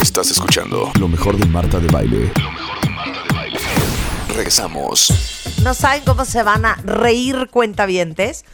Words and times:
Estás 0.00 0.30
escuchando 0.30 0.92
lo 0.98 1.08
mejor 1.08 1.36
de 1.36 1.46
Marta 1.46 1.78
de 1.78 1.88
Baile. 1.88 2.32
Lo 2.40 2.50
mejor 2.50 2.80
de 2.80 2.90
Marta 2.90 3.22
de 3.22 3.34
Baile. 3.34 3.58
Regresamos. 4.28 5.12
No 5.62 5.74
saben 5.74 6.02
cómo 6.04 6.24
se 6.24 6.42
van 6.42 6.64
a 6.64 6.74
reír 6.84 7.48
cuentavientes. 7.50 8.44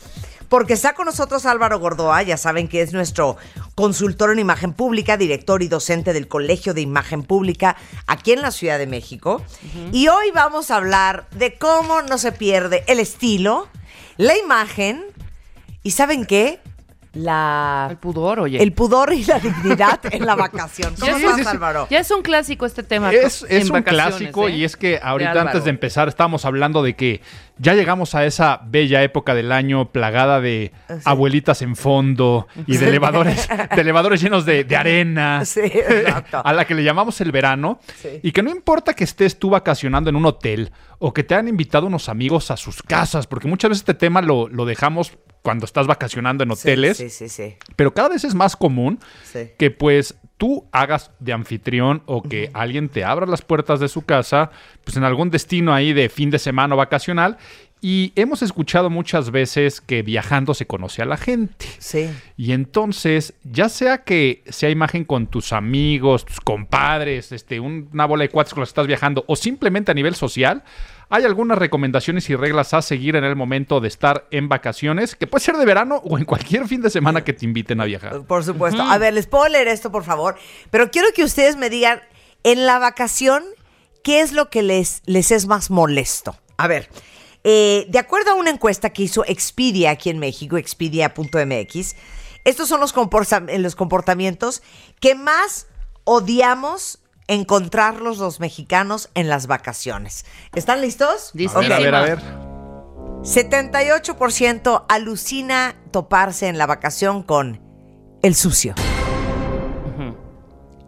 Porque 0.49 0.73
está 0.73 0.95
con 0.95 1.05
nosotros 1.05 1.45
Álvaro 1.45 1.79
Gordoa, 1.79 2.23
ya 2.23 2.39
saben 2.39 2.69
que 2.69 2.81
es 2.81 2.95
nuestro 2.95 3.37
consultor 3.75 4.33
en 4.33 4.39
imagen 4.39 4.73
pública, 4.73 5.19
director 5.19 5.63
y 5.63 5.69
docente 5.69 6.15
del 6.15 6.27
Colegio 6.27 6.73
de 6.73 6.81
Imagen 6.81 7.23
Pública 7.23 7.77
aquí 8.07 8.33
en 8.33 8.41
la 8.41 8.51
Ciudad 8.51 8.79
de 8.79 8.87
México. 8.87 9.43
Y 9.93 10.09
hoy 10.09 10.31
vamos 10.35 10.71
a 10.71 10.77
hablar 10.77 11.29
de 11.33 11.59
cómo 11.59 12.01
no 12.01 12.17
se 12.17 12.33
pierde 12.33 12.83
el 12.87 12.99
estilo, 12.99 13.69
la 14.17 14.39
imagen 14.39 15.05
y 15.83 15.91
¿saben 15.91 16.25
qué? 16.25 16.61
La... 17.15 17.89
El 17.91 17.97
pudor, 17.97 18.41
oye. 18.41 18.63
El 18.63 18.73
pudor 18.73 19.13
y 19.13 19.25
la 19.25 19.39
dignidad 19.39 19.99
en 20.11 20.27
la 20.27 20.35
vacación. 20.37 20.95
¿Cómo 21.01 21.11
Ya 21.13 21.17
es- 21.17 21.23
estás, 21.25 21.39
es- 21.41 21.47
Álvaro? 21.47 21.87
Ya 21.91 21.99
es 22.01 22.11
un 22.11 22.23
clásico 22.23 22.67
este 22.67 22.83
tema. 22.83 23.13
Es, 23.13 23.45
en 23.49 23.63
es 23.63 23.71
un 23.71 23.83
clásico 23.83 24.49
¿eh? 24.49 24.57
y 24.57 24.65
es 24.65 24.77
que 24.77 25.01
ahorita 25.03 25.41
antes 25.41 25.65
de 25.65 25.71
empezar 25.71 26.09
estábamos 26.09 26.45
hablando 26.45 26.83
de 26.83 26.95
que 26.97 27.21
ya 27.59 27.75
llegamos 27.75 28.15
a 28.15 28.25
esa 28.25 28.61
bella 28.67 29.03
época 29.03 29.35
del 29.35 29.51
año 29.53 29.91
plagada 29.91 30.41
de 30.41 30.73
abuelitas 31.05 31.61
en 31.63 31.75
fondo 31.77 32.47
y 32.67 32.77
de 32.77 32.89
elevadores, 32.89 33.49
de 33.75 33.81
elevadores 33.81 34.21
llenos 34.21 34.45
de, 34.45 34.65
de 34.65 34.77
arena. 34.77 35.45
Sí, 35.45 35.61
exacto. 35.63 36.43
A 36.45 36.53
la 36.53 36.67
que 36.67 36.75
le 36.75 36.85
llamamos 36.85 37.21
el 37.21 37.33
verano. 37.33 37.81
Sí. 38.01 38.21
Y 38.23 38.33
que 38.33 38.43
no 38.43 38.51
importa 38.51 38.95
que 38.95 39.05
estés 39.05 39.39
tú 39.39 39.51
vacacionando 39.51 40.11
en 40.11 40.17
un 40.17 40.27
hotel 40.27 40.71
o 40.99 41.13
que 41.13 41.25
te 41.25 41.35
han 41.35 41.49
invitado 41.49 41.87
unos 41.87 42.09
amigos 42.09 42.51
a 42.51 42.57
sus 42.57 42.83
casas, 42.83 43.27
porque 43.27 43.49
muchas 43.49 43.71
veces 43.71 43.81
este 43.83 43.95
tema 43.95 44.21
lo, 44.23 44.47
lo 44.49 44.65
dejamos 44.67 45.13
cuando 45.49 45.65
estás 45.65 45.87
vacacionando 45.87 46.45
en 46.45 46.51
hoteles. 46.51 46.99
Sí, 46.99 47.09
sí, 47.09 47.31
sí. 47.31 47.55
Pero 47.75 47.95
cada 47.95 48.11
vez 48.11 48.23
es 48.25 48.35
más 48.35 48.55
común 48.55 48.99
Sí. 49.25 49.49
que 49.59 49.71
pues 49.71 50.15
tú 50.37 50.67
hagas 50.73 51.11
de 51.21 51.33
anfitrión 51.33 52.03
o 52.05 52.23
que 52.23 52.51
alguien 52.53 52.91
te 52.91 53.03
abra 53.03 53.25
las 53.25 53.41
puertas 53.41 53.81
de 53.81 53.89
su 53.89 54.03
casa, 54.03 54.51
pues 54.85 54.99
en 54.99 55.05
algún 55.05 55.31
destino 55.31 55.73
ahí 55.73 55.95
de 55.95 56.11
fin 56.11 56.29
de 56.31 56.39
semana 56.39 56.75
o 56.75 56.77
vacacional. 56.79 57.39
Y 57.81 58.13
hemos 58.17 58.43
escuchado 58.43 58.91
muchas 58.91 59.31
veces 59.31 59.81
que 59.81 60.03
viajando 60.03 60.53
se 60.53 60.67
conoce 60.67 61.01
a 61.01 61.07
la 61.07 61.17
gente. 61.17 61.65
Sí. 61.79 62.11
Y 62.37 62.53
entonces, 62.53 63.33
ya 63.45 63.69
sea 63.71 63.99
que 64.05 64.43
sea 64.49 64.69
imagen 64.69 65.05
con 65.05 65.29
tus 65.29 65.53
amigos, 65.55 66.27
tus 66.27 66.41
compadres, 66.41 67.33
este, 67.33 67.59
un- 67.59 67.89
una 67.93 68.05
bola 68.05 68.23
de 68.25 68.29
cuates 68.31 68.53
con 68.53 68.61
los 68.61 68.69
que 68.69 68.73
estás 68.73 68.87
viajando, 68.89 69.25
o 69.29 69.35
simplemente 69.37 69.93
a 69.93 69.95
nivel 69.95 70.15
social, 70.15 70.63
hay 71.11 71.25
algunas 71.25 71.59
recomendaciones 71.59 72.29
y 72.29 72.37
reglas 72.37 72.75
a 72.75 72.83
seguir 72.83 73.17
en 73.17 73.25
el 73.25 73.35
momento 73.35 73.81
de 73.81 73.89
estar 73.89 74.27
en 74.31 74.49
vacaciones, 74.49 75.15
que 75.15 75.27
puede 75.27 75.45
ser 75.45 75.57
de 75.57 75.65
verano 75.65 76.03
o 76.05 76.19
en 76.19 76.25
cualquier 76.25 76.69
fin 76.69 76.83
de 76.83 76.91
semana 76.91 77.25
que 77.25 77.33
te 77.33 77.47
inviten 77.47 77.81
a 77.81 77.85
viajar. 77.85 78.23
Por 78.23 78.45
supuesto. 78.45 78.83
A 78.83 78.99
ver, 78.99 79.15
les 79.15 79.27
puedo 79.27 79.49
leer 79.49 79.69
esto, 79.69 79.91
por 79.91 80.05
favor. 80.05 80.37
Pero 80.71 80.91
quiero 80.91 81.09
que 81.15 81.25
ustedes 81.25 81.57
me 81.57 81.71
digan, 81.71 82.01
en 82.45 82.67
la 82.67 82.79
vacación, 82.79 83.43
¿qué 84.03 84.21
es 84.21 84.33
lo 84.33 84.51
que 84.51 84.63
les, 84.63 85.03
les 85.07 85.31
es 85.31 85.47
más 85.47 85.71
molesto? 85.71 86.37
A 86.59 86.67
ver, 86.67 86.89
eh, 87.45 87.87
de 87.89 87.99
acuerdo 87.99 88.33
a 88.33 88.35
una 88.35 88.51
encuesta 88.51 88.91
que 88.91 89.03
hizo 89.03 89.25
Expedia 89.27 89.91
aquí 89.91 90.11
en 90.11 90.19
México, 90.19 90.59
expedia.mx, 90.59 91.97
estos 92.45 92.69
son 92.69 92.81
eh, 92.83 93.59
los 93.59 93.77
comportamientos 93.77 94.63
que 95.01 95.15
más 95.15 95.67
odiamos 96.05 97.01
encontrarlos 97.29 98.19
los 98.19 98.41
mexicanos 98.41 99.11
en 99.15 99.29
las 99.29 99.47
vacaciones. 99.47 100.25
¿Están 100.55 100.81
listos? 100.81 101.31
Listo. 101.35 101.59
A 101.59 101.61
ver, 101.61 101.73
a 101.73 101.79
ver, 101.79 101.95
a 101.95 102.01
ver. 102.01 102.19
78% 103.23 104.85
alucina 104.89 105.77
toparse 105.91 106.49
en 106.49 106.59
la 106.59 106.67
vacación 106.67 107.23
con 107.23 107.61
el 108.23 108.35
sucio. 108.35 108.75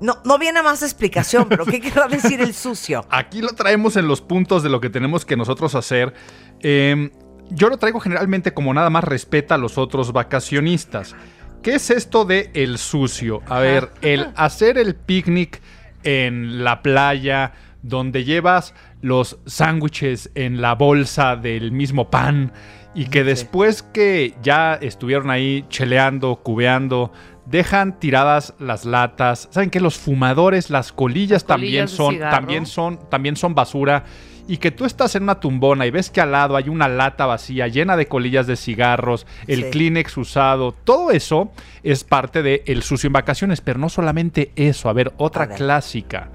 No, 0.01 0.19
no 0.25 0.39
viene 0.39 0.63
más 0.63 0.83
explicación, 0.83 1.47
pero 1.47 1.67
¿qué 1.67 1.79
querrá 1.83 2.09
decir 2.09 2.41
el 2.41 2.55
sucio? 2.55 3.05
Aquí 3.11 3.43
lo 3.43 3.51
traemos 3.51 3.97
en 3.97 4.09
los 4.09 4.23
puntos 4.23 4.63
de 4.63 4.71
lo 4.71 4.81
que 4.81 4.89
tenemos 4.89 5.27
que 5.27 5.37
nosotros 5.37 5.75
hacer. 5.75 6.15
Eh, 6.61 7.11
yo 7.51 7.69
lo 7.69 7.77
traigo 7.77 8.01
generalmente 8.01 8.55
como 8.55 8.73
nada 8.73 8.89
más 8.89 9.05
respeta 9.05 9.57
a 9.57 9.59
los 9.59 9.77
otros 9.77 10.13
vacacionistas. 10.13 11.15
¿Qué 11.63 11.75
es 11.75 11.91
esto 11.91 12.25
de 12.25 12.51
el 12.55 12.79
sucio? 12.79 13.43
A 13.47 13.59
ver, 13.59 13.91
el 14.01 14.33
hacer 14.37 14.79
el 14.79 14.95
picnic 14.95 15.61
en 16.05 16.65
la 16.65 16.83
playa, 16.83 17.53
donde 17.83 18.25
llevas 18.25 18.75
los 19.01 19.39
sándwiches 19.47 20.31
en 20.35 20.61
la 20.61 20.75
bolsa 20.75 21.37
del 21.37 21.73
mismo 21.73 22.11
pan 22.11 22.53
y 22.95 23.07
que 23.07 23.25
después 23.25 23.83
que 23.83 24.35
ya 24.43 24.75
estuvieron 24.75 25.31
ahí 25.31 25.65
cheleando, 25.69 26.37
cubeando, 26.43 27.13
dejan 27.47 27.99
tiradas 27.99 28.55
las 28.59 28.85
latas. 28.85 29.49
¿Saben 29.51 29.71
qué? 29.71 29.81
Los 29.81 29.97
fumadores, 29.97 30.71
las 30.71 30.93
colillas, 30.93 31.43
Las 31.43 31.47
también 31.47 31.87
colillas 31.87 31.91
de 31.91 31.97
son, 31.97 32.19
también 32.19 32.67
son, 32.67 33.09
también 33.09 33.37
son 33.37 33.55
basura. 33.55 34.05
Y 34.51 34.57
que 34.57 34.73
tú 34.73 34.85
estás 34.85 35.15
en 35.15 35.23
una 35.23 35.39
tumbona 35.39 35.87
y 35.87 35.93
ves 35.93 36.11
que 36.11 36.21
al 36.21 36.33
lado 36.33 36.57
hay 36.57 36.69
una 36.69 36.89
lata 36.89 37.25
vacía 37.25 37.69
llena 37.69 37.97
de 37.97 38.07
colillas 38.07 38.49
de 38.49 38.57
cigarros, 38.57 39.25
el 39.47 39.63
Sí. 39.65 39.71
Kleenex 39.71 40.17
usado, 40.17 40.73
todo 40.73 41.13
eso 41.13 41.53
es 41.85 42.03
parte 42.03 42.43
de 42.43 42.65
el 42.67 42.83
sucio 42.83 43.07
en 43.07 43.13
vacaciones, 43.13 43.61
pero 43.61 43.79
no 43.79 43.89
solamente 43.89 44.51
eso, 44.57 44.89
a 44.89 44.93
ver, 44.93 45.13
otra 45.19 45.45
A 45.45 45.47
ver. 45.47 45.57
clásica. 45.57 46.31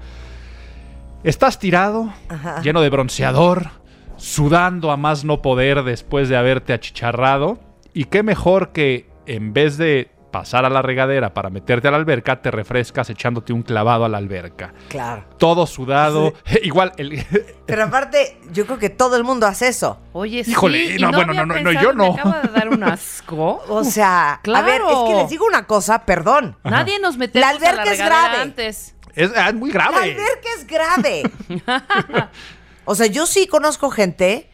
Estás 1.24 1.58
tirado, 1.58 2.10
Ajá. 2.30 2.62
lleno 2.62 2.80
de 2.80 2.88
bronceador, 2.88 3.68
sudando 4.16 4.90
a 4.92 4.96
más 4.96 5.24
no 5.24 5.42
poder 5.42 5.82
después 5.82 6.30
de 6.30 6.38
haberte 6.38 6.72
achicharrado, 6.72 7.58
y 7.92 8.04
qué 8.04 8.22
mejor 8.22 8.70
que 8.72 9.10
en 9.26 9.52
vez 9.52 9.76
de 9.76 10.08
pasar 10.40 10.66
a 10.66 10.68
la 10.68 10.82
regadera 10.82 11.32
para 11.32 11.48
meterte 11.48 11.88
a 11.88 11.90
la 11.90 11.96
alberca, 11.96 12.42
te 12.42 12.50
refrescas 12.50 13.08
echándote 13.08 13.54
un 13.54 13.62
clavado 13.62 14.04
a 14.04 14.08
la 14.08 14.18
alberca. 14.18 14.74
Claro. 14.88 15.24
Todo 15.38 15.66
sudado, 15.66 16.34
igual 16.62 16.92
el, 16.98 17.24
Pero 17.66 17.84
aparte, 17.84 18.38
yo 18.52 18.66
creo 18.66 18.78
que 18.78 18.90
todo 18.90 19.16
el 19.16 19.24
mundo 19.24 19.46
hace 19.46 19.68
eso. 19.68 19.98
Oye, 20.12 20.44
sí. 20.44 20.50
Híjole, 20.50 20.96
y 20.96 20.98
no, 20.98 21.10
bueno, 21.10 21.30
había 21.30 21.46
no, 21.46 21.54
no, 21.54 21.60
no, 21.62 21.72
yo 21.80 21.92
no. 21.94 22.12
Me 22.12 22.20
acaba 22.20 22.42
de 22.42 22.48
dar 22.48 22.68
un 22.68 22.84
asco. 22.92 23.62
O 23.68 23.82
sea, 23.82 24.34
a 24.44 24.62
ver, 24.62 24.82
es 24.82 24.98
que 25.08 25.14
les 25.14 25.30
digo 25.30 25.46
una 25.46 25.66
cosa, 25.66 26.04
perdón. 26.04 26.56
Nadie 26.64 26.98
nos 27.00 27.16
metemos 27.16 27.48
La 27.48 27.56
alberca 27.56 27.82
a 27.82 27.84
la 27.86 27.92
es 27.92 27.98
grave. 27.98 28.36
antes. 28.42 28.94
es, 29.14 29.30
ah, 29.34 29.48
es 29.48 29.54
muy 29.54 29.72
La 29.72 29.88
grave. 29.88 30.12
alberca 30.12 30.48
es 30.58 30.66
grave. 30.66 31.22
o 32.84 32.94
sea, 32.94 33.06
yo 33.06 33.26
sí 33.26 33.46
conozco 33.46 33.90
gente 33.90 34.50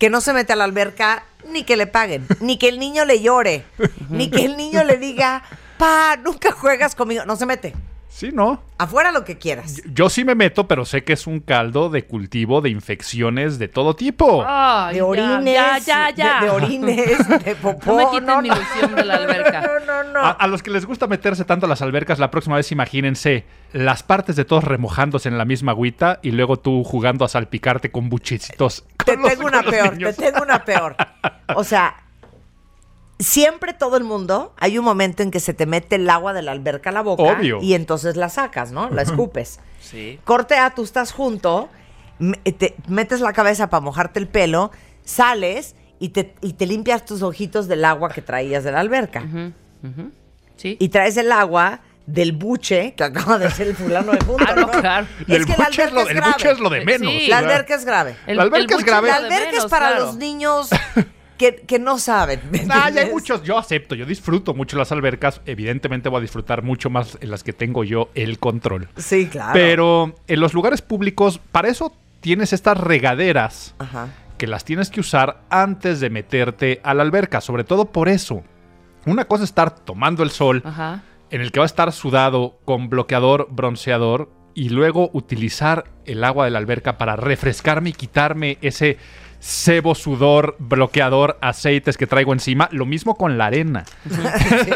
que 0.00 0.08
no 0.08 0.22
se 0.22 0.32
mete 0.32 0.54
a 0.54 0.56
la 0.56 0.64
alberca 0.64 1.24
ni 1.46 1.62
que 1.62 1.76
le 1.76 1.86
paguen, 1.86 2.26
ni 2.40 2.56
que 2.56 2.68
el 2.68 2.80
niño 2.80 3.04
le 3.04 3.20
llore, 3.20 3.64
ni 4.08 4.30
que 4.30 4.46
el 4.46 4.56
niño 4.56 4.82
le 4.82 4.96
diga, 4.96 5.44
pa, 5.78 6.16
nunca 6.16 6.50
juegas 6.50 6.94
conmigo. 6.94 7.24
No 7.26 7.36
se 7.36 7.46
mete. 7.46 7.74
Sí, 8.12 8.30
¿no? 8.32 8.60
Afuera 8.76 9.12
lo 9.12 9.24
que 9.24 9.38
quieras. 9.38 9.80
Yo 9.94 10.10
sí 10.10 10.24
me 10.24 10.34
meto, 10.34 10.66
pero 10.66 10.84
sé 10.84 11.04
que 11.04 11.12
es 11.12 11.28
un 11.28 11.38
caldo 11.38 11.90
de 11.90 12.04
cultivo 12.06 12.60
de 12.60 12.68
infecciones 12.70 13.58
de 13.60 13.68
todo 13.68 13.94
tipo. 13.94 14.44
Ay, 14.46 14.94
De 14.94 14.98
ya, 14.98 15.04
orines. 15.06 15.54
Ya, 15.54 15.78
ya, 15.78 16.10
ya. 16.10 16.40
De, 16.40 16.46
de 16.46 16.50
orines, 16.50 17.28
de 17.44 17.54
popó. 17.54 17.92
No 17.92 17.96
me 17.96 18.10
quiten 18.10 18.42
mi 18.42 18.48
ilusión 18.48 18.94
de 18.96 19.04
la 19.04 19.14
alberca. 19.14 19.60
No, 19.60 19.86
no, 19.86 20.12
no. 20.12 20.20
A, 20.20 20.30
a 20.32 20.46
los 20.48 20.60
que 20.62 20.70
les 20.70 20.86
gusta 20.86 21.06
meterse 21.06 21.44
tanto 21.44 21.66
a 21.66 21.68
las 21.68 21.82
albercas, 21.82 22.18
la 22.18 22.30
próxima 22.32 22.56
vez 22.56 22.72
imagínense 22.72 23.44
las 23.72 24.02
partes 24.02 24.34
de 24.34 24.44
todos 24.44 24.64
remojándose 24.64 25.28
en 25.28 25.38
la 25.38 25.44
misma 25.44 25.70
agüita 25.72 26.18
y 26.20 26.32
luego 26.32 26.58
tú 26.58 26.82
jugando 26.82 27.24
a 27.24 27.28
salpicarte 27.28 27.92
con 27.92 28.08
buchecitos. 28.08 28.84
Te 29.04 29.14
con 29.14 29.22
los- 29.22 29.30
tengo 29.30 29.46
una 29.46 29.62
peor, 29.62 29.92
niños. 29.96 30.16
te 30.16 30.30
tengo 30.32 30.42
una 30.42 30.64
peor. 30.64 30.96
O 31.54 31.64
sea, 31.64 31.94
siempre 33.20 33.72
todo 33.74 33.96
el 33.96 34.04
mundo, 34.04 34.52
hay 34.58 34.78
un 34.78 34.84
momento 34.84 35.22
en 35.22 35.30
que 35.30 35.40
se 35.40 35.54
te 35.54 35.66
mete 35.66 35.96
el 35.96 36.08
agua 36.10 36.32
de 36.32 36.42
la 36.42 36.52
alberca 36.52 36.90
a 36.90 36.92
la 36.92 37.02
boca 37.02 37.22
Obvio. 37.22 37.58
y 37.62 37.74
entonces 37.74 38.16
la 38.16 38.28
sacas, 38.28 38.72
¿no? 38.72 38.90
La 38.90 39.02
escupes. 39.02 39.60
Sí. 39.80 40.18
Corte 40.24 40.56
A, 40.56 40.70
tú 40.74 40.82
estás 40.82 41.12
junto, 41.12 41.68
me- 42.18 42.36
te 42.38 42.74
metes 42.88 43.20
la 43.20 43.32
cabeza 43.32 43.68
para 43.70 43.80
mojarte 43.80 44.18
el 44.18 44.26
pelo, 44.28 44.70
sales 45.04 45.74
y 45.98 46.10
te, 46.10 46.34
y 46.40 46.54
te 46.54 46.66
limpias 46.66 47.04
tus 47.04 47.22
ojitos 47.22 47.68
del 47.68 47.84
agua 47.84 48.08
que 48.10 48.22
traías 48.22 48.64
de 48.64 48.72
la 48.72 48.80
alberca. 48.80 49.22
Sí. 50.56 50.76
Y 50.78 50.88
traes 50.90 51.16
el 51.16 51.32
agua 51.32 51.80
del 52.06 52.32
buche 52.32 52.94
que 52.96 53.04
acaba 53.04 53.38
de 53.38 53.50
ser 53.50 53.68
el 53.68 53.76
fulano 53.76 54.12
de 54.12 54.18
punta. 54.18 54.46
Ah, 54.48 54.54
no, 54.56 54.68
claro. 54.68 55.06
Y 55.26 55.34
el 55.34 55.44
buche 55.46 55.84
es 55.84 55.92
lo, 55.92 56.00
alberca 56.00 56.10
el 56.10 56.16
grave. 56.16 56.32
buche 56.32 56.50
es 56.50 56.58
lo 56.60 56.68
de 56.70 56.84
menos. 56.84 57.12
Sí. 57.12 57.26
La 57.28 57.38
alberca 57.38 57.74
es 57.74 57.84
grave. 57.84 58.16
El- 58.26 58.36
La 58.36 58.42
alberca 58.44 58.64
el 58.64 58.70
es 58.70 58.76
buche 58.76 58.86
grave. 58.86 59.08
La 59.08 59.16
alberca 59.16 59.44
es 59.46 59.52
menos, 59.52 59.70
para 59.70 59.88
claro. 59.88 60.04
los 60.06 60.16
niños 60.16 60.70
que, 61.40 61.56
que 61.56 61.78
no 61.78 61.98
saben. 61.98 62.38
¿me 62.52 62.66
Ah, 62.68 62.90
ya 62.90 63.00
hay 63.00 63.10
muchos, 63.10 63.42
yo 63.44 63.56
acepto, 63.56 63.94
yo 63.94 64.04
disfruto 64.04 64.52
mucho 64.52 64.76
las 64.76 64.92
albercas, 64.92 65.40
evidentemente 65.46 66.10
voy 66.10 66.18
a 66.18 66.20
disfrutar 66.20 66.62
mucho 66.62 66.90
más 66.90 67.16
en 67.22 67.30
las 67.30 67.42
que 67.42 67.54
tengo 67.54 67.82
yo 67.82 68.10
el 68.14 68.38
control. 68.38 68.88
Sí, 68.98 69.26
claro. 69.26 69.54
Pero 69.54 70.14
en 70.26 70.38
los 70.38 70.52
lugares 70.52 70.82
públicos, 70.82 71.40
para 71.50 71.68
eso 71.68 71.94
tienes 72.20 72.52
estas 72.52 72.76
regaderas 72.76 73.74
Ajá. 73.78 74.08
que 74.36 74.46
las 74.46 74.66
tienes 74.66 74.90
que 74.90 75.00
usar 75.00 75.40
antes 75.48 75.98
de 76.00 76.10
meterte 76.10 76.82
a 76.84 76.92
la 76.92 77.04
alberca, 77.04 77.40
sobre 77.40 77.64
todo 77.64 77.86
por 77.86 78.10
eso. 78.10 78.42
Una 79.06 79.24
cosa 79.24 79.44
es 79.44 79.48
estar 79.48 79.70
tomando 79.74 80.22
el 80.22 80.30
sol, 80.30 80.60
Ajá. 80.62 81.04
en 81.30 81.40
el 81.40 81.52
que 81.52 81.60
va 81.60 81.64
a 81.64 81.72
estar 81.72 81.90
sudado 81.92 82.58
con 82.66 82.90
bloqueador, 82.90 83.48
bronceador, 83.50 84.28
y 84.52 84.68
luego 84.68 85.08
utilizar 85.14 85.84
el 86.04 86.22
agua 86.22 86.44
de 86.44 86.50
la 86.50 86.58
alberca 86.58 86.98
para 86.98 87.16
refrescarme 87.16 87.90
y 87.90 87.92
quitarme 87.94 88.58
ese 88.60 88.98
sebo, 89.40 89.94
sudor, 89.94 90.54
bloqueador, 90.58 91.38
aceites 91.40 91.96
que 91.96 92.06
traigo 92.06 92.32
encima. 92.32 92.68
Lo 92.70 92.86
mismo 92.86 93.16
con 93.16 93.36
la 93.38 93.46
arena. 93.46 93.84
Sí, 94.10 94.70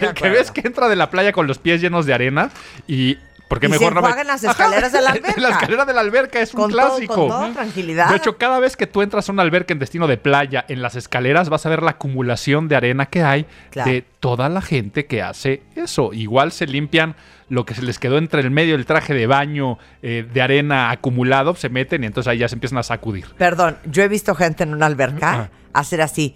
El 0.00 0.12
que 0.14 0.28
ves 0.28 0.50
que 0.50 0.60
entra 0.66 0.88
de 0.88 0.96
la 0.96 1.08
playa 1.10 1.32
con 1.32 1.46
los 1.46 1.58
pies 1.58 1.80
llenos 1.80 2.04
de 2.06 2.12
arena 2.14 2.50
y... 2.86 3.16
¿Por 3.48 3.60
qué 3.60 3.66
Y 3.66 3.70
se 3.72 3.78
mejor 3.78 3.94
no 3.94 4.02
me- 4.02 4.24
las 4.24 4.44
escaleras 4.44 4.92
de 4.92 5.00
la 5.00 5.08
alberca. 5.12 5.40
la 5.40 5.48
escalera 5.48 5.84
de 5.86 5.94
la 5.94 6.00
alberca 6.02 6.38
es 6.38 6.52
un 6.52 6.60
Con 6.60 6.70
todo- 6.70 6.80
clásico. 6.88 7.14
con 7.14 7.28
toda 7.28 7.52
tranquilidad. 7.54 8.10
De 8.10 8.16
hecho, 8.16 8.36
cada 8.36 8.58
vez 8.60 8.76
que 8.76 8.86
tú 8.86 9.00
entras 9.00 9.26
a 9.26 9.32
una 9.32 9.40
alberca 9.42 9.72
en 9.72 9.78
destino 9.78 10.06
de 10.06 10.18
playa, 10.18 10.66
en 10.68 10.82
las 10.82 10.96
escaleras 10.96 11.48
vas 11.48 11.64
a 11.64 11.70
ver 11.70 11.82
la 11.82 11.92
acumulación 11.92 12.68
de 12.68 12.76
arena 12.76 13.06
que 13.06 13.22
hay 13.22 13.46
Claro. 13.70 13.90
de 13.90 14.04
toda 14.20 14.48
la 14.48 14.60
gente 14.62 15.06
que 15.06 15.22
hace 15.22 15.62
eso. 15.76 16.12
Igual 16.12 16.52
se 16.52 16.66
limpian 16.66 17.14
lo 17.48 17.64
que 17.64 17.74
se 17.74 17.82
les 17.82 17.98
quedó 17.98 18.18
entre 18.18 18.40
el 18.42 18.50
medio 18.50 18.76
del 18.76 18.84
traje 18.84 19.14
de 19.14 19.26
baño 19.26 19.78
eh, 20.02 20.26
de 20.30 20.42
arena 20.42 20.90
acumulado, 20.90 21.54
se 21.54 21.68
meten 21.68 22.02
y 22.02 22.06
entonces 22.06 22.28
ahí 22.30 22.38
ya 22.38 22.48
se 22.48 22.56
empiezan 22.56 22.78
a 22.78 22.82
sacudir. 22.82 23.26
Perdón, 23.38 23.78
yo 23.86 24.02
he 24.02 24.08
visto 24.08 24.34
gente 24.34 24.64
en 24.64 24.74
una 24.74 24.86
alberca 24.86 25.50
hacer 25.72 26.00
así, 26.02 26.34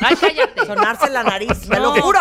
Ay, 0.00 0.16
cállate. 0.16 0.64
sonarse 0.66 1.10
la 1.10 1.22
nariz. 1.22 1.68
te 1.68 1.78
lo 1.78 1.92
juro. 1.92 2.18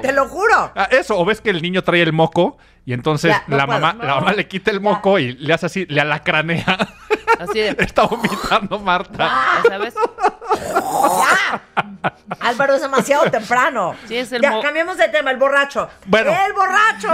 Te 0.00 0.12
lo 0.12 0.28
juro. 0.28 0.72
Ah, 0.74 0.88
eso, 0.90 1.18
o 1.18 1.24
ves 1.24 1.40
que 1.40 1.50
el 1.50 1.60
niño 1.60 1.82
trae 1.82 2.02
el 2.02 2.12
moco 2.12 2.56
y 2.86 2.92
entonces 2.92 3.30
Ya, 3.32 3.44
no 3.48 3.56
la, 3.56 3.66
puedo, 3.66 3.80
mamá, 3.80 3.92
no. 3.94 4.04
la 4.06 4.14
mamá 4.16 4.32
le 4.32 4.46
quita 4.48 4.70
el 4.70 4.80
moco 4.80 5.18
y 5.18 5.32
le 5.34 5.52
hace 5.52 5.66
así, 5.66 5.86
le 5.88 6.00
alacranea. 6.00 6.64
Así 7.38 7.58
de, 7.60 7.68
Está 7.78 8.04
vomitando 8.04 8.78
Marta. 8.78 9.30
¿sabes? 9.68 9.94
Ya. 9.94 11.62
Álvaro, 12.40 12.74
es 12.74 12.82
demasiado 12.82 13.30
temprano. 13.30 13.94
Sí, 14.06 14.16
es 14.16 14.32
el 14.32 14.42
ya, 14.42 14.50
mo- 14.52 14.62
cambiemos 14.62 14.96
de 14.96 15.08
tema, 15.08 15.30
el 15.30 15.36
borracho. 15.36 15.88
Bueno. 16.06 16.30
¡El 16.30 16.52
borracho! 16.52 17.08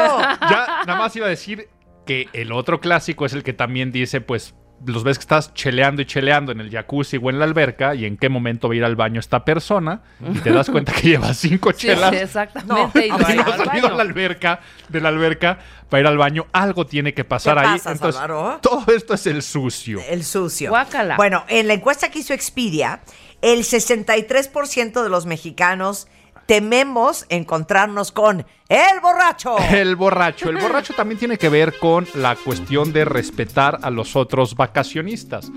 Ya 0.50 0.82
nada 0.86 0.98
más 0.98 1.14
iba 1.16 1.26
a 1.26 1.30
decir 1.30 1.68
que 2.06 2.28
el 2.32 2.52
otro 2.52 2.80
clásico 2.80 3.26
es 3.26 3.32
el 3.34 3.42
que 3.42 3.52
también 3.52 3.92
dice, 3.92 4.20
pues, 4.20 4.54
los 4.86 5.02
ves 5.04 5.18
que 5.18 5.22
estás 5.22 5.52
cheleando 5.54 6.02
y 6.02 6.06
cheleando 6.06 6.52
en 6.52 6.60
el 6.60 6.70
jacuzzi 6.70 7.18
o 7.20 7.30
en 7.30 7.38
la 7.38 7.44
alberca 7.44 7.94
y 7.94 8.04
en 8.04 8.16
qué 8.16 8.28
momento 8.28 8.68
va 8.68 8.74
a 8.74 8.76
ir 8.76 8.84
al 8.84 8.94
baño 8.96 9.18
esta 9.20 9.44
persona 9.44 10.02
y 10.34 10.38
te 10.38 10.50
das 10.52 10.70
cuenta 10.70 10.92
que 10.92 11.02
lleva 11.08 11.34
cinco 11.34 11.72
Sí, 11.72 11.88
chelas. 11.88 12.12
exactamente. 12.14 13.06
y 13.06 13.10
No, 13.10 13.16
Y 13.18 13.34
no 13.36 13.42
ha 13.42 13.56
salido 13.64 13.88
a 13.88 13.90
la 13.92 14.02
alberca, 14.02 14.60
de 14.88 15.00
la 15.00 15.08
alberca, 15.08 15.58
para 15.88 16.00
ir 16.02 16.06
al 16.06 16.16
baño. 16.18 16.46
Algo 16.52 16.86
tiene 16.86 17.12
que 17.14 17.24
pasar 17.24 17.56
¿Qué 17.58 17.66
ahí. 17.66 17.76
pasa, 17.78 17.92
Entonces, 17.92 18.22
todo 18.62 18.84
esto 18.94 19.14
es 19.14 19.26
el 19.26 19.42
sucio. 19.42 20.00
El 20.08 20.22
sucio. 20.24 20.70
Guácala. 20.70 21.16
Bueno, 21.16 21.44
en 21.48 21.66
la 21.66 21.74
encuesta 21.74 22.10
que 22.10 22.20
hizo 22.20 22.32
Expedia, 22.34 23.00
el 23.42 23.60
63% 23.64 25.02
de 25.02 25.08
los 25.08 25.26
mexicanos 25.26 26.08
tememos 26.48 27.26
encontrarnos 27.28 28.10
con 28.10 28.46
el 28.70 29.00
borracho. 29.02 29.58
El 29.70 29.96
borracho. 29.96 30.48
El 30.48 30.56
borracho 30.56 30.94
también 30.94 31.18
tiene 31.18 31.36
que 31.36 31.50
ver 31.50 31.78
con 31.78 32.06
la 32.14 32.36
cuestión 32.36 32.90
de 32.90 33.04
respetar 33.04 33.78
a 33.82 33.90
los 33.90 34.16
otros 34.16 34.54
vacacionistas. 34.54 35.52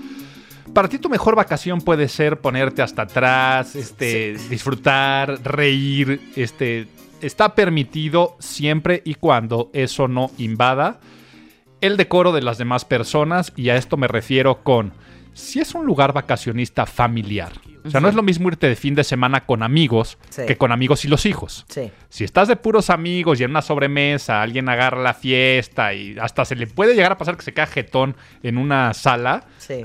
Para 0.74 0.88
ti 0.88 0.98
tu 0.98 1.08
mejor 1.08 1.34
vacación 1.34 1.80
puede 1.80 2.08
ser 2.08 2.42
ponerte 2.42 2.82
hasta 2.82 3.02
atrás, 3.02 3.74
este, 3.74 4.36
disfrutar, 4.50 5.42
reír, 5.42 6.20
este, 6.36 6.88
está 7.22 7.54
permitido 7.54 8.36
siempre 8.38 9.00
y 9.06 9.14
cuando 9.14 9.70
eso 9.72 10.08
no 10.08 10.30
invada 10.36 11.00
el 11.80 11.96
decoro 11.96 12.32
de 12.32 12.42
las 12.42 12.58
demás 12.58 12.84
personas 12.84 13.54
y 13.56 13.70
a 13.70 13.76
esto 13.76 13.96
me 13.96 14.08
refiero 14.08 14.62
con 14.62 14.92
si 15.32 15.60
es 15.60 15.74
un 15.74 15.86
lugar 15.86 16.12
vacacionista 16.12 16.84
familiar. 16.84 17.52
O 17.84 17.90
sea, 17.90 18.00
no 18.00 18.08
es 18.08 18.14
lo 18.14 18.22
mismo 18.22 18.48
irte 18.48 18.68
de 18.68 18.76
fin 18.76 18.94
de 18.94 19.04
semana 19.04 19.44
con 19.44 19.62
amigos 19.62 20.18
Sí. 20.30 20.42
que 20.46 20.56
con 20.56 20.72
amigos 20.72 21.04
y 21.04 21.08
los 21.08 21.26
hijos. 21.26 21.64
Sí. 21.68 21.90
Si 22.08 22.24
estás 22.24 22.48
de 22.48 22.56
puros 22.56 22.90
amigos 22.90 23.40
y 23.40 23.44
en 23.44 23.50
una 23.50 23.62
sobremesa 23.62 24.40
alguien 24.42 24.68
agarra 24.68 25.02
la 25.02 25.14
fiesta 25.14 25.92
y 25.94 26.16
hasta 26.20 26.44
se 26.44 26.54
le 26.56 26.66
puede 26.66 26.94
llegar 26.94 27.12
a 27.12 27.18
pasar 27.18 27.36
que 27.36 27.42
se 27.42 27.52
quede 27.52 27.66
jetón 27.66 28.16
en 28.42 28.56
una 28.58 28.94
sala, 28.94 29.44
Sí. 29.58 29.82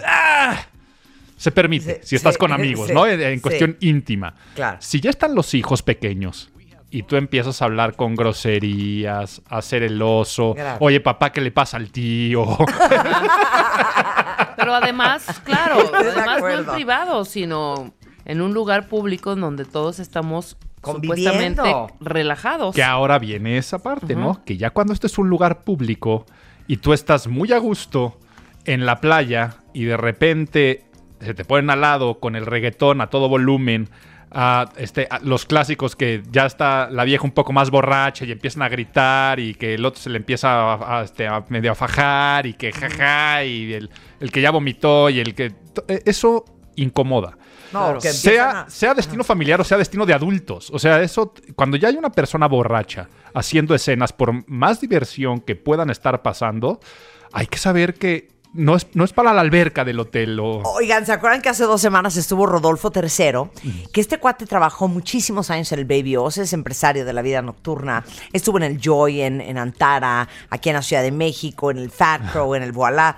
se 1.37 1.51
permite, 1.51 2.01
si 2.03 2.15
estás 2.15 2.37
con 2.37 2.51
amigos, 2.51 2.89
¿no? 2.93 3.05
En, 3.05 3.21
en 3.21 3.39
cuestión 3.39 3.77
íntima. 3.79 4.33
Claro. 4.55 4.77
Si 4.81 4.99
ya 4.99 5.09
están 5.09 5.35
los 5.35 5.53
hijos 5.53 5.81
pequeños 5.83 6.49
y 6.89 7.03
tú 7.03 7.17
empiezas 7.17 7.61
a 7.61 7.65
hablar 7.65 7.95
con 7.95 8.15
groserías, 8.15 9.41
a 9.49 9.57
hacer 9.57 9.83
el 9.83 10.01
oso, 10.01 10.55
oye 10.79 11.01
papá, 11.01 11.31
¿qué 11.31 11.41
le 11.41 11.51
pasa 11.51 11.77
al 11.77 11.91
tío? 11.91 12.45
Pero 14.55 14.73
además, 14.73 15.41
claro, 15.43 15.77
además 15.93 16.41
no 16.41 16.49
en 16.49 16.65
privado, 16.65 17.25
sino 17.25 17.93
en 18.25 18.41
un 18.41 18.53
lugar 18.53 18.87
público 18.87 19.33
en 19.33 19.41
donde 19.41 19.65
todos 19.65 19.99
estamos 19.99 20.57
Conviviendo. 20.81 21.31
supuestamente 21.31 21.93
relajados. 21.99 22.75
que 22.75 22.83
ahora 22.83 23.19
viene 23.19 23.57
esa 23.57 23.79
parte, 23.79 24.15
¿no? 24.15 24.43
Que 24.45 24.57
ya 24.57 24.69
cuando 24.71 24.93
esto 24.93 25.07
es 25.07 25.17
un 25.17 25.29
lugar 25.29 25.63
público 25.63 26.25
y 26.67 26.77
tú 26.77 26.93
estás 26.93 27.27
muy 27.27 27.51
a 27.51 27.57
gusto 27.57 28.17
en 28.65 28.85
la 28.85 28.99
playa 28.99 29.57
y 29.73 29.85
de 29.85 29.97
repente 29.97 30.83
se 31.19 31.33
te 31.33 31.45
ponen 31.45 31.69
al 31.69 31.81
lado 31.81 32.19
con 32.19 32.35
el 32.35 32.45
reggaetón 32.45 33.01
a 33.01 33.07
todo 33.07 33.29
volumen, 33.29 33.89
a, 34.31 34.69
este, 34.77 35.07
a 35.09 35.19
los 35.19 35.45
clásicos 35.45 35.95
que 35.95 36.21
ya 36.31 36.45
está 36.45 36.89
la 36.89 37.03
vieja 37.05 37.23
un 37.23 37.31
poco 37.31 37.53
más 37.53 37.69
borracha 37.69 38.25
y 38.25 38.31
empiezan 38.31 38.61
a 38.63 38.69
gritar 38.69 39.39
y 39.39 39.53
que 39.55 39.75
el 39.75 39.85
otro 39.85 40.01
se 40.01 40.09
le 40.09 40.17
empieza 40.17 40.73
a, 40.73 40.99
a, 40.99 41.03
este, 41.03 41.27
a 41.27 41.45
medio 41.49 41.71
a 41.71 41.75
fajar 41.75 42.45
y 42.45 42.53
que 42.55 42.71
jaja 42.71 43.43
y 43.45 43.73
el, 43.73 43.89
el 44.19 44.31
que 44.31 44.41
ya 44.41 44.51
vomitó 44.51 45.09
y 45.09 45.19
el 45.19 45.33
que... 45.33 45.53
eh, 45.87 46.01
Eso 46.05 46.43
incomoda 46.75 47.37
No, 47.73 47.99
sea, 48.01 48.61
a- 48.61 48.69
sea 48.69 48.93
destino 48.93 49.23
familiar 49.23 49.59
o 49.61 49.63
sea 49.63 49.77
destino 49.77 50.05
de 50.05 50.13
adultos. 50.13 50.69
O 50.71 50.77
sea, 50.79 51.01
eso, 51.01 51.33
cuando 51.55 51.75
ya 51.77 51.87
hay 51.87 51.95
una 51.95 52.11
persona 52.11 52.47
borracha 52.47 53.09
haciendo 53.33 53.73
escenas, 53.75 54.13
por 54.13 54.47
más 54.49 54.79
diversión 54.81 55.39
que 55.41 55.55
puedan 55.55 55.89
estar 55.89 56.21
pasando, 56.21 56.79
hay 57.33 57.47
que 57.47 57.57
saber 57.57 57.93
que 57.95 58.29
no 58.57 58.75
es, 58.75 58.87
no 58.93 59.03
es 59.05 59.13
para 59.13 59.33
la 59.33 59.41
alberca 59.41 59.85
del 59.85 59.99
hotel 59.99 60.39
o... 60.39 60.61
Oigan, 60.75 61.05
¿se 61.05 61.13
acuerdan 61.13 61.41
que 61.41 61.49
hace 61.49 61.63
dos 61.63 61.79
semanas 61.79 62.17
estuvo 62.17 62.45
Rodolfo 62.45 62.91
III? 62.93 63.83
Que 63.93 64.01
este 64.01 64.17
cuate 64.19 64.45
trabajó 64.45 64.87
muchísimos 64.87 65.49
años 65.49 65.71
en 65.71 65.79
el 65.79 65.85
Baby 65.85 66.17
Oz, 66.17 66.37
es 66.39 66.51
empresario 66.53 67.05
de 67.05 67.13
la 67.13 67.21
vida 67.21 67.41
nocturna. 67.41 68.03
Estuvo 68.33 68.57
en 68.57 68.63
el 68.63 68.79
Joy, 68.81 69.21
en, 69.21 69.39
en 69.39 69.57
Antara, 69.57 70.27
aquí 70.49 70.69
en 70.69 70.75
la 70.75 70.81
Ciudad 70.81 71.03
de 71.03 71.11
México, 71.11 71.71
en 71.71 71.77
el 71.77 71.89
Fat 71.91 72.31
Crow, 72.31 72.55
en 72.55 72.63
el 72.63 72.71
Voilà. 72.73 73.17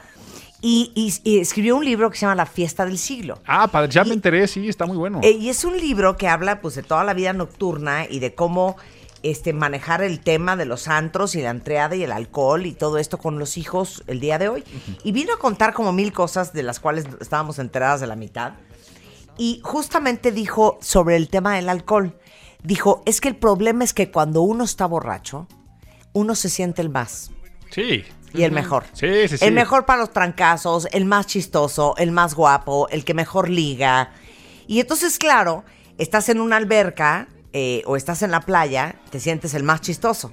Y, 0.62 0.92
y- 0.94 1.14
y 1.24 1.40
escribió 1.40 1.78
un 1.78 1.86
libro 1.86 2.10
que 2.12 2.18
se 2.18 2.26
llama 2.26 2.36
La 2.36 2.46
Fiesta 2.46 2.86
del 2.86 2.98
Siglo. 2.98 3.40
Ah, 3.48 3.68
padre, 3.70 3.90
ya 3.92 4.04
me 4.04 4.14
enteré, 4.14 4.46
sí, 4.46 4.68
está 4.68 4.86
muy 4.86 4.98
bueno. 4.98 5.22
Eh, 5.24 5.32
y 5.32 5.48
es 5.48 5.64
un 5.64 5.78
libro 5.80 6.18
que 6.18 6.28
habla 6.28 6.60
pues 6.60 6.76
de 6.76 6.84
toda 6.84 7.06
la 7.06 7.14
vida 7.14 7.32
nocturna 7.32 8.06
y 8.10 8.20
de 8.20 8.36
cómo 8.36 8.76
este, 9.24 9.54
manejar 9.54 10.02
el 10.02 10.20
tema 10.20 10.56
de 10.56 10.66
los 10.66 10.88
antros 10.88 11.36
y 11.36 11.42
la 11.42 11.50
entreada 11.50 11.96
y 11.96 12.04
el 12.04 12.12
alcohol 12.12 12.66
y 12.66 12.74
todo 12.74 12.98
esto 12.98 13.18
con 13.18 13.40
los 13.40 13.58
hijos 13.58 14.04
el 14.08 14.20
día 14.20 14.38
de 14.38 14.50
hoy. 14.50 14.64
Y 15.04 15.12
vino 15.12 15.34
a 15.34 15.40
contar 15.40 15.74
como 15.74 15.92
mil 15.92 16.14
cosas 16.14 16.54
de 16.54 16.64
las 16.64 16.80
cuales 16.80 17.06
estábamos 17.20 17.60
enteradas 17.60 18.02
de 18.02 18.08
la 18.08 18.16
mitad. 18.16 18.54
Y 19.38 19.62
justamente 19.64 20.32
dijo 20.32 20.78
sobre 20.82 21.16
el 21.16 21.30
tema 21.30 21.56
del 21.56 21.70
alcohol. 21.70 22.18
Dijo, 22.62 23.04
es 23.06 23.22
que 23.22 23.30
el 23.30 23.38
problema 23.38 23.84
es 23.84 23.94
que 23.94 24.12
cuando 24.12 24.42
uno 24.42 24.66
está 24.66 24.86
borracho, 24.86 25.48
uno 26.14 26.36
se 26.36 26.50
siente 26.50 26.82
el 26.82 26.90
más 26.90 27.32
sí, 27.70 28.04
y 28.34 28.44
el 28.44 28.52
mejor. 28.52 28.84
sí, 28.94 29.28
sí, 29.28 29.38
sí. 29.38 29.46
El 29.46 29.54
mejor 29.54 29.86
para 29.86 30.00
los 30.00 30.12
trancazos, 30.12 30.88
el 30.92 31.06
más 31.06 31.28
chistoso, 31.28 31.96
el 31.98 32.12
más 32.12 32.36
guapo, 32.36 32.88
el 32.90 33.06
que 33.06 33.14
mejor 33.14 33.50
liga. 33.50 34.12
Y 34.68 34.80
entonces, 34.80 35.18
claro, 35.18 35.64
estás 35.98 36.30
en 36.30 36.42
una 36.42 36.58
alberca 36.58 37.28
eh, 37.54 37.82
o 37.86 37.96
estás 37.96 38.22
en 38.22 38.32
la 38.32 38.42
playa, 38.42 38.96
te 39.10 39.20
sientes 39.20 39.54
el 39.54 39.64
más 39.64 39.82
chistoso. 39.82 40.32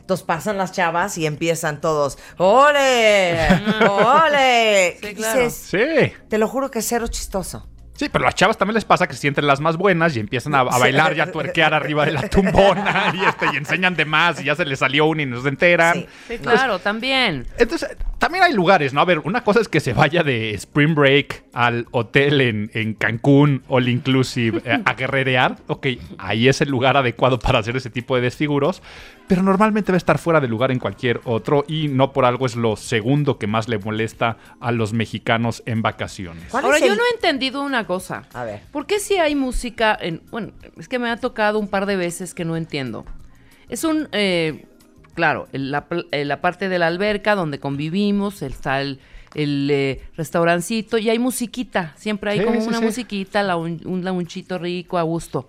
Entonces 0.00 0.24
pasan 0.24 0.56
las 0.56 0.70
chavas 0.72 1.18
y 1.18 1.26
empiezan 1.26 1.80
todos, 1.80 2.16
¡ole! 2.38 3.36
¡ole! 3.88 4.92
Sí, 4.94 5.00
¿Qué 5.00 5.14
claro. 5.14 5.40
dices? 5.40 5.54
Sí. 5.70 6.12
Te 6.28 6.38
lo 6.38 6.46
juro 6.48 6.70
que 6.70 6.78
es 6.78 6.86
cero 6.88 7.08
chistoso. 7.08 7.68
Sí, 7.96 8.08
pero 8.10 8.24
a 8.24 8.28
las 8.28 8.34
chavas 8.34 8.58
también 8.58 8.74
les 8.74 8.84
pasa 8.84 9.06
que 9.06 9.14
se 9.14 9.20
sienten 9.20 9.46
las 9.46 9.60
más 9.60 9.76
buenas 9.76 10.14
y 10.16 10.20
empiezan 10.20 10.54
a, 10.54 10.60
a 10.60 10.78
bailar 10.78 11.16
y 11.16 11.20
a 11.20 11.32
tuerquear 11.32 11.72
arriba 11.74 12.04
de 12.04 12.12
la 12.12 12.28
tumbona 12.28 13.12
y, 13.14 13.24
este, 13.24 13.46
y 13.52 13.56
enseñan 13.56 13.94
de 13.96 14.04
más 14.04 14.40
y 14.40 14.44
ya 14.44 14.54
se 14.54 14.64
les 14.64 14.78
salió 14.78 15.06
una 15.06 15.22
y 15.22 15.26
no 15.26 15.40
se 15.40 15.48
enteran. 15.48 15.94
Sí. 15.94 16.06
Sí, 16.28 16.38
claro, 16.38 16.78
también. 16.78 17.46
Entonces, 17.58 17.96
también 18.18 18.44
hay 18.44 18.52
lugares, 18.52 18.92
¿no? 18.92 19.00
A 19.00 19.04
ver, 19.04 19.20
una 19.20 19.42
cosa 19.44 19.60
es 19.60 19.68
que 19.68 19.80
se 19.80 19.92
vaya 19.92 20.22
de 20.22 20.50
Spring 20.54 20.94
Break 20.94 21.44
al 21.52 21.86
hotel 21.90 22.40
en, 22.40 22.70
en 22.74 22.94
Cancún, 22.94 23.62
All 23.68 23.88
Inclusive, 23.88 24.60
eh, 24.64 24.80
a 24.84 24.94
guerrerear. 24.94 25.56
Ok, 25.66 25.86
ahí 26.18 26.48
es 26.48 26.60
el 26.60 26.68
lugar 26.70 26.96
adecuado 26.96 27.38
para 27.38 27.58
hacer 27.60 27.76
ese 27.76 27.90
tipo 27.90 28.14
de 28.16 28.22
desfiguros, 28.22 28.82
pero 29.28 29.42
normalmente 29.42 29.90
va 29.92 29.96
a 29.96 29.98
estar 29.98 30.18
fuera 30.18 30.40
de 30.40 30.48
lugar 30.48 30.70
en 30.70 30.78
cualquier 30.78 31.20
otro 31.24 31.64
y 31.66 31.88
no 31.88 32.12
por 32.12 32.24
algo 32.24 32.46
es 32.46 32.56
lo 32.56 32.76
segundo 32.76 33.38
que 33.38 33.46
más 33.46 33.68
le 33.68 33.78
molesta 33.78 34.36
a 34.60 34.70
los 34.72 34.92
mexicanos 34.92 35.62
en 35.66 35.82
vacaciones. 35.82 36.44
¿Cuál 36.50 36.64
Ahora, 36.66 36.78
el- 36.78 36.84
yo 36.84 36.94
no 36.94 37.02
he 37.10 37.14
entendido 37.14 37.62
una 37.62 37.85
cosa. 37.86 38.24
A 38.34 38.44
ver. 38.44 38.60
¿Por 38.72 38.86
qué 38.86 38.98
si 39.00 39.16
hay 39.16 39.34
música 39.34 39.96
en... 40.00 40.22
Bueno, 40.30 40.52
es 40.78 40.88
que 40.88 40.98
me 40.98 41.08
ha 41.10 41.16
tocado 41.16 41.58
un 41.58 41.68
par 41.68 41.86
de 41.86 41.96
veces 41.96 42.34
que 42.34 42.44
no 42.44 42.56
entiendo. 42.56 43.04
Es 43.68 43.84
un... 43.84 44.08
eh, 44.12 44.66
claro, 45.14 45.48
el- 45.52 45.70
la, 45.70 45.86
eh, 46.12 46.24
la 46.24 46.40
parte 46.40 46.68
de 46.68 46.78
la 46.78 46.86
alberca 46.88 47.34
donde 47.34 47.58
convivimos, 47.58 48.42
está 48.42 48.80
el, 48.80 49.00
el, 49.34 49.68
eh, 49.70 50.02
restaurancito 50.16 50.98
y 50.98 51.08
hay 51.10 51.18
musiquita. 51.18 51.94
Siempre 51.96 52.30
hay 52.32 52.38
Sí, 52.40 52.44
como 52.44 52.60
sí, 52.60 52.68
una 52.68 52.78
sí. 52.78 52.84
musiquita, 52.84 53.42
la 53.42 53.56
un, 53.56 53.80
un 53.84 54.04
launchito 54.04 54.58
rico 54.58 54.98
a 54.98 55.02
gusto. 55.02 55.48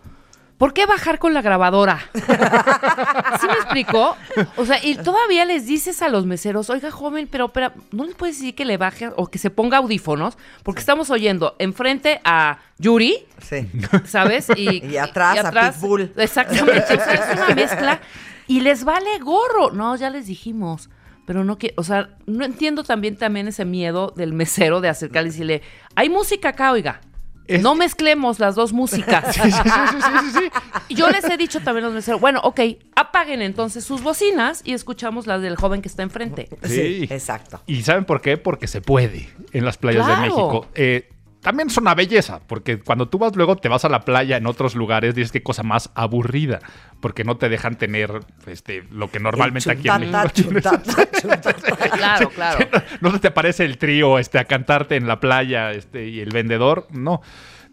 ¿Por 0.57 0.73
qué 0.73 0.85
bajar 0.87 1.19
con 1.19 1.33
la 1.35 1.41
grabadora? 1.43 1.99
¿Sí 2.15 3.47
me 3.47 3.53
explicó? 3.53 4.15
O 4.55 4.65
sea, 4.65 4.83
y 4.83 4.95
todavía 4.95 5.45
les 5.45 5.67
dices 5.67 6.01
a 6.01 6.09
los 6.09 6.25
meseros, 6.25 6.69
oiga, 6.71 6.89
joven, 6.89 7.27
pero, 7.31 7.49
pero 7.49 7.71
no 7.91 8.05
le 8.05 8.15
puedes 8.15 8.37
decir 8.39 8.55
que 8.55 8.65
le 8.65 8.77
baje 8.77 9.09
o 9.15 9.27
que 9.27 9.37
se 9.37 9.49
ponga 9.51 9.77
audífonos, 9.77 10.37
porque 10.63 10.79
estamos 10.79 11.09
oyendo 11.11 11.55
enfrente 11.59 12.21
a 12.23 12.59
Yuri, 12.79 13.25
Sí. 13.39 13.69
¿sabes? 14.05 14.47
Y, 14.55 14.83
Y 14.91 14.97
atrás 14.97 15.45
a 15.45 15.51
Pitbull. 15.73 16.11
Exactamente. 16.17 16.93
O 16.95 17.03
sea, 17.03 17.13
es 17.13 17.35
una 17.37 17.55
mezcla. 17.55 18.01
Y 18.47 18.61
les 18.61 18.83
vale 18.83 19.19
gorro. 19.19 19.71
No, 19.71 19.95
ya 19.95 20.09
les 20.09 20.25
dijimos. 20.25 20.89
Pero 21.27 21.43
no 21.43 21.57
que, 21.57 21.73
o 21.75 21.83
sea, 21.83 22.09
no 22.25 22.45
entiendo 22.45 22.83
también, 22.85 23.17
también 23.17 23.49
ese 23.49 23.65
miedo 23.65 24.13
del 24.15 24.31
mesero 24.33 24.79
de 24.79 24.87
acercarle 24.89 25.27
y 25.27 25.31
decirle, 25.31 25.61
hay 25.93 26.09
música 26.09 26.49
acá, 26.49 26.71
oiga. 26.71 27.01
Es- 27.47 27.61
No 27.61 27.75
mezclemos 27.75 28.39
las 28.39 28.55
dos 28.55 28.73
músicas. 28.73 29.35
Sí, 29.35 29.51
sí, 29.51 29.57
sí, 29.63 29.69
sí, 30.01 30.31
sí, 30.31 30.39
sí. 30.39 30.49
Y 30.89 30.95
yo 30.95 31.09
les 31.09 31.23
he 31.25 31.37
dicho 31.37 31.59
también 31.61 31.85
a 31.85 31.87
los 31.87 31.95
meseros, 31.95 32.19
bueno, 32.21 32.39
ok, 32.43 32.59
apaguen 32.95 33.41
entonces 33.41 33.83
sus 33.83 34.01
bocinas 34.03 34.61
y 34.65 34.73
escuchamos 34.73 35.27
las 35.27 35.41
del 35.41 35.55
joven 35.55 35.81
que 35.81 35.87
está 35.87 36.03
enfrente. 36.03 36.49
Sí, 36.63 36.69
Sí. 36.69 37.07
exacto. 37.09 37.61
¿Y 37.67 37.81
saben 37.83 38.05
por 38.05 38.21
qué? 38.21 38.37
Porque 38.37 38.67
se 38.67 38.81
puede 38.81 39.29
en 39.53 39.65
las 39.65 39.77
playas 39.77 40.05
Claro. 40.05 40.21
de 40.21 40.27
México. 40.27 40.67
Eh, 40.75 41.09
también 41.41 41.69
es 41.69 41.77
una 41.77 41.95
belleza, 41.95 42.41
porque 42.45 42.79
cuando 42.79 43.07
tú 43.07 43.19
vas 43.19 43.35
luego 43.35 43.55
te 43.55 43.69
vas 43.69 43.85
a 43.85 43.89
la 43.89 44.01
playa 44.01 44.37
en 44.37 44.47
otros 44.47 44.75
lugares, 44.75 45.15
dices 45.15 45.31
qué 45.31 45.43
cosa 45.43 45.63
más 45.63 45.91
aburrida, 45.95 46.59
porque 46.99 47.23
no 47.23 47.37
te 47.37 47.47
dejan 47.47 47.77
tener 47.77 48.19
este, 48.47 48.83
lo 48.91 49.09
que 49.09 49.19
normalmente 49.19 49.71
aquí 49.71 49.87
en 49.87 50.11
México 50.11 50.29
tienes. 50.33 50.63
chuntata, 50.63 51.11
chuntata. 51.21 51.89
Claro, 51.89 52.29
claro. 52.29 52.67
no 53.01 53.19
te 53.19 53.27
aparece 53.27 53.65
el 53.65 53.77
trío 53.77 54.19
este, 54.19 54.39
a 54.39 54.45
cantarte 54.45 54.95
en 54.95 55.07
la 55.07 55.19
playa 55.19 55.71
este, 55.71 56.07
y 56.07 56.19
el 56.19 56.29
vendedor, 56.29 56.87
no. 56.91 57.21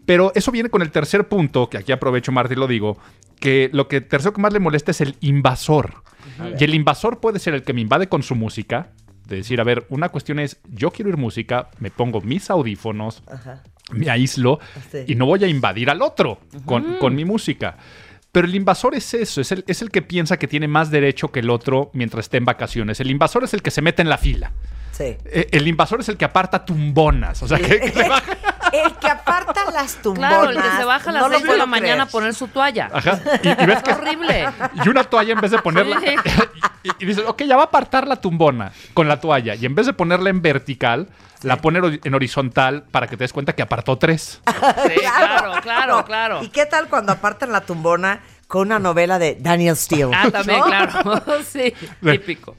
Pero 0.05 0.31
eso 0.35 0.51
viene 0.51 0.69
con 0.69 0.81
el 0.81 0.91
tercer 0.91 1.27
punto, 1.27 1.69
que 1.69 1.77
aquí 1.77 1.91
aprovecho, 1.91 2.31
Marta, 2.31 2.53
y 2.53 2.57
lo 2.57 2.67
digo, 2.67 2.97
que 3.39 3.69
lo 3.73 3.87
que 3.87 4.01
tercero 4.01 4.33
que 4.33 4.41
más 4.41 4.53
le 4.53 4.59
molesta 4.59 4.91
es 4.91 5.01
el 5.01 5.15
invasor. 5.21 6.03
Y 6.59 6.63
el 6.63 6.73
invasor 6.73 7.19
puede 7.19 7.39
ser 7.39 7.53
el 7.53 7.63
que 7.63 7.73
me 7.73 7.81
invade 7.81 8.07
con 8.07 8.23
su 8.23 8.35
música. 8.35 8.91
De 9.27 9.37
decir, 9.37 9.59
a 9.59 9.63
ver, 9.63 9.85
una 9.89 10.09
cuestión 10.09 10.39
es, 10.39 10.57
yo 10.69 10.91
quiero 10.91 11.09
oír 11.09 11.17
música, 11.17 11.69
me 11.79 11.89
pongo 11.91 12.21
mis 12.21 12.49
audífonos, 12.49 13.23
Ajá. 13.27 13.63
me 13.91 14.09
aíslo 14.09 14.59
Sí. 14.91 14.99
y 15.07 15.15
no 15.15 15.25
voy 15.25 15.43
a 15.43 15.47
invadir 15.47 15.89
al 15.89 16.01
otro 16.01 16.39
con, 16.65 16.97
con 16.97 17.15
mi 17.15 17.25
música. 17.25 17.77
Pero 18.31 18.47
el 18.47 18.53
invasor 18.55 18.95
es 18.95 19.13
eso, 19.13 19.39
es 19.41 19.51
el, 19.53 19.63
es 19.65 19.81
el 19.81 19.89
que 19.91 20.01
piensa 20.01 20.37
que 20.37 20.47
tiene 20.47 20.67
más 20.67 20.91
derecho 20.91 21.29
que 21.31 21.39
el 21.39 21.49
otro 21.49 21.89
mientras 21.93 22.25
esté 22.25 22.37
en 22.37 22.45
vacaciones. 22.45 22.99
El 22.99 23.09
invasor 23.09 23.43
es 23.45 23.53
el 23.53 23.61
que 23.61 23.71
se 23.71 23.81
mete 23.81 24.01
en 24.01 24.09
la 24.09 24.17
fila. 24.17 24.51
Sí. 24.91 25.15
Eh, 25.25 25.47
El 25.51 25.67
invasor 25.67 25.99
es 26.01 26.09
el 26.09 26.17
que 26.17 26.25
aparta 26.25 26.63
tumbonas. 26.65 27.41
O 27.43 27.47
sea, 27.47 27.57
que, 27.59 27.79
que 27.79 27.93
le 27.97 28.09
baja. 28.09 28.37
El 28.83 28.93
que 28.95 29.07
aparta 29.07 29.71
las 29.71 29.95
tumbonas. 30.01 30.31
Claro, 30.35 30.49
el 30.49 30.61
que 30.61 30.77
se 30.77 30.83
baja 30.85 31.09
a 31.09 31.13
las 31.13 31.21
no 31.21 31.29
lo 31.29 31.37
6 31.37 31.49
de 31.51 31.57
la 31.57 31.65
mañana 31.65 32.03
a 32.03 32.05
poner 32.07 32.33
su 32.33 32.47
toalla. 32.47 32.89
Ajá. 32.91 33.19
Y, 33.43 33.49
y 33.49 33.65
ves 33.65 33.83
que. 33.83 33.93
Horrible. 33.93 34.49
Y 34.83 34.89
una 34.89 35.03
toalla 35.03 35.33
en 35.33 35.41
vez 35.41 35.51
de 35.51 35.59
ponerla. 35.59 35.99
Sí. 35.99 36.15
Y, 36.85 36.91
y 36.99 37.05
dices, 37.07 37.23
ok, 37.25 37.41
ya 37.45 37.55
va 37.55 37.63
a 37.63 37.65
apartar 37.65 38.07
la 38.07 38.17
tumbona 38.17 38.71
con 38.93 39.07
la 39.07 39.19
toalla. 39.19 39.55
Y 39.55 39.65
en 39.65 39.73
vez 39.73 39.87
de 39.87 39.93
ponerla 39.93 40.29
en 40.29 40.43
vertical, 40.43 41.07
la 41.41 41.57
pone 41.57 41.79
en 42.03 42.13
horizontal 42.13 42.83
para 42.91 43.07
que 43.07 43.17
te 43.17 43.23
des 43.23 43.33
cuenta 43.33 43.53
que 43.53 43.63
apartó 43.63 43.97
tres. 43.97 44.39
Sí, 44.45 44.95
claro, 44.99 45.53
claro, 45.63 45.97
No, 45.97 46.05
claro. 46.05 46.43
¿Y 46.43 46.49
qué 46.49 46.67
tal 46.67 46.87
cuando 46.87 47.11
apartan 47.11 47.51
la 47.51 47.61
tumbona 47.61 48.21
con 48.47 48.61
una 48.67 48.77
novela 48.77 49.17
de 49.17 49.35
Daniel 49.39 49.75
Steele? 49.75 50.11
Ah, 50.13 50.29
también, 50.31 50.59
¿no? 50.59 50.65
claro. 50.65 51.23
Sí, 51.47 51.73
típico. 52.03 52.55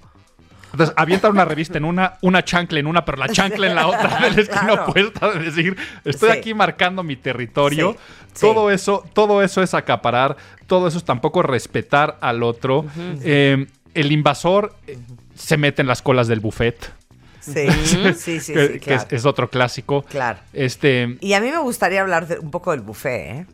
Entonces, 0.76 0.94
avientan 0.98 1.32
una 1.32 1.46
revista 1.46 1.78
en 1.78 1.86
una, 1.86 2.18
una 2.20 2.44
chancla 2.44 2.78
en 2.80 2.86
una, 2.86 3.04
pero 3.04 3.16
la 3.16 3.28
chancla 3.32 3.66
en 3.68 3.74
la 3.74 3.86
otra 3.86 4.20
de 4.20 4.30
la 4.30 4.40
esquina 4.42 4.60
Claro. 4.66 4.84
opuesta. 4.88 5.30
De 5.32 5.38
decir, 5.40 5.76
estoy 6.04 6.32
Sí. 6.32 6.38
aquí 6.38 6.54
marcando 6.54 7.02
mi 7.02 7.16
territorio. 7.16 7.92
Sí, 7.92 7.98
sí. 8.34 8.40
Todo 8.42 8.70
eso, 8.70 9.02
todo 9.14 9.42
eso 9.42 9.62
es 9.62 9.72
acaparar, 9.72 10.36
todo 10.66 10.86
eso 10.88 10.98
es 10.98 11.04
tampoco 11.04 11.42
respetar 11.42 12.18
al 12.20 12.42
otro. 12.42 12.84
Eh, 13.22 13.66
el 13.94 14.12
invasor 14.12 14.74
eh, 14.86 14.98
se 15.34 15.56
mete 15.56 15.80
en 15.80 15.88
las 15.88 16.02
colas 16.02 16.28
del 16.28 16.40
buffet. 16.40 16.92
Sí, 17.40 17.52
sí, 18.14 18.40
sí, 18.40 18.52
que, 18.52 18.66
sí, 18.66 18.72
que 18.74 18.80
claro. 18.80 19.02
es, 19.08 19.12
es 19.12 19.24
otro 19.24 19.48
clásico. 19.48 20.02
Claro. 20.02 20.40
Este. 20.52 21.16
Y 21.20 21.32
a 21.32 21.40
mí 21.40 21.50
me 21.50 21.58
gustaría 21.58 22.02
hablar 22.02 22.26
de- 22.26 22.38
un 22.38 22.50
poco 22.50 22.72
del 22.72 22.80
buffet, 22.82 23.30
¿eh? 23.30 23.46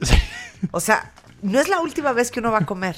O 0.72 0.80
sea, 0.80 1.12
no 1.42 1.60
es 1.60 1.68
la 1.68 1.78
última 1.80 2.12
vez 2.12 2.30
que 2.32 2.40
uno 2.40 2.50
va 2.50 2.58
a 2.58 2.66
comer. 2.66 2.96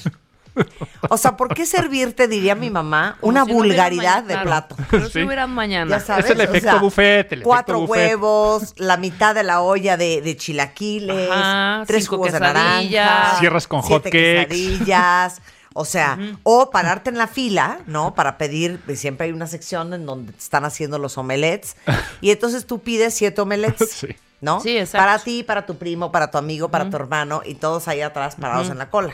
O 1.09 1.17
sea, 1.17 1.37
¿por 1.37 1.53
qué 1.53 1.65
servirte, 1.65 2.27
diría 2.27 2.55
mi 2.55 2.69
mamá, 2.69 3.17
Como 3.19 3.29
una 3.31 3.45
si 3.45 3.51
hubiera 3.51 3.67
vulgaridad 3.67 4.23
de 4.23 4.33
claro. 4.33 4.45
plato? 4.45 4.75
Pero 4.89 5.05
Sí. 5.07 5.11
si 5.13 5.23
hubieran 5.23 5.51
mañana. 5.51 5.99
Ya 5.99 6.03
sabes, 6.03 6.25
Es 6.25 6.31
el 6.31 6.39
o 6.39 6.43
efecto 6.43 6.69
sea, 6.71 6.79
buffet, 6.79 7.19
el 7.27 7.39
efecto 7.39 7.43
cuatro 7.49 7.79
buffet. 7.81 7.91
huevos, 8.07 8.73
la 8.77 8.97
mitad 8.97 9.35
de 9.35 9.43
la 9.43 9.61
olla 9.61 9.97
de, 9.97 10.21
de 10.21 10.35
chilaquiles, 10.37 11.29
Ajá, 11.31 11.83
tres 11.85 12.07
jugos 12.07 12.31
de 12.31 12.39
naranja, 12.39 13.35
Cierras 13.39 13.67
con 13.67 13.81
siete 13.83 13.93
hot 13.95 14.03
cakes. 14.03 14.47
quesadillas. 14.47 15.41
O 15.77 15.83
sea, 15.83 16.17
o 16.43 16.69
pararte 16.69 17.09
en 17.09 17.17
la 17.17 17.27
fila, 17.27 17.79
¿no? 17.85 18.15
Para 18.15 18.37
pedir, 18.37 18.79
pues, 18.85 18.97
siempre 18.97 19.25
hay 19.25 19.33
una 19.33 19.45
sección 19.45 19.93
en 19.93 20.05
donde 20.05 20.31
te 20.31 20.39
están 20.39 20.63
haciendo 20.63 20.99
los 20.99 21.17
omelets. 21.17 21.75
Y 22.21 22.31
entonces 22.31 22.65
tú 22.65 22.79
pides 22.79 23.13
siete 23.13 23.41
omelets, 23.41 23.89
Sí. 23.99 24.07
¿No? 24.45 24.61
Sí, 24.61 24.77
exacto. 24.77 25.05
Para 25.05 25.19
ti, 25.19 25.43
para 25.43 25.65
tu 25.65 25.75
primo, 25.77 26.11
para 26.11 26.31
tu 26.31 26.37
amigo, 26.37 26.69
para 26.69 26.89
tu 26.89 26.95
hermano, 26.95 27.41
y 27.45 27.55
todos 27.55 27.87
ahí 27.89 27.99
atrás 27.99 28.37
parados 28.37 28.69
en 28.69 28.77
la 28.77 28.89
cola. 28.89 29.13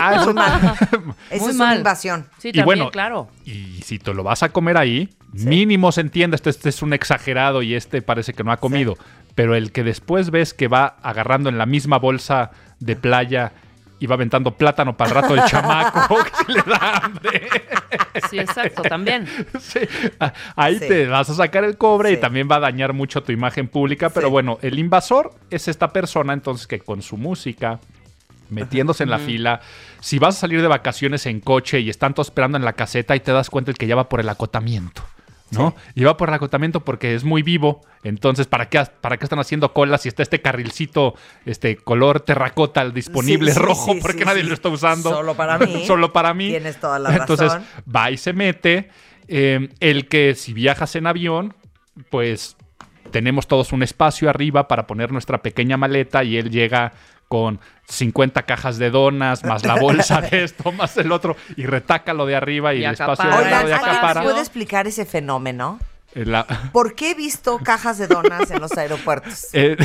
Ah, 0.00 0.16
eso- 0.16 0.34
Muy 0.34 1.14
es 1.30 1.42
mal. 1.54 1.68
una 1.68 1.76
invasión. 1.76 2.28
Sí, 2.38 2.48
y 2.48 2.52
también, 2.52 2.64
bueno, 2.64 2.90
claro. 2.90 3.28
y 3.44 3.80
si 3.84 3.98
te 4.00 4.12
lo 4.12 4.24
vas 4.24 4.42
a 4.42 4.48
comer 4.48 4.76
ahí, 4.76 5.08
mínimo 5.32 5.92
se 5.92 6.00
entiende, 6.00 6.34
este, 6.34 6.50
este 6.50 6.68
es 6.70 6.82
un 6.82 6.92
exagerado 6.92 7.62
y 7.62 7.74
este 7.76 8.02
parece 8.02 8.32
que 8.32 8.42
no 8.42 8.50
ha 8.50 8.56
comido. 8.56 8.96
Pero 9.36 9.54
el 9.54 9.70
que 9.70 9.84
después 9.84 10.30
ves 10.30 10.54
que 10.54 10.66
va 10.66 10.96
agarrando 11.02 11.48
en 11.50 11.58
la 11.58 11.66
misma 11.66 11.98
bolsa 11.98 12.50
de 12.80 12.96
playa 12.96 13.52
y 14.00 14.06
va 14.06 14.14
aventando 14.16 14.50
plátano 14.56 14.96
para 14.96 15.10
el 15.10 15.14
rato 15.16 15.34
del 15.34 15.44
chamaco, 15.44 16.16
que 16.46 16.52
le 16.54 16.62
da 16.62 16.96
hambre. 17.04 17.50
Sí, 18.28 18.38
exacto, 18.38 18.82
también. 18.82 19.26
Sí, 19.60 19.80
Ahí 20.56 20.78
Sí. 20.78 20.88
te 20.88 21.06
vas 21.06 21.28
a 21.30 21.34
sacar 21.34 21.64
el 21.64 21.76
cobre 21.76 22.12
y 22.12 22.16
también 22.16 22.48
va 22.50 22.56
a 22.56 22.60
dañar 22.60 22.92
mucho 22.92 23.22
tu 23.22 23.30
imagen 23.30 23.68
pública. 23.68 24.10
Pero 24.10 24.26
Sí. 24.28 24.32
bueno, 24.32 24.58
el 24.62 24.78
invasor 24.78 25.32
es 25.50 25.68
esta 25.68 25.88
persona 25.92 26.32
entonces 26.32 26.66
que 26.66 26.80
con 26.80 27.02
su 27.02 27.16
música, 27.16 27.78
metiéndose 28.48 29.04
en 29.04 29.10
la 29.10 29.18
fila, 29.18 29.60
si 30.00 30.18
vas 30.18 30.36
a 30.36 30.40
salir 30.40 30.62
de 30.62 30.68
vacaciones 30.68 31.26
en 31.26 31.40
coche 31.40 31.80
y 31.80 31.90
están 31.90 32.14
todos 32.14 32.28
esperando 32.28 32.56
en 32.58 32.64
la 32.64 32.72
caseta 32.72 33.14
y 33.14 33.20
te 33.20 33.32
das 33.32 33.50
cuenta 33.50 33.70
el 33.70 33.76
que 33.76 33.86
ya 33.86 33.94
va 33.96 34.08
por 34.08 34.20
el 34.20 34.28
acotamiento. 34.28 35.02
¿No? 35.50 35.74
Y 35.94 36.04
va 36.04 36.16
por 36.16 36.28
el 36.28 36.34
acotamiento 36.34 36.84
porque 36.84 37.14
es 37.14 37.24
muy 37.24 37.42
vivo. 37.42 37.80
Entonces, 38.04 38.46
¿para 38.46 38.68
qué, 38.68 38.82
¿para 39.00 39.16
qué 39.16 39.24
están 39.24 39.40
haciendo 39.40 39.72
colas 39.72 40.02
si 40.02 40.08
está 40.08 40.22
este 40.22 40.40
carrilcito, 40.40 41.14
este 41.44 41.76
color 41.76 42.20
terracota 42.20 42.88
disponible 42.88 43.50
Sí, 43.52 43.58
sí, 43.58 43.64
rojo? 43.64 43.92
sí, 43.94 43.98
porque 44.02 44.18
sí, 44.20 44.24
nadie 44.24 44.42
sí. 44.42 44.48
lo 44.48 44.54
está 44.54 44.68
usando. 44.68 45.10
Solo 45.10 45.34
para 45.34 45.58
mí. 45.66 45.84
Solo 45.86 46.12
para 46.12 46.34
mí. 46.34 46.48
Tienes 46.50 46.78
toda 46.78 46.98
la 46.98 47.14
Entonces, 47.16 47.52
razón. 47.52 47.64
va 47.94 48.10
y 48.10 48.16
se 48.16 48.32
mete. 48.32 48.90
Eh, 49.28 49.68
el 49.80 50.08
que 50.08 50.34
si 50.34 50.52
viajas 50.52 50.94
en 50.96 51.06
avión, 51.06 51.54
pues 52.10 52.56
tenemos 53.10 53.48
todos 53.48 53.72
un 53.72 53.82
espacio 53.82 54.30
arriba 54.30 54.68
para 54.68 54.86
poner 54.86 55.10
nuestra 55.10 55.38
pequeña 55.42 55.76
maleta 55.76 56.22
y 56.22 56.36
él 56.36 56.50
llega 56.50 56.92
con 57.30 57.60
50 57.88 58.42
cajas 58.42 58.76
de 58.78 58.90
donas, 58.90 59.44
más 59.44 59.64
la 59.64 59.76
bolsa 59.76 60.20
de 60.20 60.42
esto, 60.44 60.72
más 60.72 60.96
el 60.96 61.12
otro, 61.12 61.36
y 61.56 61.64
retaca 61.64 62.12
lo 62.12 62.26
de 62.26 62.34
arriba 62.34 62.74
y, 62.74 62.80
Y 62.80 62.84
el 62.84 62.94
espacio 62.94 63.30
de 63.30 63.36
Oigan, 63.36 63.54
¿alguien 63.54 63.78
acapara. 63.78 64.22
puede 64.24 64.40
explicar 64.40 64.88
ese 64.88 65.06
fenómeno? 65.06 65.78
Eh, 66.16 66.24
la- 66.26 66.44
¿Por 66.72 66.96
qué 66.96 67.12
he 67.12 67.14
visto 67.14 67.58
cajas 67.58 67.98
de 67.98 68.08
donas 68.08 68.50
en 68.50 68.60
los 68.60 68.76
aeropuertos? 68.76 69.46
eh, 69.52 69.76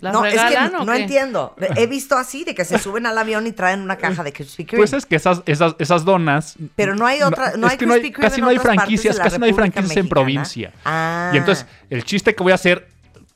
¿Las 0.00 0.12
no, 0.12 0.24
es 0.24 0.34
que 0.34 0.84
no 0.84 0.92
entiendo. 0.94 1.54
He 1.76 1.86
visto 1.86 2.16
así, 2.16 2.42
de 2.42 2.56
que 2.56 2.64
se 2.64 2.78
suben 2.80 3.06
al 3.06 3.16
avión 3.16 3.46
y 3.46 3.52
traen 3.52 3.80
una 3.80 3.94
caja 3.96 4.24
de 4.24 4.32
Krispy 4.32 4.64
Kreme. 4.64 4.80
pues 4.80 4.92
es 4.92 5.06
que 5.06 5.14
esas, 5.14 5.42
esas, 5.46 5.76
esas 5.78 6.04
donas. 6.04 6.56
Pero 6.74 6.96
no 6.96 7.06
hay 7.06 7.22
otra- 7.22 7.52
no 7.56 7.66
es 7.68 7.72
hay 7.72 7.78
que 7.78 7.86
no 7.86 7.94
hay, 7.94 8.10
casi 8.10 8.40
en 8.40 8.44
no 8.46 8.50
hay 8.50 8.58
franquicias, 8.58 9.16
de 9.16 9.22
casi 9.22 9.38
no 9.38 9.46
hay 9.46 9.52
franquicias 9.52 9.96
en 9.96 10.08
provincia. 10.08 10.72
Ah. 10.84 11.30
Y 11.32 11.36
entonces, 11.36 11.66
el 11.88 12.02
chiste 12.04 12.34
que 12.34 12.42
voy 12.42 12.50
a 12.50 12.56
hacer, 12.56 12.88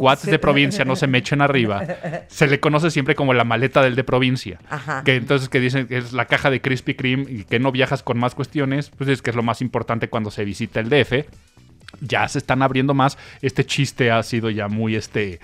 cuates 0.02 0.26
de 0.26 0.38
provincia 0.40 0.84
no 0.84 0.96
se 0.96 1.06
me 1.06 1.18
echen 1.18 1.40
arriba, 1.40 1.86
se 2.26 2.48
le 2.48 2.58
conoce 2.58 2.90
siempre 2.90 3.14
como 3.14 3.34
la 3.34 3.44
maleta 3.44 3.82
del 3.82 3.94
de 3.94 4.02
provincia. 4.02 4.58
Ajá. 4.68 5.04
Que 5.04 5.14
entonces 5.14 5.48
que 5.48 5.60
dicen 5.60 5.86
que 5.86 5.96
es 5.96 6.12
la 6.12 6.24
caja 6.24 6.50
de 6.50 6.60
Krispy 6.60 6.94
Kreme 6.94 7.26
y 7.28 7.44
que 7.44 7.60
no 7.60 7.70
viajas 7.70 8.02
con 8.02 8.18
más 8.18 8.34
cuestiones, 8.34 8.90
pues 8.90 9.08
es 9.08 9.22
que 9.22 9.30
es 9.30 9.36
lo 9.36 9.44
más 9.44 9.60
importante 9.60 10.08
cuando 10.08 10.32
se 10.32 10.44
visita 10.44 10.80
el 10.80 10.88
DF. 10.88 11.28
Ya 12.00 12.26
se 12.26 12.38
están 12.38 12.62
abriendo 12.62 12.94
más. 12.94 13.16
Este 13.42 13.64
chiste 13.64 14.10
ha 14.10 14.20
sido 14.24 14.50
ya 14.50 14.66
muy 14.66 14.96
este. 14.96 15.38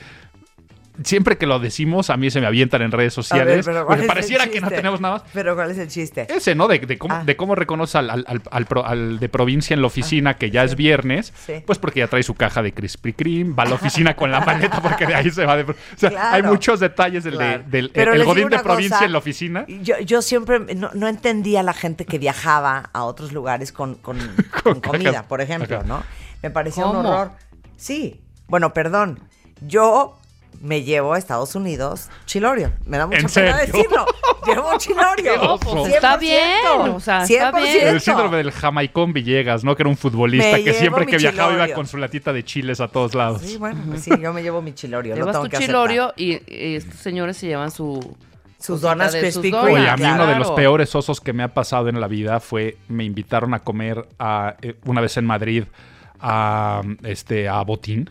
Siempre 1.04 1.38
que 1.38 1.46
lo 1.46 1.58
decimos, 1.58 2.10
a 2.10 2.16
mí 2.16 2.30
se 2.30 2.40
me 2.40 2.46
avientan 2.46 2.82
en 2.82 2.90
redes 2.90 3.14
ver, 3.16 3.24
sociales. 3.24 3.66
pero 3.66 3.86
¿cuál 3.86 3.86
porque 3.86 4.00
es 4.00 4.02
el 4.02 4.08
pareciera 4.08 4.46
que 4.48 4.60
no 4.60 4.68
tenemos 4.68 5.00
nada 5.00 5.14
más. 5.14 5.24
Pero 5.32 5.54
¿cuál 5.54 5.70
es 5.70 5.78
el 5.78 5.88
chiste? 5.88 6.26
Ese, 6.28 6.54
¿no? 6.54 6.66
De, 6.68 6.78
de 6.80 6.98
cómo, 6.98 7.14
Ah. 7.14 7.24
de 7.24 7.36
cómo 7.36 7.54
reconoce 7.54 7.98
al, 7.98 8.10
al- 8.10 8.24
al- 8.26 8.42
al 8.50 8.66
pro- 8.66 8.84
al 8.84 9.18
de 9.20 9.28
provincia 9.28 9.74
en 9.74 9.80
la 9.80 9.86
oficina 9.86 10.34
que 10.34 10.50
ya 10.50 10.64
es 10.64 10.74
viernes, 10.76 11.32
Sí. 11.46 11.62
pues 11.66 11.78
porque 11.78 12.00
ya 12.00 12.08
trae 12.08 12.22
su 12.22 12.34
caja 12.34 12.62
de 12.62 12.72
Krispy 12.72 13.12
Kreme, 13.12 13.54
va 13.54 13.62
a 13.62 13.66
la 13.66 13.74
oficina 13.76 14.16
con 14.16 14.30
la 14.30 14.40
maleta 14.40 14.80
porque 14.82 15.06
de 15.06 15.14
ahí 15.14 15.30
se 15.30 15.44
va 15.46 15.56
de... 15.56 15.62
O 15.62 15.74
sea, 15.96 16.10
Claro. 16.10 16.36
hay 16.36 16.42
muchos 16.42 16.80
detalles 16.80 17.24
del, 17.24 17.34
de- 17.34 17.38
Claro. 17.38 17.62
del 17.68 17.90
Pero 17.90 18.14
el 18.14 18.24
godín 18.24 18.48
de 18.48 18.58
provincia 18.58 18.96
cosa, 18.96 19.04
en 19.06 19.12
la 19.12 19.18
oficina. 19.18 19.64
Yo, 19.68 19.98
yo 20.00 20.20
siempre 20.22 20.58
no, 20.74 20.90
no 20.94 21.06
entendía 21.08 21.60
a 21.60 21.62
la 21.62 21.74
gente 21.74 22.06
que 22.06 22.18
viajaba 22.18 22.90
a 22.92 23.04
otros 23.04 23.32
lugares 23.32 23.72
con, 23.72 23.94
con- 23.96 24.18
con 24.64 24.80
comida, 24.80 25.12
cajas. 25.12 25.26
por 25.26 25.40
ejemplo. 25.40 25.82
¿no? 25.84 26.02
Me 26.42 26.50
parecía 26.50 26.86
un 26.86 26.96
horror. 26.96 27.30
Sí. 27.76 28.20
Bueno, 28.48 28.72
perdón. 28.74 29.20
Yo 29.60 30.18
me 30.60 30.82
llevo 30.82 31.14
a 31.14 31.18
Estados 31.18 31.54
Unidos 31.54 32.08
chilorio. 32.26 32.72
Me 32.84 32.98
da 32.98 33.06
mucha 33.06 33.18
¿En 33.20 33.26
pena 33.26 33.58
serio? 33.58 33.72
decirlo. 33.72 34.06
Llevo 34.46 34.78
chilorio. 34.78 35.58
Pues 35.60 35.92
está 35.94 36.16
bien, 36.16 36.90
o 36.94 37.00
sea, 37.00 37.22
está 37.22 37.52
bien. 37.52 37.88
El 37.88 38.00
síndrome 38.00 38.38
del 38.38 38.50
jamaicón 38.50 39.12
Villegas, 39.12 39.62
¿no? 39.62 39.76
Que 39.76 39.82
era 39.82 39.90
un 39.90 39.96
futbolista 39.96 40.56
Me 40.56 40.64
que 40.64 40.72
siempre 40.72 41.04
que 41.06 41.18
viajaba 41.18 41.50
chilorio. 41.50 41.66
iba 41.66 41.74
con 41.74 41.86
su 41.86 41.98
latita 41.98 42.32
de 42.32 42.44
chiles 42.44 42.80
a 42.80 42.88
todos 42.88 43.14
lados. 43.14 43.42
Sí, 43.42 43.56
bueno, 43.58 43.80
pues 43.88 44.02
sí, 44.02 44.10
yo 44.20 44.32
me 44.32 44.42
llevo 44.42 44.62
mi 44.62 44.72
chilorio. 44.72 45.14
lo 45.14 45.20
Llevas 45.20 45.34
tengo 45.34 45.44
tu 45.44 45.50
que 45.50 45.58
chilorio 45.58 46.14
y, 46.16 46.32
y 46.52 46.76
estos 46.76 46.98
señores 47.00 47.36
se 47.36 47.46
llevan 47.46 47.70
su... 47.70 48.16
Sus 48.58 48.80
donas 48.80 49.12
de 49.12 49.20
Krispy 49.20 49.52
Kreme. 49.52 49.72
Oye, 49.72 49.88
a 49.88 49.94
mí 49.96 50.02
claro. 50.02 50.24
uno 50.24 50.32
de 50.32 50.38
los 50.38 50.50
peores 50.50 50.92
osos 50.96 51.20
que 51.20 51.32
me 51.32 51.44
ha 51.44 51.54
pasado 51.54 51.88
en 51.88 52.00
la 52.00 52.08
vida 52.08 52.40
fue, 52.40 52.76
me 52.88 53.04
invitaron 53.04 53.54
a 53.54 53.60
comer 53.60 54.08
a, 54.18 54.56
eh, 54.62 54.74
una 54.84 55.00
vez 55.00 55.16
en 55.16 55.26
Madrid 55.26 55.64
a, 56.20 56.82
este, 57.04 57.48
a 57.48 57.62
Botín 57.62 58.08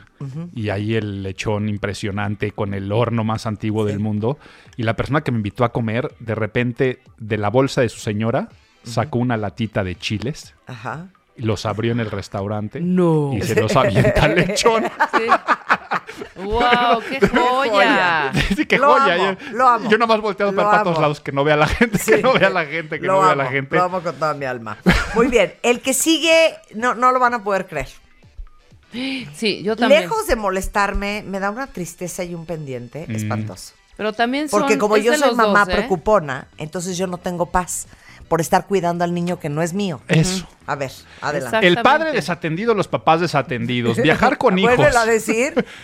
y 0.55 0.69
ahí 0.69 0.95
el 0.95 1.23
lechón 1.23 1.69
impresionante 1.69 2.51
con 2.51 2.73
el 2.73 2.91
horno 2.91 3.23
más 3.23 3.45
antiguo 3.45 3.85
del 3.85 3.99
mundo 3.99 4.37
y 4.75 4.83
la 4.83 4.95
persona 4.95 5.21
que 5.21 5.31
me 5.31 5.37
invitó 5.37 5.63
a 5.63 5.71
comer 5.71 6.13
de 6.19 6.35
repente 6.35 6.99
de 7.17 7.37
la 7.37 7.49
bolsa 7.49 7.81
de 7.81 7.89
su 7.89 7.99
señora 7.99 8.49
sacó 8.83 9.19
una 9.19 9.37
latita 9.37 9.83
de 9.83 9.95
chiles 9.95 10.55
Ajá. 10.65 11.07
y 11.35 11.43
los 11.43 11.65
abrió 11.65 11.91
en 11.91 11.99
el 11.99 12.09
restaurante 12.09 12.79
No. 12.79 13.31
y 13.33 13.41
se 13.41 13.59
los 13.59 13.75
avienta 13.75 14.23
al 14.25 14.35
lechón. 14.35 14.83
¡Wow! 16.35 17.01
¡Qué 17.09 17.27
joya! 17.27 18.31
Sí, 18.55 18.65
qué 18.65 18.77
Lo 18.77 18.93
joya. 18.93 19.13
amo, 19.15 19.37
yo, 19.41 19.51
lo 19.57 19.67
amo. 19.67 19.89
yo 19.89 19.97
nada 19.97 20.07
más 20.07 20.21
volteado 20.21 20.51
Lo 20.51 20.57
para, 20.57 20.71
para 20.71 20.83
todos 20.83 20.99
lados 20.99 21.19
que 21.19 21.31
no 21.31 21.43
vea 21.43 21.55
la 21.57 21.67
gente, 21.67 21.99
que 21.99 22.21
no 22.21 22.33
vea 22.33 22.49
la 22.49 22.65
gente, 22.65 22.99
que 22.99 23.05
lo 23.07 23.13
no 23.13 23.19
vea 23.21 23.31
amo, 23.31 23.43
la 23.43 23.49
gente. 23.49 23.75
Lo 23.75 23.83
amo 23.83 24.01
con 24.01 24.15
toda 24.15 24.33
mi 24.33 24.45
alma. 24.45 24.77
Muy 25.15 25.27
bien. 25.27 25.53
El 25.63 25.81
que 25.81 25.93
sigue, 25.93 26.55
no, 26.75 26.95
no 26.95 27.11
lo 27.11 27.19
van 27.19 27.33
a 27.33 27.43
poder 27.43 27.67
creer. 27.67 27.89
Sí, 29.35 29.61
yo 29.63 29.75
también. 29.75 30.01
Lejos 30.01 30.27
de 30.27 30.35
molestarme, 30.35 31.23
me 31.27 31.39
da 31.39 31.51
una 31.51 31.67
tristeza 31.67 32.23
y 32.23 32.33
un 32.33 32.45
pendiente 32.45 33.05
Mm. 33.07 33.15
espantoso. 33.15 33.73
Pero 33.97 34.13
también 34.13 34.47
son... 34.47 34.61
Porque 34.61 34.77
como 34.77 34.95
yo 34.97 35.15
soy 35.17 35.35
mamá 35.35 35.61
dos, 35.65 35.69
¿eh? 35.69 35.71
preocupona, 35.77 36.47
entonces 36.57 36.97
yo 36.97 37.07
no 37.07 37.17
tengo 37.17 37.47
paz 37.47 37.87
por 38.27 38.41
estar 38.41 38.65
cuidando 38.67 39.03
al 39.03 39.13
niño 39.13 39.39
que 39.39 39.49
no 39.49 39.61
es 39.61 39.73
mío. 39.73 40.01
Eso. 40.07 40.47
A 40.67 40.75
ver, 40.75 40.91
adelante. 41.21 41.65
El 41.67 41.81
padre 41.81 42.11
desatendido, 42.11 42.73
los 42.73 42.87
papás 42.87 43.21
desatendidos. 43.21 43.97
Viajar 43.97 44.37
con 44.37 44.57
hijos. 44.59 44.75
Vuélvelo 44.77 44.99
a 44.99 45.05
decir. 45.05 45.65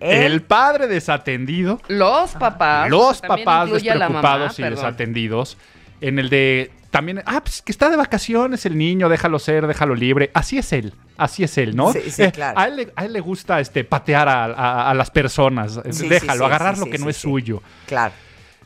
El 0.00 0.42
padre 0.42 0.86
desatendido. 0.88 1.80
Los 1.88 2.32
papás. 2.32 2.90
Los 2.90 3.20
papás 3.20 3.68
mamá, 3.68 3.72
despreocupados 3.72 4.58
y 4.58 4.62
perdón. 4.62 4.76
desatendidos. 4.76 5.56
En 6.00 6.18
el 6.18 6.28
de 6.28 6.70
también, 6.90 7.22
ah, 7.26 7.40
pues 7.42 7.62
que 7.62 7.72
está 7.72 7.90
de 7.90 7.96
vacaciones 7.96 8.64
el 8.66 8.76
niño, 8.78 9.08
déjalo 9.08 9.38
ser, 9.38 9.66
déjalo 9.66 9.94
libre. 9.94 10.30
Así 10.34 10.56
es 10.58 10.72
él, 10.72 10.92
así 11.16 11.44
es 11.44 11.56
él, 11.58 11.74
¿no? 11.76 11.92
Sí, 11.92 12.00
sí, 12.10 12.22
Eh, 12.24 12.32
claro. 12.32 12.58
a, 12.58 12.68
él 12.68 12.76
le, 12.76 12.92
a 12.96 13.04
él 13.04 13.12
le 13.12 13.20
gusta 13.20 13.60
este, 13.60 13.84
patear 13.84 14.28
a, 14.28 14.44
a- 14.46 14.90
a 14.90 14.94
las 14.94 15.10
personas, 15.10 15.80
Sí, 15.90 16.08
déjalo, 16.08 16.40
sí, 16.40 16.44
agarrar 16.44 16.74
sí, 16.74 16.80
lo 16.80 16.86
sí, 16.86 16.92
que 16.92 16.98
no 16.98 17.04
sí, 17.04 17.10
es 17.10 17.16
sí. 17.16 17.22
suyo. 17.22 17.62
Claro. 17.86 18.12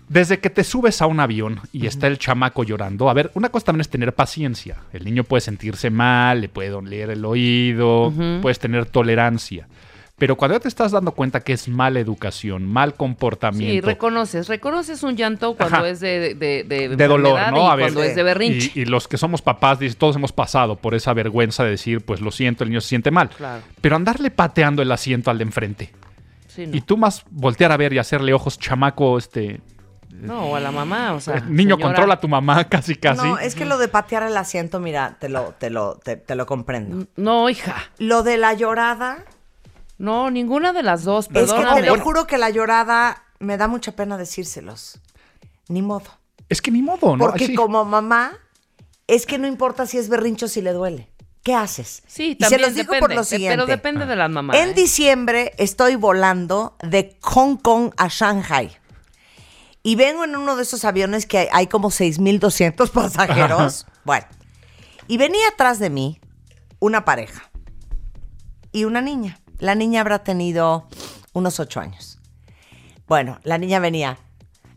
Desde 0.09 0.41
que 0.41 0.51
te 0.51 0.65
subes 0.65 1.01
a 1.03 1.07
un 1.07 1.21
avión 1.21 1.61
y 1.73 1.87
está 1.87 2.09
el 2.09 2.19
chamaco 2.19 2.65
llorando, 2.65 3.09
a 3.09 3.15
ver, 3.15 3.31
una 3.35 3.49
cosa 3.49 3.67
también 3.67 3.83
es 3.83 3.89
tener 3.89 4.13
paciencia. 4.13 4.77
El 4.93 5.05
niño 5.05 5.23
puede 5.23 5.41
sentirse 5.41 5.89
mal, 5.91 6.41
le 6.41 6.49
puede 6.49 6.69
doler 6.71 7.11
el 7.11 7.25
oído, 7.25 8.13
puedes 8.43 8.59
tener 8.59 8.87
tolerancia. 8.87 9.69
Pero 10.21 10.37
cuando 10.37 10.55
ya 10.55 10.61
te 10.61 10.69
estás 10.69 10.93
dando 10.93 11.12
cuenta 11.12 11.41
que 11.41 11.55
es 11.55 11.67
mala 11.67 11.99
educación, 11.99 12.67
mal 12.67 12.91
Sí, 12.91 12.97
comportamiento, 12.99 13.87
reconoces. 13.87 14.49
Reconoces 14.49 15.03
un 15.03 15.17
llanto 15.17 15.57
cuando 15.57 15.79
Ajá. 15.79 15.89
es 15.89 16.00
de, 16.00 16.35
de, 16.35 16.62
de, 16.62 16.95
de 16.95 17.09
dolor, 17.09 17.41
¿no? 17.50 17.67
Y 17.67 17.71
A 17.71 17.75
ver, 17.75 17.87
cuando 17.87 18.03
es 18.03 18.15
de 18.15 18.23
berrinche. 18.23 18.71
Y, 18.75 18.83
y 18.83 18.85
los 18.85 19.09
que 19.09 19.17
somos 19.17 19.41
papás, 19.41 19.79
todos 19.97 20.17
hemos 20.17 20.33
pasado 20.33 20.77
por 20.77 20.95
esa 20.95 21.15
vergüenza 21.15 21.65
de 21.65 21.71
decir, 21.71 22.05
pues 22.05 22.21
lo 22.21 22.31
siento, 22.33 22.65
el 22.65 22.71
niño 22.71 22.83
se 22.83 22.89
siente 22.89 23.11
mal. 23.11 23.31
Claro. 23.31 23.62
Pero 23.81 23.97
andarle 23.97 24.31
pateando 24.31 24.83
el 24.83 24.93
asiento 24.93 25.31
al 25.31 25.39
de 25.39 25.45
enfrente. 25.45 25.93
Sí, 26.49 26.67
no. 26.67 26.77
Y 26.77 26.83
tú 26.83 26.99
más 26.99 27.25
voltear 27.31 27.73
a 27.73 27.79
ver 27.79 27.95
y 27.95 27.99
hacerle 27.99 28.35
ojos, 28.35 28.59
chamaco, 28.59 29.17
este... 29.17 29.62
No, 30.11 30.49
o 30.49 30.57
a 30.57 30.61
la 30.61 30.71
mamá, 30.71 31.15
o 31.15 31.21
sea. 31.21 31.37
niño, 31.41 31.77
señora. 31.77 31.83
controla 31.83 32.15
a 32.15 32.21
tu 32.21 32.29
mamá, 32.29 32.65
casi, 32.69 32.95
casi. 32.95 33.27
No, 33.27 33.39
es 33.39 33.55
que 33.55 33.65
lo 33.65 33.79
de 33.79 33.89
patear 33.89 34.25
el 34.25 34.37
asiento, 34.37 34.81
mira, 34.81 35.17
te 35.19 35.31
lo, 35.31 35.55
te 35.59 35.71
lo, 35.71 35.95
te, 35.95 36.17
te 36.17 36.35
lo 36.35 36.45
comprendo. 36.45 37.07
No, 37.17 37.49
hija. 37.49 37.77
Lo 37.97 38.23
de 38.23 38.37
la 38.37 38.53
llorada, 38.53 39.25
No, 40.00 40.30
ninguna 40.30 40.73
de 40.73 40.83
las 40.83 41.04
dos, 41.04 41.26
es 41.26 41.28
que 41.28 41.35
perdóname. 41.40 41.83
te 41.83 41.87
lo 41.87 42.00
juro 42.00 42.26
que 42.26 42.38
la 42.38 42.49
llorada 42.49 43.23
me 43.38 43.59
da 43.59 43.69
mucha 43.69 43.92
pena 43.92 44.16
decírselos. 44.16 44.99
Ni 45.69 45.83
modo. 45.83 46.07
Es 46.49 46.62
que 46.62 46.71
ni 46.71 46.80
modo, 46.80 47.19
¿no? 47.19 47.26
Porque 47.26 47.45
Así. 47.45 47.54
como 47.54 47.85
mamá, 47.85 48.33
es 49.07 49.26
que 49.26 49.37
no 49.37 49.47
importa 49.47 49.85
si 49.85 49.99
es 49.99 50.09
berrincho 50.09 50.47
o 50.47 50.49
si 50.49 50.62
le 50.62 50.73
duele. 50.73 51.11
¿Qué 51.42 51.54
haces? 51.54 52.02
Sí, 52.07 52.30
y 52.30 52.35
también 52.37 52.61
se 52.61 52.66
los 52.66 52.75
digo 52.76 52.95
depende, 52.95 53.00
por 53.09 53.14
lo 53.14 53.25
siguiente. 53.25 53.59
Pero 53.59 53.66
depende 53.66 54.07
de 54.07 54.16
las 54.16 54.30
mamás. 54.30 54.57
En 54.57 54.71
¿eh? 54.71 54.73
diciembre 54.73 55.52
estoy 55.59 55.97
volando 55.97 56.78
de 56.82 57.19
Hong 57.21 57.58
Kong 57.58 57.93
a 57.99 58.08
Shanghai. 58.08 58.75
Y 59.82 59.97
vengo 59.97 60.25
en 60.25 60.34
uno 60.34 60.56
de 60.56 60.63
esos 60.63 60.86
aviones 60.86 61.26
que 61.26 61.41
hay, 61.41 61.49
hay 61.52 61.67
como 61.67 61.91
6.200 61.91 62.89
pasajeros. 62.91 63.86
Bueno. 64.04 64.26
Y 65.08 65.19
venía 65.19 65.47
atrás 65.49 65.78
de 65.78 65.91
mí 65.91 66.19
una 66.78 67.04
pareja 67.04 67.50
y 68.73 68.84
una 68.84 69.02
niña. 69.02 69.39
La 69.61 69.75
niña 69.75 70.01
habrá 70.01 70.21
tenido 70.21 70.87
unos 71.33 71.61
8 71.61 71.81
años. 71.81 72.19
Bueno, 73.07 73.39
la 73.45 73.59
niña 73.59 73.79
venía. 73.79 74.19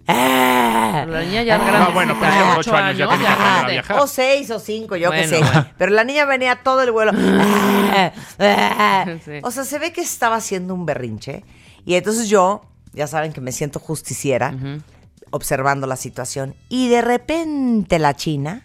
¡Ah! 0.07 1.05
La 1.07 1.21
niña 1.21 1.43
ya 1.43 1.55
Ah, 1.55 1.65
grande. 1.65 1.93
bueno, 1.93 2.15
pero 2.19 2.33
ocho 2.59 2.75
años 2.75 2.97
ya 2.97 3.07
tenía 3.07 3.19
que 3.19 3.27
aprender 3.27 3.31
a 3.31 3.53
grande. 3.55 3.71
viajar. 3.73 3.99
O 3.99 4.07
seis 4.07 4.49
o 4.51 4.59
cinco, 4.59 4.95
yo 4.97 5.09
qué 5.11 5.17
Bueno, 5.25 5.29
sé. 5.37 5.43
bueno. 5.43 5.65
Pero 5.77 5.91
la 5.93 6.03
niña 6.03 6.25
venía 6.25 6.61
todo 6.63 6.81
el 6.83 6.91
vuelo. 6.91 7.11
Sí. 9.25 9.31
O 9.43 9.51
sea, 9.51 9.63
se 9.63 9.79
ve 9.79 9.91
que 9.93 10.01
estaba 10.01 10.35
haciendo 10.35 10.73
un 10.73 10.85
berrinche. 10.85 11.43
Y 11.85 11.95
entonces 11.95 12.27
yo, 12.29 12.65
ya 12.93 13.07
saben 13.07 13.31
que 13.33 13.41
me 13.41 13.51
siento 13.51 13.79
justiciera, 13.79 14.53
observando 15.31 15.87
la 15.87 15.95
situación. 15.95 16.55
Y 16.69 16.89
de 16.89 17.01
repente 17.01 17.99
la 17.99 18.15
china 18.15 18.63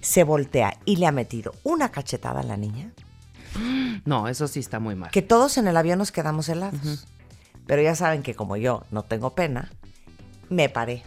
se 0.00 0.24
voltea 0.24 0.76
y 0.84 0.96
le 0.96 1.06
ha 1.06 1.12
metido 1.12 1.54
una 1.62 1.90
cachetada 1.90 2.40
a 2.40 2.44
la 2.44 2.56
niña. 2.56 2.90
No, 4.04 4.28
eso 4.28 4.48
sí 4.48 4.60
está 4.60 4.78
muy 4.80 4.94
mal. 4.94 5.10
Que 5.10 5.22
todos 5.22 5.58
en 5.58 5.68
el 5.68 5.76
avión 5.76 5.98
nos 5.98 6.12
quedamos 6.12 6.48
helados. 6.48 7.06
Pero 7.66 7.82
ya 7.82 7.94
saben 7.94 8.22
que 8.22 8.34
como 8.34 8.56
yo 8.56 8.84
no 8.90 9.02
tengo 9.02 9.34
pena, 9.34 9.72
me 10.48 10.68
paré. 10.68 11.02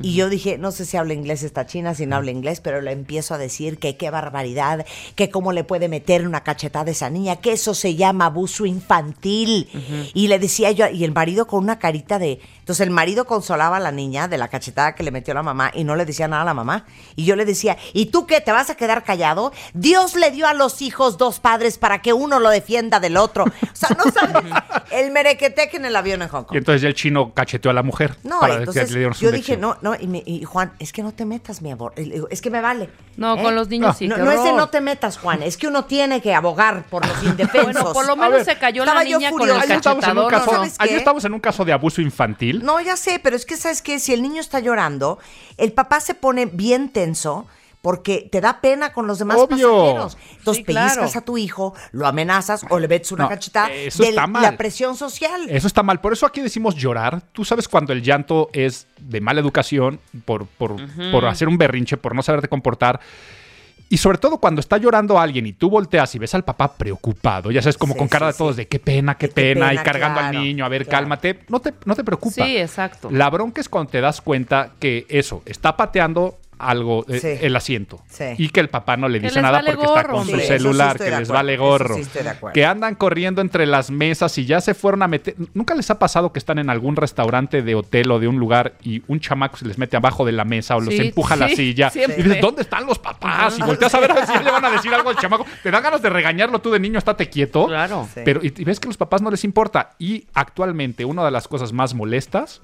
Y 0.00 0.14
yo 0.14 0.28
dije, 0.30 0.58
no 0.58 0.72
sé 0.72 0.86
si 0.86 0.96
habla 0.96 1.12
inglés 1.12 1.42
esta 1.42 1.66
china, 1.66 1.94
si 1.94 2.06
no 2.06 2.16
habla 2.16 2.30
inglés, 2.30 2.60
pero 2.60 2.80
le 2.80 2.92
empiezo 2.92 3.34
a 3.34 3.38
decir 3.38 3.78
que 3.78 3.96
qué 3.96 4.10
barbaridad, 4.10 4.86
que 5.14 5.30
cómo 5.30 5.52
le 5.52 5.64
puede 5.64 5.88
meter 5.88 6.26
una 6.26 6.42
cachetada 6.42 6.88
a 6.88 6.92
esa 6.92 7.10
niña, 7.10 7.36
que 7.36 7.52
eso 7.52 7.74
se 7.74 7.94
llama 7.94 8.26
abuso 8.26 8.64
infantil. 8.64 9.68
Y 10.14 10.28
le 10.28 10.38
decía 10.38 10.70
yo, 10.70 10.88
y 10.88 11.04
el 11.04 11.12
marido 11.12 11.46
con 11.46 11.62
una 11.62 11.78
carita 11.78 12.18
de... 12.18 12.40
Entonces 12.62 12.86
el 12.86 12.90
marido 12.90 13.24
consolaba 13.24 13.78
a 13.78 13.80
la 13.80 13.90
niña 13.90 14.28
de 14.28 14.38
la 14.38 14.46
cachetada 14.46 14.94
que 14.94 15.02
le 15.02 15.10
metió 15.10 15.34
la 15.34 15.42
mamá 15.42 15.72
y 15.74 15.82
no 15.82 15.96
le 15.96 16.04
decía 16.04 16.28
nada 16.28 16.42
a 16.42 16.44
la 16.44 16.54
mamá. 16.54 16.84
Y 17.16 17.24
yo 17.24 17.34
le 17.34 17.44
decía, 17.44 17.76
¿y 17.92 18.06
tú 18.06 18.24
qué? 18.26 18.40
¿Te 18.40 18.52
vas 18.52 18.70
a 18.70 18.76
quedar 18.76 19.02
callado? 19.02 19.52
Dios 19.74 20.14
le 20.14 20.30
dio 20.30 20.46
a 20.46 20.54
los 20.54 20.80
hijos 20.80 21.18
dos 21.18 21.40
padres 21.40 21.76
para 21.76 22.00
que 22.02 22.12
uno 22.12 22.38
lo 22.38 22.50
defienda 22.50 23.00
del 23.00 23.16
otro. 23.16 23.44
O 23.46 23.50
sea, 23.74 23.90
no 23.96 24.10
sabes 24.12 24.44
el 24.92 25.10
merequeteque 25.10 25.76
en 25.76 25.86
el 25.86 25.96
avión 25.96 26.22
en 26.22 26.28
Hong 26.28 26.44
Kong. 26.44 26.54
Y 26.54 26.58
entonces 26.58 26.82
ya 26.82 26.88
el 26.88 26.94
chino 26.94 27.32
cacheteó 27.34 27.70
a 27.72 27.74
la 27.74 27.82
mujer. 27.82 28.16
No, 28.22 28.38
para 28.38 28.54
que 28.54 28.58
entonces 28.60 28.90
le 28.92 28.98
dieran 29.00 29.14
su 29.14 29.24
yo 29.24 29.32
dije, 29.32 29.56
no, 29.56 29.76
no, 29.82 29.94
y, 29.98 30.06
me- 30.06 30.22
y 30.24 30.44
Juan, 30.44 30.72
es 30.78 30.92
que 30.92 31.02
no 31.02 31.10
te 31.12 31.24
metas, 31.24 31.62
mi 31.62 31.72
amor. 31.72 31.92
Es 32.30 32.40
que 32.40 32.50
me 32.50 32.60
vale. 32.60 32.88
No, 33.16 33.36
¿Eh? 33.36 33.42
con 33.42 33.54
los 33.56 33.68
niños 33.68 33.96
sí. 33.96 34.06
No, 34.06 34.16
no 34.16 34.30
es 34.30 34.42
de 34.42 34.52
no 34.52 34.68
te 34.68 34.80
metas, 34.80 35.18
Juan, 35.18 35.42
es 35.42 35.56
que 35.56 35.66
uno 35.66 35.84
tiene 35.84 36.20
que 36.22 36.32
abogar 36.34 36.84
por 36.84 37.04
los 37.06 37.22
indefensos. 37.24 37.72
Bueno, 37.72 37.92
por 37.92 38.06
lo 38.06 38.16
menos 38.16 38.32
ver, 38.32 38.44
se 38.44 38.56
cayó 38.58 38.84
la 38.84 39.02
niña 39.02 39.30
con 39.30 39.40
furiosa. 39.40 39.64
el 39.64 39.70
Ahí 39.72 39.76
estamos, 39.76 40.04
en 40.04 40.18
un 40.18 40.28
cachetador. 40.28 40.68
estamos 40.96 41.24
en 41.24 41.34
un 41.34 41.40
caso 41.40 41.64
de 41.64 41.72
abuso 41.72 42.00
infantil. 42.00 42.61
No, 42.62 42.80
ya 42.80 42.96
sé, 42.96 43.20
pero 43.22 43.36
es 43.36 43.44
que, 43.46 43.56
¿sabes 43.56 43.82
qué? 43.82 43.98
Si 44.00 44.12
el 44.12 44.22
niño 44.22 44.40
está 44.40 44.60
llorando, 44.60 45.18
el 45.56 45.72
papá 45.72 46.00
se 46.00 46.14
pone 46.14 46.46
bien 46.46 46.88
tenso 46.90 47.46
porque 47.82 48.28
te 48.30 48.40
da 48.40 48.60
pena 48.60 48.92
con 48.92 49.08
los 49.08 49.18
demás 49.18 49.38
Obvio. 49.38 49.70
pasajeros. 49.76 50.16
Entonces 50.38 50.58
Sí, 50.58 50.64
claro. 50.64 50.86
pellizcas 50.94 51.16
a 51.16 51.20
tu 51.24 51.36
hijo, 51.36 51.74
lo 51.90 52.06
amenazas 52.06 52.64
o 52.70 52.78
le 52.78 52.86
metes 52.86 53.10
una 53.10 53.24
No, 53.24 53.28
cachetada 53.30 53.72
eso 53.72 54.04
de 54.04 54.10
está 54.10 54.28
mal. 54.28 54.42
la 54.42 54.56
presión 54.56 54.96
social. 54.96 55.46
Eso 55.50 55.66
está 55.66 55.82
mal. 55.82 56.00
Por 56.00 56.12
eso 56.12 56.24
aquí 56.24 56.40
decimos 56.40 56.76
llorar. 56.76 57.22
Tú 57.32 57.44
sabes 57.44 57.66
cuando 57.66 57.92
el 57.92 58.00
llanto 58.02 58.50
es 58.52 58.86
de 59.00 59.20
mala 59.20 59.40
educación, 59.40 59.98
por, 60.24 60.46
por, 60.46 60.76
por 61.10 61.24
hacer 61.26 61.48
un 61.48 61.58
berrinche, 61.58 61.96
por 61.96 62.14
no 62.14 62.22
saberte 62.22 62.46
comportar. 62.46 63.00
Y 63.88 63.98
sobre 63.98 64.18
todo 64.18 64.38
cuando 64.38 64.60
está 64.60 64.78
llorando 64.78 65.18
alguien 65.18 65.46
y 65.46 65.52
tú 65.52 65.68
volteas 65.68 66.14
y 66.14 66.18
ves 66.18 66.34
al 66.34 66.44
papá 66.44 66.72
preocupado, 66.74 67.50
ya 67.50 67.60
sabes, 67.62 67.76
como 67.76 67.92
Sí, 67.94 67.98
con 67.98 68.08
cara 68.08 68.26
sí, 68.28 68.32
de 68.32 68.38
todos 68.38 68.56
sí. 68.56 68.62
de 68.62 68.68
qué 68.68 68.78
pena, 68.78 69.16
qué 69.16 69.28
Qué 69.28 69.34
pena, 69.34 69.68
pena, 69.68 69.80
y 69.80 69.84
cargando 69.84 70.20
claro, 70.20 70.36
al 70.38 70.42
niño, 70.44 70.64
a 70.64 70.68
ver, 70.68 70.84
claro. 70.84 71.02
cálmate. 71.02 71.40
No 71.48 71.60
te, 71.60 71.74
no 71.84 71.94
te 71.94 72.04
preocupa. 72.04 72.44
Sí, 72.44 72.56
exacto. 72.56 73.10
La 73.10 73.28
bronca 73.30 73.60
es 73.60 73.68
cuando 73.68 73.90
te 73.90 74.00
das 74.00 74.20
cuenta 74.20 74.70
que 74.78 75.06
eso, 75.08 75.42
está 75.46 75.76
pateando 75.76 76.38
algo, 76.62 77.04
eh, 77.08 77.40
el 77.42 77.56
asiento. 77.56 78.00
Sí. 78.08 78.24
Y 78.38 78.48
que 78.50 78.60
el 78.60 78.68
papá 78.68 78.96
no 78.96 79.08
le 79.08 79.20
dice 79.20 79.42
nada 79.42 79.58
vale 79.58 79.72
porque 79.72 79.86
está 79.86 80.04
con 80.08 80.24
su 80.24 80.30
Sí, 80.30 80.34
eso 80.34 80.40
sí 80.42 80.46
celular, 80.48 80.96
que 80.96 81.04
les 81.04 81.12
acuerdo. 81.14 81.32
vale 81.34 81.56
gorro. 81.56 81.96
Que 82.54 82.64
andan 82.64 82.94
corriendo 82.94 83.40
entre 83.42 83.66
las 83.66 83.90
mesas 83.90 84.36
y 84.38 84.46
ya 84.46 84.60
se 84.60 84.74
fueron 84.74 85.02
a 85.02 85.08
meter. 85.08 85.34
¿Nunca 85.54 85.74
les 85.74 85.90
ha 85.90 85.98
pasado 85.98 86.32
que 86.32 86.38
están 86.38 86.58
en 86.58 86.70
algún 86.70 86.96
restaurante 86.96 87.62
de 87.62 87.74
hotel 87.74 88.10
o 88.12 88.18
de 88.20 88.28
un 88.28 88.38
lugar 88.38 88.74
y 88.82 89.02
un 89.08 89.20
chamaco 89.20 89.56
se 89.56 89.66
les 89.66 89.78
mete 89.78 89.96
abajo 89.96 90.24
de 90.24 90.32
la 90.32 90.44
mesa 90.44 90.76
o 90.76 90.80
los 90.80 90.94
Sí, 90.94 91.00
empuja 91.00 91.34
a 91.34 91.36
la 91.36 91.48
silla? 91.48 91.90
siempre. 91.90 92.20
Y 92.20 92.22
dices, 92.22 92.40
¿dónde 92.40 92.62
están 92.62 92.86
los 92.86 92.98
papás? 92.98 93.58
Y 93.58 93.62
volteas 93.62 93.94
a 93.94 94.00
ver 94.00 94.12
si 94.26 94.44
le 94.44 94.50
van 94.50 94.64
a 94.64 94.70
decir 94.70 94.94
algo 94.94 95.10
al 95.10 95.16
chamaco. 95.16 95.44
Te 95.62 95.70
dan 95.70 95.82
ganas 95.82 96.00
de 96.02 96.10
regañarlo 96.10 96.60
tú 96.60 96.70
de 96.70 96.78
niño, 96.80 96.98
estate 96.98 97.28
quieto. 97.28 97.66
Claro. 97.66 98.08
Sí. 98.14 98.20
Pero 98.24 98.40
y, 98.42 98.52
y 98.56 98.64
ves 98.64 98.78
que 98.80 98.86
a 98.86 98.90
los 98.90 98.96
papás 98.96 99.20
no 99.22 99.30
les 99.30 99.44
importa. 99.44 99.90
Y 99.98 100.26
actualmente 100.34 101.04
una 101.04 101.24
de 101.24 101.30
las 101.30 101.48
cosas 101.48 101.72
más 101.72 101.94
molestas 101.94 102.62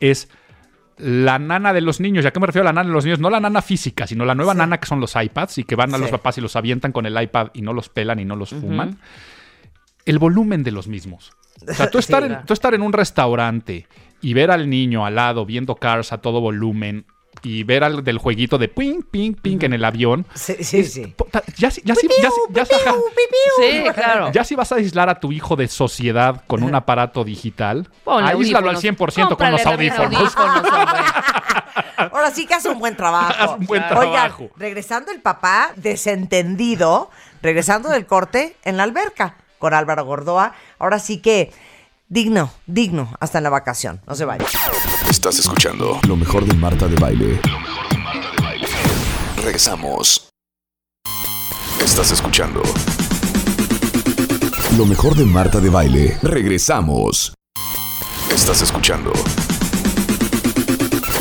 es 0.00 0.28
la 0.98 1.38
nana 1.38 1.72
de 1.72 1.80
los 1.80 2.00
niños. 2.00 2.24
¿Y 2.24 2.28
a 2.28 2.30
qué 2.32 2.40
me 2.40 2.46
refiero 2.46 2.68
a 2.68 2.72
la 2.72 2.74
nana 2.74 2.88
de 2.88 2.94
los 2.94 3.04
niños? 3.04 3.18
No 3.18 3.30
la 3.30 3.40
nana 3.40 3.62
física, 3.62 4.06
sino 4.06 4.24
la 4.24 4.34
nueva 4.34 4.52
Sí. 4.52 4.58
nana 4.58 4.78
que 4.78 4.86
son 4.86 5.00
los 5.00 5.14
iPads 5.16 5.58
y 5.58 5.64
que 5.64 5.74
van 5.76 5.94
a 5.94 5.98
los 5.98 6.10
papás 6.10 6.38
y 6.38 6.40
los 6.40 6.56
avientan 6.56 6.92
con 6.92 7.06
el 7.06 7.20
iPad 7.20 7.48
y 7.54 7.62
no 7.62 7.72
los 7.72 7.88
pelan 7.88 8.18
y 8.20 8.24
no 8.24 8.36
los 8.36 8.50
fuman. 8.50 8.98
El 10.04 10.18
volumen 10.18 10.62
de 10.64 10.72
los 10.72 10.88
mismos. 10.88 11.32
O 11.68 11.72
sea, 11.74 11.90
tú 11.90 11.98
Sí. 12.02 12.04
estar, 12.12 12.24
en, 12.24 12.44
tú 12.46 12.52
estar 12.52 12.74
en 12.74 12.82
un 12.82 12.92
restaurante 12.92 13.86
y 14.20 14.34
ver 14.34 14.50
al 14.50 14.68
niño 14.70 15.06
al 15.06 15.14
lado 15.16 15.46
viendo 15.46 15.76
Cars 15.76 16.12
a 16.12 16.18
todo 16.18 16.40
volumen 16.40 17.06
y 17.42 17.64
ver 17.64 17.82
al 17.84 18.04
del 18.04 18.18
jueguito 18.18 18.56
de 18.58 18.68
ping, 18.68 19.02
ping, 19.10 19.34
ping 19.34 19.58
en 19.62 19.72
el 19.72 19.84
avión. 19.84 20.26
Sí, 20.34 20.54
sí, 20.62 20.80
es- 20.80 20.92
sí. 20.92 21.14
Ya. 21.58 21.70
Sí, 21.70 21.78
claro. 23.94 24.30
Ya 24.32 24.44
si 24.44 24.54
vas 24.54 24.72
a 24.72 24.76
aislar 24.76 25.08
a 25.08 25.20
tu 25.20 25.32
hijo 25.32 25.56
de 25.56 25.68
sociedad 25.68 26.44
con 26.46 26.62
un 26.62 26.74
aparato 26.74 27.24
digital, 27.24 27.88
Ponle 28.04 28.30
aíslalo 28.30 28.70
al 28.70 28.76
audífonos. 28.76 29.14
100% 29.16 29.36
con 29.36 29.50
los 29.50 29.62
Cómprale 29.62 29.90
audífonos. 29.90 30.34
Ahora 32.12 32.30
sí 32.30 32.46
que 32.46 32.54
hace 32.54 32.68
un 32.68 32.78
buen 32.78 32.96
trabajo. 32.96 33.32
Haz 33.38 33.58
un 33.58 33.66
buen 33.66 33.82
Oigan, 33.82 33.98
trabajo. 33.98 34.50
regresando 34.56 35.10
el 35.12 35.20
papá 35.20 35.72
desentendido, 35.76 37.10
regresando 37.42 37.88
del 37.88 38.06
corte 38.06 38.56
en 38.64 38.76
la 38.76 38.82
alberca 38.84 39.36
con 39.58 39.74
Álvaro 39.74 40.04
Gordoa. 40.04 40.52
Ahora 40.78 40.98
sí 40.98 41.18
que 41.18 41.52
digno, 42.12 42.52
digno 42.66 43.08
hasta 43.20 43.38
en 43.38 43.44
la 43.44 43.50
vacación. 43.50 44.02
No 44.06 44.14
se 44.14 44.26
vaya. 44.26 44.44
Estás 45.08 45.38
escuchando 45.38 45.98
lo 46.06 46.14
mejor 46.14 46.44
de 46.44 46.54
Marta 46.54 46.86
de 46.86 46.96
Baile. 46.96 47.40
Lo 47.50 47.58
mejor 47.58 47.88
de 47.88 47.98
Marta 47.98 48.30
de 48.30 48.42
Baile. 48.42 48.66
Regresamos. 49.42 50.28
Estás 51.82 52.12
escuchando 52.12 52.62
lo 54.76 54.84
mejor 54.84 55.14
de 55.14 55.24
Marta 55.24 55.58
de 55.58 55.70
Baile. 55.70 56.18
Regresamos. 56.22 57.32
Estás 58.30 58.60
escuchando 58.60 59.12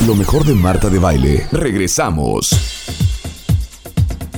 lo 0.06 0.16
mejor 0.16 0.44
de 0.44 0.56
Marta 0.56 0.90
de 0.90 1.00
Baile. 1.00 1.48
Regresamos. 1.54 2.50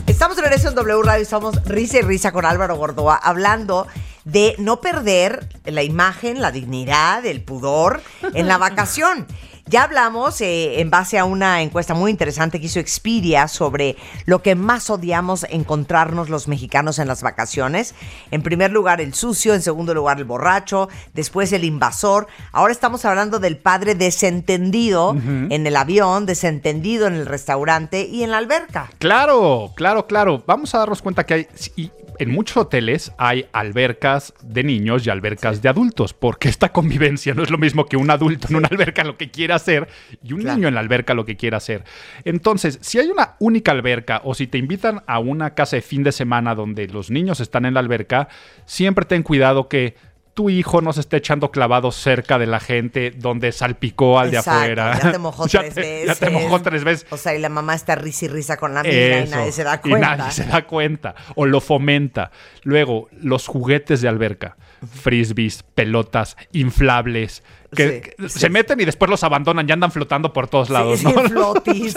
Estamos 0.05 0.35
de 0.35 0.43
regreso 0.43 0.69
en 0.69 0.75
W 0.75 1.01
Radio, 1.01 1.23
estamos 1.23 1.63
risa 1.65 1.97
y 1.97 2.01
risa 2.01 2.31
con 2.31 2.45
Álvaro 2.45 2.75
Gordoa, 2.75 3.15
hablando 3.15 3.87
de 4.25 4.55
no 4.57 4.81
perder 4.81 5.47
la 5.65 5.83
imagen, 5.83 6.41
la 6.41 6.51
dignidad, 6.51 7.25
el 7.25 7.41
pudor 7.41 8.01
en 8.33 8.47
la 8.47 8.57
vacación. 8.57 9.27
Ya 9.65 9.83
hablamos 9.83 10.41
eh, 10.41 10.81
en 10.81 10.89
base 10.89 11.17
a 11.17 11.23
una 11.23 11.61
encuesta 11.61 11.93
muy 11.93 12.11
interesante 12.11 12.59
que 12.59 12.65
hizo 12.65 12.81
Expedia 12.81 13.47
sobre 13.47 13.95
lo 14.25 14.41
que 14.41 14.55
más 14.55 14.89
odiamos 14.89 15.45
encontrarnos 15.49 16.29
los 16.29 16.49
mexicanos 16.49 16.99
en 16.99 17.07
las 17.07 17.23
vacaciones. 17.23 17.95
En 18.31 18.43
primer 18.43 18.71
lugar 18.71 18.99
el 18.99 19.13
sucio, 19.13 19.53
en 19.53 19.61
segundo 19.61 19.93
lugar 19.93 20.17
el 20.17 20.25
borracho, 20.25 20.89
después 21.13 21.53
el 21.53 21.63
invasor. 21.63 22.27
Ahora 22.51 22.73
estamos 22.73 23.05
hablando 23.05 23.39
del 23.39 23.57
padre 23.57 23.95
desentendido 23.95 25.15
en 25.15 25.65
el 25.65 25.75
avión, 25.77 26.25
desentendido 26.25 27.07
en 27.07 27.13
el 27.13 27.25
restaurante 27.25 28.05
y 28.05 28.23
en 28.23 28.31
la 28.31 28.39
alberca. 28.39 28.91
Claro, 28.99 29.71
claro, 29.75 30.07
claro. 30.07 30.43
Vamos 30.45 30.75
a 30.75 30.79
darnos 30.79 31.01
cuenta 31.01 31.25
que 31.25 31.33
hay. 31.33 31.47
y 31.77 31.89
en 32.23 32.31
muchos 32.31 32.57
hoteles 32.57 33.11
hay 33.17 33.45
albercas 33.53 34.33
de 34.43 34.63
niños 34.63 35.05
y 35.05 35.09
albercas 35.09 35.61
de 35.61 35.69
adultos, 35.69 36.13
porque 36.13 36.49
esta 36.49 36.71
convivencia 36.71 37.33
no 37.33 37.43
es 37.43 37.49
lo 37.51 37.57
mismo 37.57 37.85
que 37.85 37.97
un 37.97 38.09
adulto 38.09 38.47
en 38.49 38.55
una 38.55 38.67
alberca 38.69 39.03
lo 39.03 39.17
que 39.17 39.29
quiere 39.31 39.53
hacer 39.53 39.87
y 40.23 40.33
un 40.33 40.41
Claro. 40.41 40.55
niño 40.57 40.67
en 40.67 40.73
la 40.73 40.79
alberca 40.79 41.13
lo 41.13 41.25
que 41.25 41.37
quiere 41.37 41.55
hacer. 41.55 41.83
Entonces, 42.25 42.79
si 42.81 42.99
hay 42.99 43.07
una 43.07 43.35
única 43.39 43.71
alberca 43.71 44.21
o 44.23 44.33
si 44.33 44.47
te 44.47 44.57
invitan 44.57 45.03
a 45.07 45.19
una 45.19 45.53
casa 45.53 45.75
de 45.75 45.81
fin 45.81 46.03
de 46.03 46.11
semana 46.11 46.55
donde 46.55 46.87
los 46.87 47.09
niños 47.11 47.39
están 47.39 47.65
en 47.65 47.73
la 47.75 47.79
alberca, 47.79 48.27
siempre 48.65 49.05
ten 49.05 49.23
cuidado 49.23 49.67
que 49.69 49.95
tu 50.33 50.49
hijo 50.49 50.81
no 50.81 50.93
se 50.93 51.01
esté 51.01 51.17
echando 51.17 51.51
clavados 51.51 51.95
cerca 51.95 52.39
de 52.39 52.47
la 52.47 52.59
gente 52.59 53.11
donde 53.11 53.51
salpicó 53.51 54.17
al 54.19 54.29
Exacto, 54.33 54.51
de 54.51 54.57
afuera. 54.81 54.99
Ya 55.03 55.11
te 55.11 55.17
mojó 55.19 55.47
Ya 55.47 55.59
tres 55.61 55.73
te- 55.75 55.81
veces. 55.81 56.07
Ya 56.07 56.15
te 56.15 56.29
mojó 56.31 56.61
tres 56.61 56.83
veces. 56.83 57.05
O 57.11 57.17
sea, 57.17 57.35
y 57.35 57.39
la 57.39 57.49
mamá 57.49 57.75
está 57.75 57.95
risa 57.95 58.25
y 58.25 58.27
risa 58.29 58.57
con 58.57 58.73
la 58.73 58.79
amiga 58.79 59.19
y 59.19 59.29
nadie 59.29 59.51
se 59.51 59.63
da 59.63 59.79
Y 59.83 59.89
cuenta. 59.89 60.15
nadie 60.17 60.31
se 60.33 60.45
da 60.45 60.65
cuenta. 60.65 61.15
O 61.35 61.45
lo 61.45 61.61
fomenta. 61.61 62.31
Luego, 62.63 63.09
los 63.11 63.45
juguetes 63.47 64.01
de 64.01 64.07
alberca. 64.07 64.57
Frisbees, 64.91 65.63
pelotas, 65.75 66.35
inflables. 66.51 67.43
Que, 67.75 68.13
Sí, 68.19 68.29
se 68.29 68.39
sí. 68.39 68.49
meten 68.49 68.79
y 68.79 68.85
después 68.85 69.09
los 69.09 69.23
abandonan. 69.23 69.67
Ya 69.67 69.73
andan 69.73 69.91
flotando 69.91 70.33
por 70.33 70.47
todos 70.47 70.69
lados, 70.69 70.99
sí, 70.99 71.05
¿no? 71.05 71.11
flotis. 71.29 71.95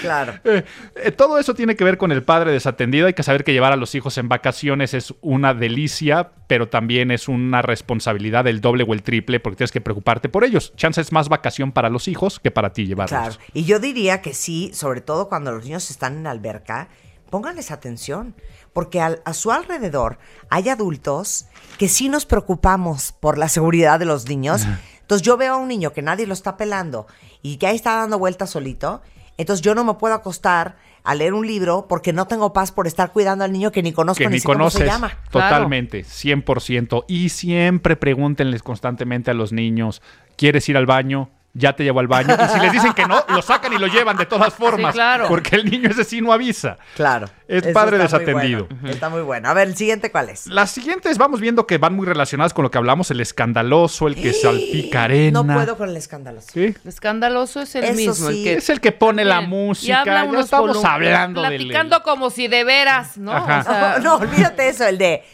claro. 0.00 0.34
Eh, 0.44 0.64
eh, 0.96 1.10
todo 1.12 1.38
eso 1.38 1.54
tiene 1.54 1.76
que 1.76 1.84
ver 1.84 1.98
con 1.98 2.12
el 2.12 2.22
padre 2.22 2.52
desatendido. 2.52 3.06
Hay 3.06 3.14
que 3.14 3.22
saber 3.22 3.44
que 3.44 3.52
llevar 3.52 3.72
a 3.72 3.76
los 3.76 3.94
hijos 3.94 4.18
en 4.18 4.28
vacaciones 4.28 4.94
es 4.94 5.14
una 5.20 5.54
delicia, 5.54 6.30
pero 6.46 6.68
también 6.68 7.10
es 7.10 7.28
una 7.28 7.62
responsabilidad 7.62 8.44
del 8.44 8.60
doble 8.60 8.84
o 8.86 8.92
el 8.92 9.02
triple 9.02 9.40
porque 9.40 9.56
tienes 9.58 9.72
que 9.72 9.80
preocuparte 9.80 10.28
por 10.28 10.44
ellos. 10.44 10.72
Chance 10.76 11.00
es 11.00 11.12
más 11.12 11.28
vacación 11.28 11.72
para 11.72 11.88
los 11.90 12.08
hijos 12.08 12.40
que 12.40 12.50
para 12.50 12.72
ti 12.72 12.86
llevarlos. 12.86 13.36
Claro. 13.36 13.36
Y 13.54 13.64
yo 13.64 13.78
diría 13.78 14.20
que 14.22 14.34
sí, 14.34 14.70
sobre 14.74 15.00
todo 15.00 15.28
cuando 15.28 15.52
los 15.52 15.64
niños 15.64 15.90
están 15.90 16.16
en 16.16 16.24
la 16.24 16.30
alberca, 16.30 16.88
pónganles 17.30 17.70
atención. 17.70 18.34
Porque 18.72 19.00
al- 19.00 19.20
a 19.24 19.32
su 19.34 19.50
alrededor 19.50 20.18
hay 20.48 20.68
adultos 20.68 21.46
que 21.78 21.88
sí 21.88 22.08
nos 22.08 22.26
preocupamos 22.26 23.12
por 23.18 23.38
la 23.38 23.48
seguridad 23.48 23.98
de 23.98 24.04
los 24.04 24.28
niños. 24.28 24.66
Entonces 25.00 25.26
yo 25.26 25.36
veo 25.36 25.54
a 25.54 25.56
un 25.56 25.68
niño 25.68 25.92
que 25.92 26.02
nadie 26.02 26.26
lo 26.26 26.34
está 26.34 26.56
pelando 26.56 27.06
y 27.42 27.56
que 27.56 27.66
ahí 27.66 27.76
está 27.76 27.96
dando 27.96 28.18
vueltas 28.18 28.50
solito. 28.50 29.02
Entonces 29.38 29.62
yo 29.62 29.74
no 29.74 29.82
me 29.84 29.94
puedo 29.94 30.14
acostar 30.14 30.76
a 31.02 31.14
leer 31.14 31.32
un 31.32 31.46
libro 31.46 31.86
porque 31.88 32.12
no 32.12 32.26
tengo 32.26 32.52
paz 32.52 32.70
por 32.72 32.86
estar 32.86 33.10
cuidando 33.10 33.42
al 33.42 33.50
niño 33.52 33.72
que 33.72 33.82
ni 33.82 33.92
conozco 33.92 34.18
que 34.18 34.28
ni 34.28 34.34
ni 34.34 34.40
sé 34.40 34.44
cómo 34.46 34.58
conoces. 34.58 34.80
se 34.80 34.86
llama. 34.86 35.10
Totalmente, 35.30 36.04
100%. 36.04 37.04
Y 37.08 37.30
siempre 37.30 37.96
pregúntenles 37.96 38.62
constantemente 38.62 39.30
a 39.30 39.34
los 39.34 39.50
niños, 39.52 40.02
¿quieres 40.36 40.68
ir 40.68 40.76
al 40.76 40.84
baño? 40.86 41.30
Ya 41.52 41.74
te 41.74 41.82
llevo 41.82 41.98
al 41.98 42.06
baño. 42.06 42.36
Y 42.44 42.48
si 42.48 42.60
les 42.60 42.70
dicen 42.70 42.92
que 42.92 43.06
no, 43.08 43.24
lo 43.28 43.42
sacan 43.42 43.72
y 43.72 43.78
lo 43.78 43.88
llevan 43.88 44.16
de 44.16 44.24
todas 44.24 44.54
formas. 44.54 44.94
claro. 44.94 45.26
Porque 45.26 45.56
el 45.56 45.68
niño 45.68 45.90
ese 45.90 46.04
sí 46.04 46.20
no 46.20 46.32
avisa. 46.32 46.76
Claro. 46.94 47.28
Es 47.48 47.64
Eso 47.64 47.72
padre 47.72 47.96
está 48.02 48.18
muy 48.18 48.24
desatendido. 48.26 48.66
bueno. 48.70 48.88
Está 48.90 49.08
muy 49.08 49.22
bueno. 49.22 49.48
A 49.48 49.54
ver, 49.54 49.66
el 49.66 49.76
siguiente, 49.76 50.12
¿cuál 50.12 50.28
es? 50.28 50.46
Las 50.46 50.70
siguientes 50.70 51.18
vamos 51.18 51.40
viendo 51.40 51.66
que 51.66 51.78
van 51.78 51.94
muy 51.94 52.06
relacionadas 52.06 52.54
con 52.54 52.62
lo 52.62 52.70
que 52.70 52.78
hablamos, 52.78 53.10
el 53.10 53.20
escandaloso, 53.20 54.06
el 54.06 54.14
que 54.14 54.32
salpica 54.32 55.02
arena. 55.04 55.42
No 55.42 55.54
puedo 55.54 55.76
con 55.76 55.88
el 55.88 55.96
escándalo. 55.96 56.40
¿Sí? 56.40 56.72
Escandaloso 56.86 57.60
es 57.62 57.74
el 57.74 57.82
Eso 57.82 57.94
mismo. 57.94 58.14
sí. 58.14 58.38
El 58.38 58.44
que 58.44 58.54
Es 58.54 58.70
el 58.70 58.80
que 58.80 58.92
pone 58.92 59.24
la 59.24 59.38
Bien. 59.38 59.50
Música. 59.50 60.04
Ya 60.04 60.24
unos 60.24 60.44
estamos 60.44 60.68
volúmenes, 60.68 60.88
hablando 60.92 61.42
del- 61.42 61.56
Platicando 61.56 62.02
como 62.04 62.30
si 62.30 62.46
de 62.46 62.62
veras, 62.62 63.18
¿no? 63.18 63.32
Ajá. 63.32 63.60
O 63.60 63.64
sea, 63.64 63.98
no, 64.02 64.14
olvídate 64.18 64.68
eso, 64.68 64.86
el 64.86 64.98
de 64.98 65.24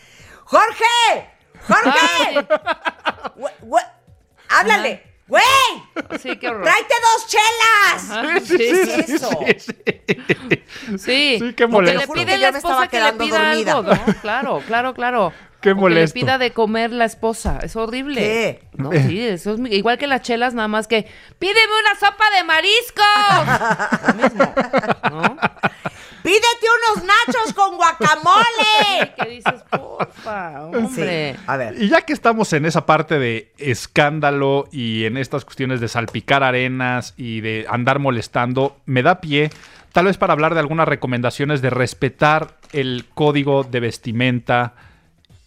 ¡Jorge! 0.44 1.28
¡Jorge! 1.66 2.46
¡Háblale! 4.48 5.02
¡Güey! 5.28 5.42
sí, 6.20 6.36
qué 6.36 6.48
horror. 6.48 6.62
¡Tráete 6.62 6.94
dos 7.02 7.26
chelas! 7.26 8.10
Ajá, 8.10 8.40
Sí, 8.40 8.56
sí, 8.58 8.58
sí, 8.58 8.86
sí, 8.86 9.02
sí, 9.06 9.12
eso? 9.14 9.30
sí, 9.44 9.56
sí. 9.58 10.98
sí. 10.98 11.38
Sí, 11.40 11.52
qué 11.54 11.66
molesto. 11.66 12.00
Que 12.00 12.06
le 12.06 12.12
pide 12.26 12.32
que 12.36 12.38
la 12.38 12.48
esposa 12.58 12.86
que 12.88 13.00
le 13.00 13.12
pida 13.14 13.38
dormida. 13.48 13.72
algo, 13.72 13.82
¿no? 13.94 14.14
Claro, 14.22 14.62
claro, 14.66 14.94
claro. 14.94 15.32
Qué 15.60 15.70
O 15.72 15.74
Que 15.74 15.80
molesto. 15.80 16.14
le 16.16 16.20
pida 16.22 16.38
de 16.38 16.52
comer 16.52 16.92
la 16.92 17.06
esposa. 17.06 17.58
Es 17.62 17.74
horrible. 17.74 18.20
¿Qué? 18.20 18.68
No, 18.74 18.92
sí, 18.92 19.20
eso 19.20 19.54
es 19.54 19.60
igual 19.72 19.98
que 19.98 20.06
las 20.06 20.22
chelas, 20.22 20.54
nada 20.54 20.68
más 20.68 20.86
que 20.86 21.08
pídeme 21.40 21.72
una 21.80 21.98
sopa 21.98 22.30
de 22.30 22.44
mariscos. 22.44 23.04
Lo 24.06 24.14
mismo, 24.22 24.54
¿no? 25.10 25.36
¡Pídete 26.26 26.66
unos 26.92 27.04
nachos 27.04 27.52
con 27.54 27.76
guacamole! 27.76 29.14
¿Qué 29.16 29.28
dices? 29.28 29.62
Porfa, 29.70 30.64
hombre. 30.64 31.34
Sí. 31.34 31.40
A 31.46 31.56
ver. 31.56 31.80
Y 31.80 31.88
ya 31.88 32.02
que 32.02 32.12
estamos 32.12 32.52
en 32.52 32.66
esa 32.66 32.84
parte 32.84 33.20
de 33.20 33.52
escándalo 33.58 34.68
y 34.72 35.04
en 35.04 35.18
estas 35.18 35.44
cuestiones 35.44 35.80
de 35.80 35.86
salpicar 35.86 36.42
arenas 36.42 37.14
y 37.16 37.42
de 37.42 37.66
andar 37.70 38.00
molestando, 38.00 38.76
me 38.86 39.04
da 39.04 39.20
pie 39.20 39.50
tal 39.92 40.06
vez 40.06 40.18
para 40.18 40.32
hablar 40.32 40.54
de 40.54 40.60
algunas 40.60 40.88
recomendaciones 40.88 41.62
de 41.62 41.70
respetar 41.70 42.56
el 42.72 43.06
código 43.14 43.62
de 43.62 43.78
vestimenta 43.78 44.74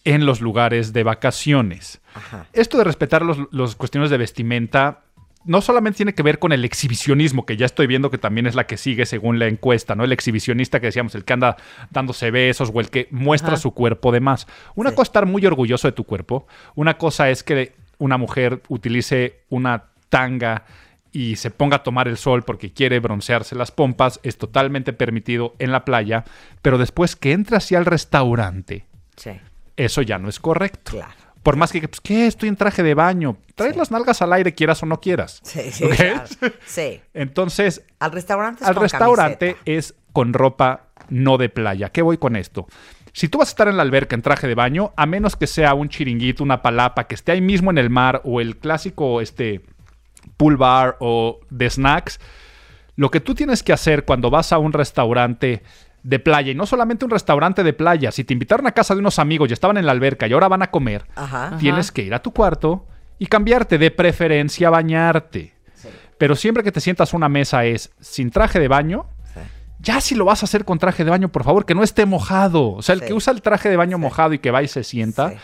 en 0.04 0.24
los 0.24 0.40
lugares 0.40 0.94
de 0.94 1.02
vacaciones. 1.02 2.00
Ajá. 2.14 2.46
Esto 2.54 2.78
de 2.78 2.84
respetar 2.84 3.20
los, 3.20 3.36
los 3.50 3.76
cuestiones 3.76 4.08
de 4.08 4.16
vestimenta 4.16 5.00
no 5.44 5.60
solamente 5.62 5.98
tiene 5.98 6.14
que 6.14 6.22
ver 6.22 6.38
con 6.38 6.52
el 6.52 6.64
exhibicionismo, 6.64 7.46
que 7.46 7.56
ya 7.56 7.64
estoy 7.66 7.86
viendo 7.86 8.10
que 8.10 8.18
también 8.18 8.46
es 8.46 8.54
la 8.54 8.66
que 8.66 8.76
sigue 8.76 9.06
según 9.06 9.38
la 9.38 9.46
encuesta, 9.46 9.94
¿no? 9.94 10.04
El 10.04 10.12
exhibicionista 10.12 10.80
que 10.80 10.86
decíamos, 10.86 11.14
el 11.14 11.24
que 11.24 11.32
anda 11.32 11.56
dándose 11.90 12.30
besos 12.30 12.70
o 12.74 12.80
el 12.80 12.90
que 12.90 13.08
muestra 13.10 13.54
Ajá. 13.54 13.56
su 13.56 13.72
cuerpo 13.72 14.12
de 14.12 14.20
más. 14.20 14.46
Una 14.74 14.90
Sí. 14.90 14.96
cosa 14.96 15.02
es 15.04 15.08
estar 15.08 15.26
muy 15.26 15.44
orgulloso 15.46 15.88
de 15.88 15.92
tu 15.92 16.04
cuerpo, 16.04 16.46
una 16.74 16.98
cosa 16.98 17.30
es 17.30 17.42
que 17.42 17.72
una 17.98 18.18
mujer 18.18 18.60
utilice 18.68 19.40
una 19.48 19.84
tanga 20.10 20.64
y 21.12 21.36
se 21.36 21.50
ponga 21.50 21.76
a 21.78 21.82
tomar 21.82 22.06
el 22.06 22.16
sol 22.18 22.42
porque 22.42 22.72
quiere 22.72 23.00
broncearse 23.00 23.54
las 23.56 23.72
pompas, 23.72 24.20
es 24.22 24.38
totalmente 24.38 24.92
permitido 24.92 25.54
en 25.58 25.72
la 25.72 25.84
playa, 25.84 26.24
pero 26.62 26.78
después 26.78 27.16
que 27.16 27.32
entre 27.32 27.56
hacia 27.56 27.78
el 27.78 27.86
restaurante, 27.86 28.84
Sí, 29.16 29.32
eso 29.76 30.02
ya 30.02 30.18
no 30.18 30.28
es 30.28 30.38
correcto. 30.38 30.92
claro. 30.92 31.12
Por 31.42 31.56
más 31.56 31.72
que, 31.72 31.86
pues, 31.88 32.00
¿qué? 32.00 32.26
Estoy 32.26 32.48
en 32.50 32.56
traje 32.56 32.82
de 32.82 32.94
baño. 32.94 33.36
Traes 33.54 33.72
Sí. 33.72 33.78
las 33.78 33.90
nalgas 33.90 34.20
al 34.20 34.32
aire, 34.34 34.54
quieras 34.54 34.82
o 34.82 34.86
no 34.86 35.00
quieras. 35.00 35.40
Sí, 35.42 35.70
sí. 35.72 35.86
Sí. 36.66 37.00
Entonces, 37.14 37.82
Al 37.98 38.12
restaurante 38.12 38.62
es 38.62 38.68
al 38.68 38.74
con 38.74 38.82
restaurante 38.82 39.46
camiseta. 39.54 39.70
es 39.70 39.94
con 40.12 40.32
ropa 40.34 40.88
no 41.08 41.38
de 41.38 41.48
playa. 41.48 41.88
¿Qué 41.90 42.02
voy 42.02 42.18
con 42.18 42.36
esto? 42.36 42.66
Si 43.12 43.28
tú 43.28 43.38
vas 43.38 43.48
a 43.48 43.52
estar 43.52 43.68
en 43.68 43.76
la 43.76 43.82
alberca 43.82 44.14
en 44.14 44.22
traje 44.22 44.46
de 44.46 44.54
baño, 44.54 44.92
a 44.96 45.06
menos 45.06 45.34
que 45.34 45.46
sea 45.46 45.74
un 45.74 45.88
chiringuito, 45.88 46.44
una 46.44 46.62
palapa, 46.62 47.06
que 47.08 47.14
esté 47.14 47.32
ahí 47.32 47.40
mismo 47.40 47.70
en 47.70 47.78
el 47.78 47.90
mar, 47.90 48.20
o 48.24 48.40
el 48.40 48.56
clásico 48.58 49.20
este, 49.20 49.62
pool 50.36 50.56
bar 50.56 50.96
o 51.00 51.40
de 51.50 51.68
snacks, 51.70 52.20
lo 52.96 53.10
que 53.10 53.20
tú 53.20 53.34
tienes 53.34 53.62
que 53.62 53.72
hacer 53.72 54.04
cuando 54.04 54.30
vas 54.30 54.52
a 54.52 54.58
un 54.58 54.72
restaurante 54.72 55.62
de 56.02 56.18
playa, 56.18 56.52
y 56.52 56.54
no 56.54 56.66
solamente 56.66 57.04
un 57.04 57.10
restaurante 57.10 57.62
de 57.62 57.72
playa, 57.72 58.10
si 58.12 58.24
te 58.24 58.32
invitaron 58.32 58.66
a 58.66 58.72
casa 58.72 58.94
de 58.94 59.00
unos 59.00 59.18
amigos 59.18 59.50
y 59.50 59.52
estaban 59.52 59.76
en 59.76 59.86
la 59.86 59.92
alberca 59.92 60.26
y 60.26 60.32
ahora 60.32 60.48
van 60.48 60.62
a 60.62 60.70
comer, 60.70 61.04
Ajá. 61.14 61.56
tienes 61.58 61.92
que 61.92 62.02
ir 62.02 62.14
a 62.14 62.22
tu 62.22 62.32
cuarto 62.32 62.86
y 63.18 63.26
cambiarte, 63.26 63.76
de 63.78 63.90
preferencia 63.90 64.70
bañarte. 64.70 65.54
Pero 66.18 66.36
siempre 66.36 66.62
que 66.62 66.72
te 66.72 66.80
sientas 66.80 67.12
a 67.12 67.16
una 67.16 67.28
mesa 67.28 67.64
es 67.64 67.92
sin 68.00 68.30
traje 68.30 68.58
de 68.60 68.68
baño. 68.68 69.06
Sí. 69.32 69.40
Ya 69.78 70.00
si 70.02 70.14
lo 70.14 70.24
vas 70.26 70.42
a 70.42 70.46
hacer 70.46 70.64
con 70.66 70.78
traje 70.78 71.02
de 71.04 71.10
baño, 71.10 71.30
por 71.30 71.44
favor, 71.44 71.64
que 71.64 71.74
no 71.74 71.82
esté 71.82 72.04
mojado. 72.06 72.72
O 72.72 72.82
sea, 72.82 72.94
el 72.94 73.00
Sí. 73.00 73.06
que 73.08 73.14
usa 73.14 73.32
el 73.32 73.40
traje 73.42 73.68
de 73.70 73.76
baño 73.76 73.96
mojado 73.98 74.34
y 74.34 74.38
que 74.38 74.50
va 74.50 74.62
y 74.62 74.68
se 74.68 74.84
sienta. 74.84 75.30
Sí. 75.30 75.36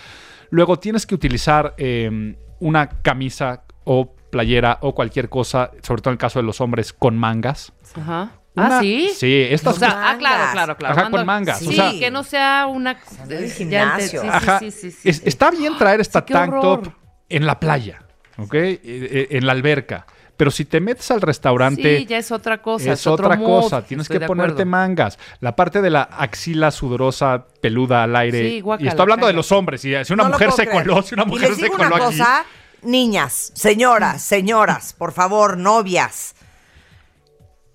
Luego 0.50 0.78
tienes 0.78 1.06
que 1.06 1.14
utilizar 1.14 1.74
eh, 1.78 2.36
una 2.60 2.88
camisa 2.88 3.62
o 3.84 4.14
playera 4.30 4.78
o 4.82 4.94
cualquier 4.94 5.28
cosa, 5.30 5.70
sobre 5.82 6.02
todo 6.02 6.10
en 6.10 6.14
el 6.14 6.18
caso 6.18 6.38
de 6.38 6.44
los 6.44 6.60
hombres, 6.60 6.92
con 6.92 7.16
mangas. 7.16 7.72
Ajá. 7.94 8.32
Una- 8.56 8.78
¿Ah, 8.78 8.80
sí? 8.80 9.10
Sí, 9.14 9.48
O 9.50 9.54
estas 9.54 9.76
sea, 9.76 9.88
Mangas. 9.90 10.06
ah, 10.14 10.18
claro, 10.18 10.52
claro, 10.52 10.76
claro. 10.76 11.00
Ajá, 11.00 11.10
con 11.10 11.26
mangas, 11.26 11.58
Sí, 11.58 11.68
o 11.68 11.72
sea- 11.72 11.92
que 11.98 12.10
no 12.10 12.24
sea 12.24 12.66
una... 12.66 12.96
ya 13.28 13.48
gimnasio. 13.48 14.22
sí, 14.22 14.28
Ajá. 14.28 14.58
sí, 14.58 14.70
sí, 14.70 14.90
sí, 14.90 15.08
Es- 15.08 15.16
sí. 15.18 15.22
Está 15.26 15.50
bien 15.50 15.76
traer 15.76 16.00
esta 16.00 16.24
tank 16.24 16.60
top 16.60 16.88
en 17.28 17.44
la 17.46 17.60
playa, 17.60 18.02
¿ok? 18.38 18.54
Eh, 18.54 18.80
eh, 18.82 19.28
En 19.32 19.46
la 19.46 19.52
alberca. 19.52 20.06
Pero 20.38 20.50
si 20.50 20.66
te 20.66 20.80
metes 20.80 21.10
al 21.10 21.22
restaurante... 21.22 21.98
Sí, 21.98 22.04
ya 22.06 22.18
es 22.18 22.30
otra 22.30 22.60
cosa. 22.60 22.92
es, 22.92 23.00
Es, 23.00 23.06
otro 23.06 23.26
otra 23.26 23.38
mood, 23.38 23.62
cosa, 23.62 23.80
tienes 23.82 24.04
estoy 24.04 24.16
que 24.16 24.20
de 24.20 24.26
ponerte 24.26 24.64
mangas. 24.66 25.18
La 25.40 25.56
parte 25.56 25.80
de 25.80 25.88
la 25.88 26.02
axila 26.02 26.70
sudorosa, 26.70 27.46
peluda 27.62 28.02
al 28.04 28.14
aire. 28.16 28.50
Sí, 28.50 28.60
guácala, 28.60 28.84
y 28.84 28.88
estoy 28.88 29.02
hablando 29.04 29.26
de 29.26 29.32
los 29.32 29.50
hombres. 29.52 29.82
Y 29.86 29.94
si 30.04 30.12
una 30.12 30.24
No 30.24 30.30
mujer 30.30 30.52
se 30.52 30.66
coló, 30.68 31.00
si 31.02 31.14
una 31.14 31.22
Y 31.22 31.26
mujer 31.26 31.48
les 31.50 31.58
se 31.58 31.68
coló 31.70 31.86
una 31.86 31.96
aquí. 31.96 32.04
cosa, 32.04 32.44
niñas, 32.82 33.50
señoras, 33.54 34.22
señoras, 34.22 34.92
por 34.92 35.12
favor, 35.12 35.56
novias, 35.56 36.34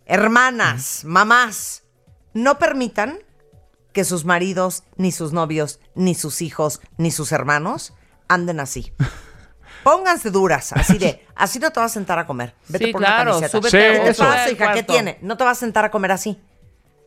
hermanas, 0.06 1.04
mamás, 1.06 1.84
no 2.34 2.58
permitan 2.60 3.20
que 3.94 4.04
sus 4.06 4.24
maridos, 4.26 4.84
ni 4.96 5.12
sus 5.12 5.34
novios, 5.34 5.80
ni 5.96 6.16
sus 6.16 6.42
hijos, 6.42 6.82
ni 6.98 7.12
sus 7.12 7.32
hermanos 7.32 7.94
anden 8.28 8.60
así. 8.60 8.94
Pónganse 9.84 10.30
duras, 10.30 10.74
así 10.74 10.98
de, 10.98 11.26
así 11.36 11.60
no 11.60 11.72
te 11.72 11.80
vas 11.80 11.92
a 11.92 11.94
sentar 11.96 12.20
a 12.20 12.28
comer. 12.28 12.54
Vete 12.68 12.86
Sí, 12.86 12.92
por 12.92 13.02
claro, 13.02 13.38
una 13.38 13.48
camiseta. 13.50 13.58
súbete 13.58 13.70
Sí, 13.98 14.00
¿Qué 14.04 14.12
te 14.12 14.18
pasa, 14.18 14.52
hija? 14.52 14.74
¿Qué 14.74 14.84
tiene? 14.84 15.18
No 15.22 15.38
te 15.38 15.44
vas 15.44 15.58
a 15.58 15.60
sentar 15.60 15.86
a 15.86 15.92
comer 15.92 16.12
así. 16.12 16.40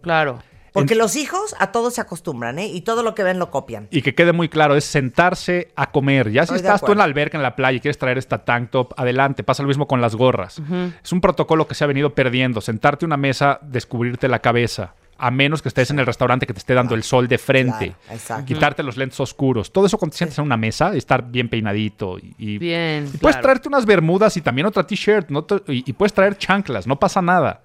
Claro. 0.03 0.43
Porque 0.75 0.97
los 0.97 1.15
hijos 1.15 1.55
a 1.61 1.71
todo 1.71 1.91
se 1.93 2.01
acostumbran, 2.01 2.59
¿eh? 2.59 2.67
Y 2.67 2.81
todo 2.81 3.03
lo 3.05 3.15
que 3.15 3.23
ven 3.23 3.39
lo 3.39 3.51
copian. 3.51 3.87
Y 3.93 4.03
que 4.03 4.15
quede 4.15 4.33
muy 4.33 4.49
claro, 4.49 4.75
es 4.75 4.85
sentarse 4.85 5.69
a 5.77 5.93
comer. 5.93 6.33
Ya 6.33 6.43
si 6.43 6.55
Estoy 6.55 6.67
estás 6.67 6.83
tú 6.85 6.91
en 6.93 6.99
la 6.99 7.05
alberca, 7.05 7.39
en 7.39 7.45
la 7.45 7.55
playa 7.55 7.77
y 7.77 7.81
quieres 7.81 7.97
traer 7.97 8.19
esta 8.19 8.45
tank 8.45 8.71
top, 8.71 8.93
adelante. 8.97 9.45
Pasa 9.45 9.63
lo 9.63 9.69
mismo 9.69 9.87
con 9.87 10.01
las 10.01 10.17
gorras. 10.17 10.61
Es 11.03 11.13
un 11.13 11.21
protocolo 11.21 11.69
que 11.69 11.75
se 11.77 11.85
ha 11.85 11.87
venido 11.87 12.15
perdiendo. 12.15 12.61
Sentarte 12.61 13.05
a 13.05 13.07
una 13.07 13.17
mesa, 13.17 13.61
descubrirte 13.63 14.27
la 14.27 14.41
cabeza. 14.41 14.95
A 15.17 15.31
menos 15.31 15.63
que 15.63 15.69
estés 15.69 15.93
en 15.93 16.01
el 16.01 16.07
restaurante 16.07 16.45
que 16.45 16.53
te 16.53 16.59
esté 16.59 16.75
dando 16.75 16.97
el 16.97 17.05
sol 17.05 17.29
de 17.29 17.39
frente. 17.39 17.95
Claro, 17.95 18.15
exacto. 18.15 18.45
Quitarte 18.47 18.83
los 18.83 18.97
lentes 18.97 19.21
oscuros. 19.21 19.73
Todo 19.73 19.87
eso 19.87 19.97
cuando 19.97 20.11
te 20.11 20.19
sientas 20.19 20.39
en 20.41 20.45
una 20.45 20.57
mesa, 20.57 20.93
estar 20.97 21.23
bien 21.31 21.49
peinadito. 21.49 22.19
Y, 22.19 22.59
Bien, 22.59 23.05
y 23.05 23.17
puedes 23.19 23.37
claro. 23.37 23.43
traerte 23.43 23.69
unas 23.69 23.87
bermudas 23.87 24.37
y 24.37 24.41
también 24.41 24.67
otra 24.67 24.85
t-shirt. 24.85 25.29
no 25.31 25.47
y, 25.69 25.89
y 25.89 25.93
puedes 25.93 26.13
traer 26.13 26.37
chanclas, 26.37 26.89
no 26.89 26.99
pasa 26.99 27.23
nada. 27.23 27.63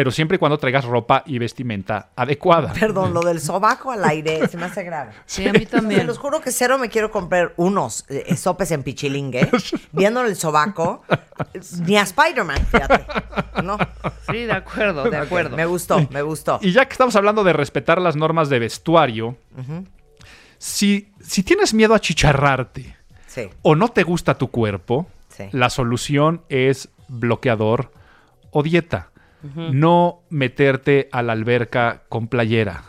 Pero 0.00 0.10
siempre 0.10 0.36
y 0.36 0.38
cuando 0.38 0.56
traigas 0.56 0.86
ropa 0.86 1.22
y 1.26 1.38
vestimenta 1.38 2.08
adecuada. 2.16 2.72
Perdón, 2.80 3.12
lo 3.12 3.20
del 3.20 3.38
sobaco 3.38 3.90
al 3.90 4.02
aire 4.06 4.48
se 4.48 4.56
me 4.56 4.64
hace 4.64 4.82
grave. 4.82 5.12
Sí, 5.26 5.46
a 5.46 5.52
mí 5.52 5.58
Se 5.66 5.66
también. 5.66 6.06
los 6.06 6.16
juro 6.16 6.40
que 6.40 6.50
cero 6.52 6.78
me 6.78 6.88
quiero 6.88 7.10
comprar 7.10 7.52
unos 7.58 8.06
eh, 8.08 8.34
sopes 8.34 8.70
en 8.70 8.82
pichilingue, 8.82 9.50
viéndole 9.92 10.30
el 10.30 10.36
sobaco, 10.36 11.04
ni 11.84 11.98
a 11.98 12.02
Spider-Man, 12.04 12.66
fíjate. 12.66 13.04
No, 13.62 13.76
Sí, 14.30 14.46
de 14.46 14.52
acuerdo, 14.54 15.04
de 15.10 15.18
acuerdo. 15.18 15.54
me 15.54 15.66
gustó, 15.66 16.08
me 16.10 16.22
gustó. 16.22 16.58
Y 16.62 16.72
ya 16.72 16.86
que 16.86 16.92
estamos 16.92 17.14
hablando 17.16 17.44
de 17.44 17.52
respetar 17.52 18.00
las 18.00 18.16
normas 18.16 18.48
de 18.48 18.58
vestuario, 18.58 19.36
si, 20.56 21.12
si 21.20 21.42
tienes 21.42 21.74
miedo 21.74 21.92
a 21.94 22.00
chicharrarte 22.00 22.96
Sí, 23.26 23.50
o 23.60 23.74
no 23.76 23.88
te 23.88 24.02
gusta 24.02 24.38
tu 24.38 24.48
cuerpo, 24.50 25.06
Sí. 25.28 25.44
la 25.52 25.68
solución 25.68 26.40
es 26.48 26.88
bloqueador 27.08 27.92
o 28.50 28.62
dieta. 28.62 29.09
No 29.42 30.20
meterte 30.30 31.08
a 31.12 31.22
la 31.22 31.32
alberca 31.32 32.02
con 32.08 32.28
playera. 32.28 32.82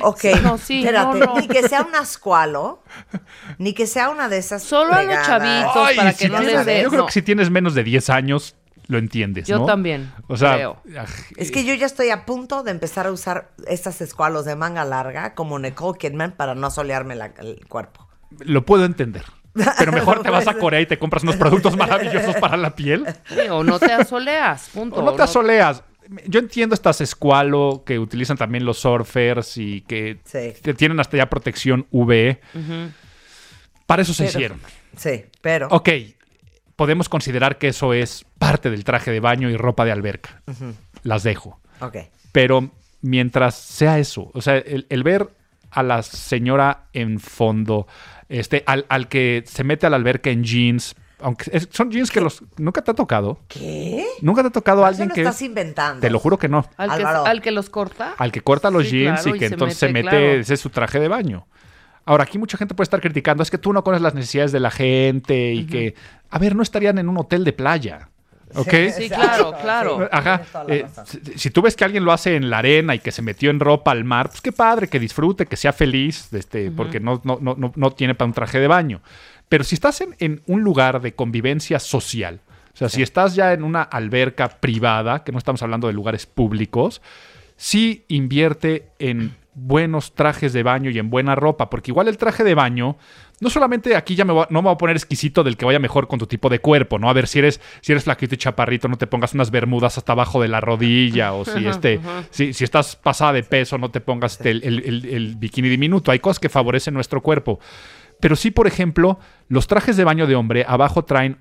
ok, 0.00 0.24
no, 0.42 0.56
sí, 0.56 0.78
espérate, 0.80 1.18
no, 1.18 1.26
no. 1.34 1.40
ni 1.40 1.46
que 1.48 1.68
sea 1.68 1.82
un 1.82 1.94
ascualo, 1.94 2.82
ni 3.58 3.74
que 3.74 3.86
sea 3.86 4.08
una 4.08 4.28
de 4.28 4.38
esas 4.38 4.62
Solo 4.62 4.94
a 4.94 5.02
los 5.02 5.26
chavitos 5.26 5.92
para 5.94 6.12
que 6.12 6.24
si 6.26 6.28
no 6.30 6.40
les 6.40 6.64
dé. 6.64 6.82
Yo 6.82 6.88
creo 6.90 7.06
que 7.06 7.12
si 7.12 7.20
tienes 7.22 7.50
menos 7.50 7.74
de 7.74 7.84
10 7.84 8.08
años, 8.08 8.56
lo 8.86 8.96
entiendes, 8.96 9.46
Yo 9.46 9.58
¿no? 9.58 9.66
también, 9.66 10.10
O 10.28 10.38
sea, 10.38 10.54
creo. 10.54 10.82
Es 11.36 11.50
que 11.50 11.66
yo 11.66 11.74
ya 11.74 11.84
estoy 11.84 12.08
a 12.08 12.24
punto 12.24 12.62
de 12.62 12.70
empezar 12.70 13.06
a 13.06 13.12
usar 13.12 13.50
estas 13.66 14.00
escualos 14.00 14.46
de 14.46 14.56
manga 14.56 14.86
larga 14.86 15.34
como 15.34 15.58
Nicole 15.58 15.98
Kidman 15.98 16.32
para 16.32 16.54
no 16.54 16.70
solearme 16.70 17.14
la- 17.14 17.34
el 17.38 17.66
cuerpo. 17.68 18.08
lo 18.40 18.64
puedo 18.64 18.86
entender. 18.86 19.24
Pero 19.78 19.92
mejor 19.92 20.22
te 20.22 20.30
vas 20.30 20.46
a 20.46 20.54
Corea 20.54 20.80
y 20.80 20.86
te 20.86 20.98
compras 20.98 21.22
unos 21.22 21.36
productos 21.36 21.76
maravillosos 21.76 22.36
para 22.36 22.56
la 22.56 22.74
piel. 22.74 23.04
Sí, 23.28 23.48
o 23.50 23.64
no 23.64 23.78
te 23.78 23.92
asoleas, 23.92 24.68
punto. 24.72 24.96
O 24.96 25.02
no 25.02 25.12
te 25.12 25.22
asoleas. 25.22 25.82
Yo 26.26 26.40
entiendo 26.40 26.74
estas 26.74 27.00
escualo 27.02 27.82
que 27.84 27.98
utilizan 27.98 28.36
también 28.38 28.64
los 28.64 28.78
surfers 28.78 29.58
y 29.58 29.82
que 29.82 30.18
Sí. 30.24 30.54
tienen 30.74 31.00
hasta 31.00 31.16
ya 31.18 31.28
protección 31.28 31.86
UV. 31.90 32.38
Para 33.86 34.02
eso 34.02 34.12
se 34.14 34.24
Pero- 34.24 34.30
hicieron. 34.38 34.60
Sí, 34.96 35.24
pero... 35.40 35.68
Ok, 35.70 35.88
podemos 36.76 37.08
considerar 37.08 37.58
que 37.58 37.68
eso 37.68 37.92
es 37.94 38.24
parte 38.38 38.70
del 38.70 38.84
traje 38.84 39.10
de 39.10 39.20
baño 39.20 39.50
y 39.50 39.56
ropa 39.56 39.84
de 39.84 39.92
alberca. 39.92 40.42
Las 41.02 41.22
dejo. 41.22 41.60
Ok. 41.80 41.96
Pero 42.32 42.70
mientras 43.00 43.54
sea 43.54 43.98
eso, 43.98 44.30
o 44.34 44.40
sea, 44.42 44.56
el, 44.56 44.86
el 44.88 45.02
ver 45.02 45.28
a 45.70 45.82
la 45.82 46.02
señora 46.02 46.84
en 46.92 47.18
fondo, 47.20 47.86
este, 48.28 48.62
al, 48.66 48.86
al 48.88 49.08
que 49.08 49.42
se 49.46 49.64
mete 49.64 49.86
a 49.86 49.90
la 49.90 49.96
alberca 49.96 50.30
en 50.30 50.44
jeans, 50.44 50.94
aunque 51.20 51.50
es- 51.52 51.68
son 51.72 51.90
jeans 51.90 52.10
que 52.10 52.20
los 52.20 52.42
nunca 52.58 52.82
te 52.82 52.90
ha 52.90 52.94
tocado. 52.94 53.40
¿Qué? 53.48 54.06
Nunca 54.22 54.42
te 54.42 54.48
ha 54.48 54.52
tocado 54.52 54.84
a 54.84 54.88
alguien 54.88 55.08
lo 55.08 55.14
que 55.14 55.22
estás 55.22 55.42
inventando. 55.42 56.00
te 56.00 56.10
lo 56.10 56.18
juro 56.18 56.38
que 56.38 56.48
no. 56.48 56.64
¿Al 56.76 56.96
que, 56.96 57.04
al 57.04 57.42
que 57.42 57.50
los 57.50 57.70
corta? 57.70 58.14
Al 58.18 58.30
que 58.32 58.40
corta 58.40 58.70
los 58.70 58.84
Sí, 58.86 58.98
jeans 59.00 59.22
claro, 59.22 59.36
y 59.36 59.38
que 59.38 59.44
y 59.44 59.48
se 59.48 59.54
entonces 59.54 59.78
se 59.78 59.86
mete, 59.88 60.04
mete, 60.04 60.16
claro. 60.18 60.40
ese 60.40 60.54
es 60.54 60.60
su 60.60 60.70
traje 60.70 61.00
de 61.00 61.08
baño. 61.08 61.46
Ahora, 62.04 62.24
aquí 62.24 62.38
mucha 62.38 62.56
gente 62.56 62.74
puede 62.74 62.84
estar 62.84 63.00
criticando, 63.02 63.42
es 63.42 63.50
que 63.50 63.58
tú 63.58 63.72
no 63.72 63.84
conoces 63.84 64.02
las 64.02 64.14
necesidades 64.14 64.50
de 64.52 64.60
la 64.60 64.70
gente 64.70 65.52
y 65.52 65.66
que, 65.66 65.94
a 66.30 66.38
ver, 66.38 66.56
no 66.56 66.62
estarían 66.62 66.96
en 66.98 67.08
un 67.08 67.18
hotel 67.18 67.44
de 67.44 67.52
playa. 67.52 68.08
¿Ok? 68.54 68.74
Sí, 68.96 69.08
claro, 69.08 69.54
claro. 69.60 70.08
Ajá. 70.10 70.42
Eh, 70.68 70.86
si, 71.36 71.50
tú 71.50 71.62
ves 71.62 71.76
que 71.76 71.84
alguien 71.84 72.04
lo 72.04 72.12
hace 72.12 72.36
en 72.36 72.50
la 72.50 72.58
arena 72.58 72.94
y 72.94 72.98
que 72.98 73.12
se 73.12 73.22
metió 73.22 73.50
en 73.50 73.60
ropa 73.60 73.90
al 73.90 74.04
mar, 74.04 74.28
pues 74.28 74.40
qué 74.40 74.52
padre, 74.52 74.88
que 74.88 74.98
disfrute, 74.98 75.46
que 75.46 75.56
sea 75.56 75.72
feliz, 75.72 76.32
este, 76.32 76.70
porque 76.70 77.00
no, 77.00 77.20
no, 77.24 77.38
no, 77.40 77.54
no, 77.56 77.72
no 77.74 77.90
tiene 77.90 78.14
para 78.14 78.26
un 78.26 78.34
traje 78.34 78.58
de 78.58 78.68
baño. 78.68 79.00
Pero 79.48 79.64
si 79.64 79.74
estás 79.74 80.00
en, 80.00 80.14
en 80.18 80.42
un 80.46 80.62
lugar 80.62 81.00
de 81.00 81.14
convivencia 81.14 81.78
social, 81.78 82.40
o 82.74 82.78
sea, 82.78 82.88
si 82.88 83.02
estás 83.02 83.34
ya 83.34 83.52
en 83.52 83.64
una 83.64 83.82
alberca 83.82 84.48
privada, 84.48 85.24
que 85.24 85.32
no 85.32 85.38
estamos 85.38 85.62
hablando 85.62 85.88
de 85.88 85.92
lugares 85.92 86.26
públicos, 86.26 87.02
sí 87.56 88.04
invierte 88.06 88.90
en 89.00 89.34
buenos 89.54 90.14
trajes 90.14 90.52
de 90.52 90.62
baño 90.62 90.90
y 90.90 90.98
en 91.00 91.10
buena 91.10 91.34
ropa, 91.34 91.70
porque 91.70 91.90
igual 91.90 92.06
el 92.06 92.16
traje 92.16 92.44
de 92.44 92.54
baño, 92.54 92.96
no 93.40 93.50
solamente 93.50 93.94
aquí 93.96 94.14
ya 94.14 94.24
me 94.24 94.32
voy 94.32 94.42
a- 94.42 94.48
no 94.50 94.60
me 94.62 94.66
voy 94.68 94.74
a 94.74 94.78
poner 94.78 94.96
exquisito 94.96 95.44
del 95.44 95.56
que 95.56 95.64
vaya 95.64 95.78
mejor 95.78 96.08
con 96.08 96.18
tu 96.18 96.26
tipo 96.26 96.48
de 96.48 96.58
cuerpo, 96.60 96.98
¿no? 96.98 97.08
A 97.08 97.12
ver 97.12 97.26
si 97.28 97.38
eres, 97.38 97.60
si 97.80 97.92
eres 97.92 98.04
flaquito 98.04 98.34
y 98.34 98.38
chaparrito, 98.38 98.88
no 98.88 98.96
te 98.96 99.06
pongas 99.06 99.34
unas 99.34 99.50
bermudas 99.50 99.96
hasta 99.98 100.12
abajo 100.12 100.40
de 100.42 100.48
la 100.48 100.60
rodilla, 100.60 101.32
o 101.32 101.44
si 101.44 101.66
este, 101.66 102.00
si, 102.30 102.52
si 102.52 102.64
estás 102.64 102.96
pasada 102.96 103.32
de 103.34 103.42
peso, 103.42 103.78
no 103.78 103.90
te 103.90 104.00
pongas 104.00 104.32
este, 104.32 104.50
el, 104.50 104.62
el- 104.64 104.84
el- 104.84 105.04
el 105.06 105.36
bikini 105.36 105.68
diminuto. 105.68 106.10
Hay 106.10 106.18
cosas 106.18 106.38
que 106.40 106.48
favorecen 106.48 106.94
nuestro 106.94 107.22
cuerpo. 107.22 107.60
Pero 108.20 108.34
sí, 108.34 108.50
por 108.50 108.66
ejemplo, 108.66 109.18
los 109.48 109.66
trajes 109.68 109.96
de 109.96 110.04
baño 110.04 110.26
de 110.26 110.34
hombre 110.34 110.64
abajo 110.66 111.04
traen 111.04 111.38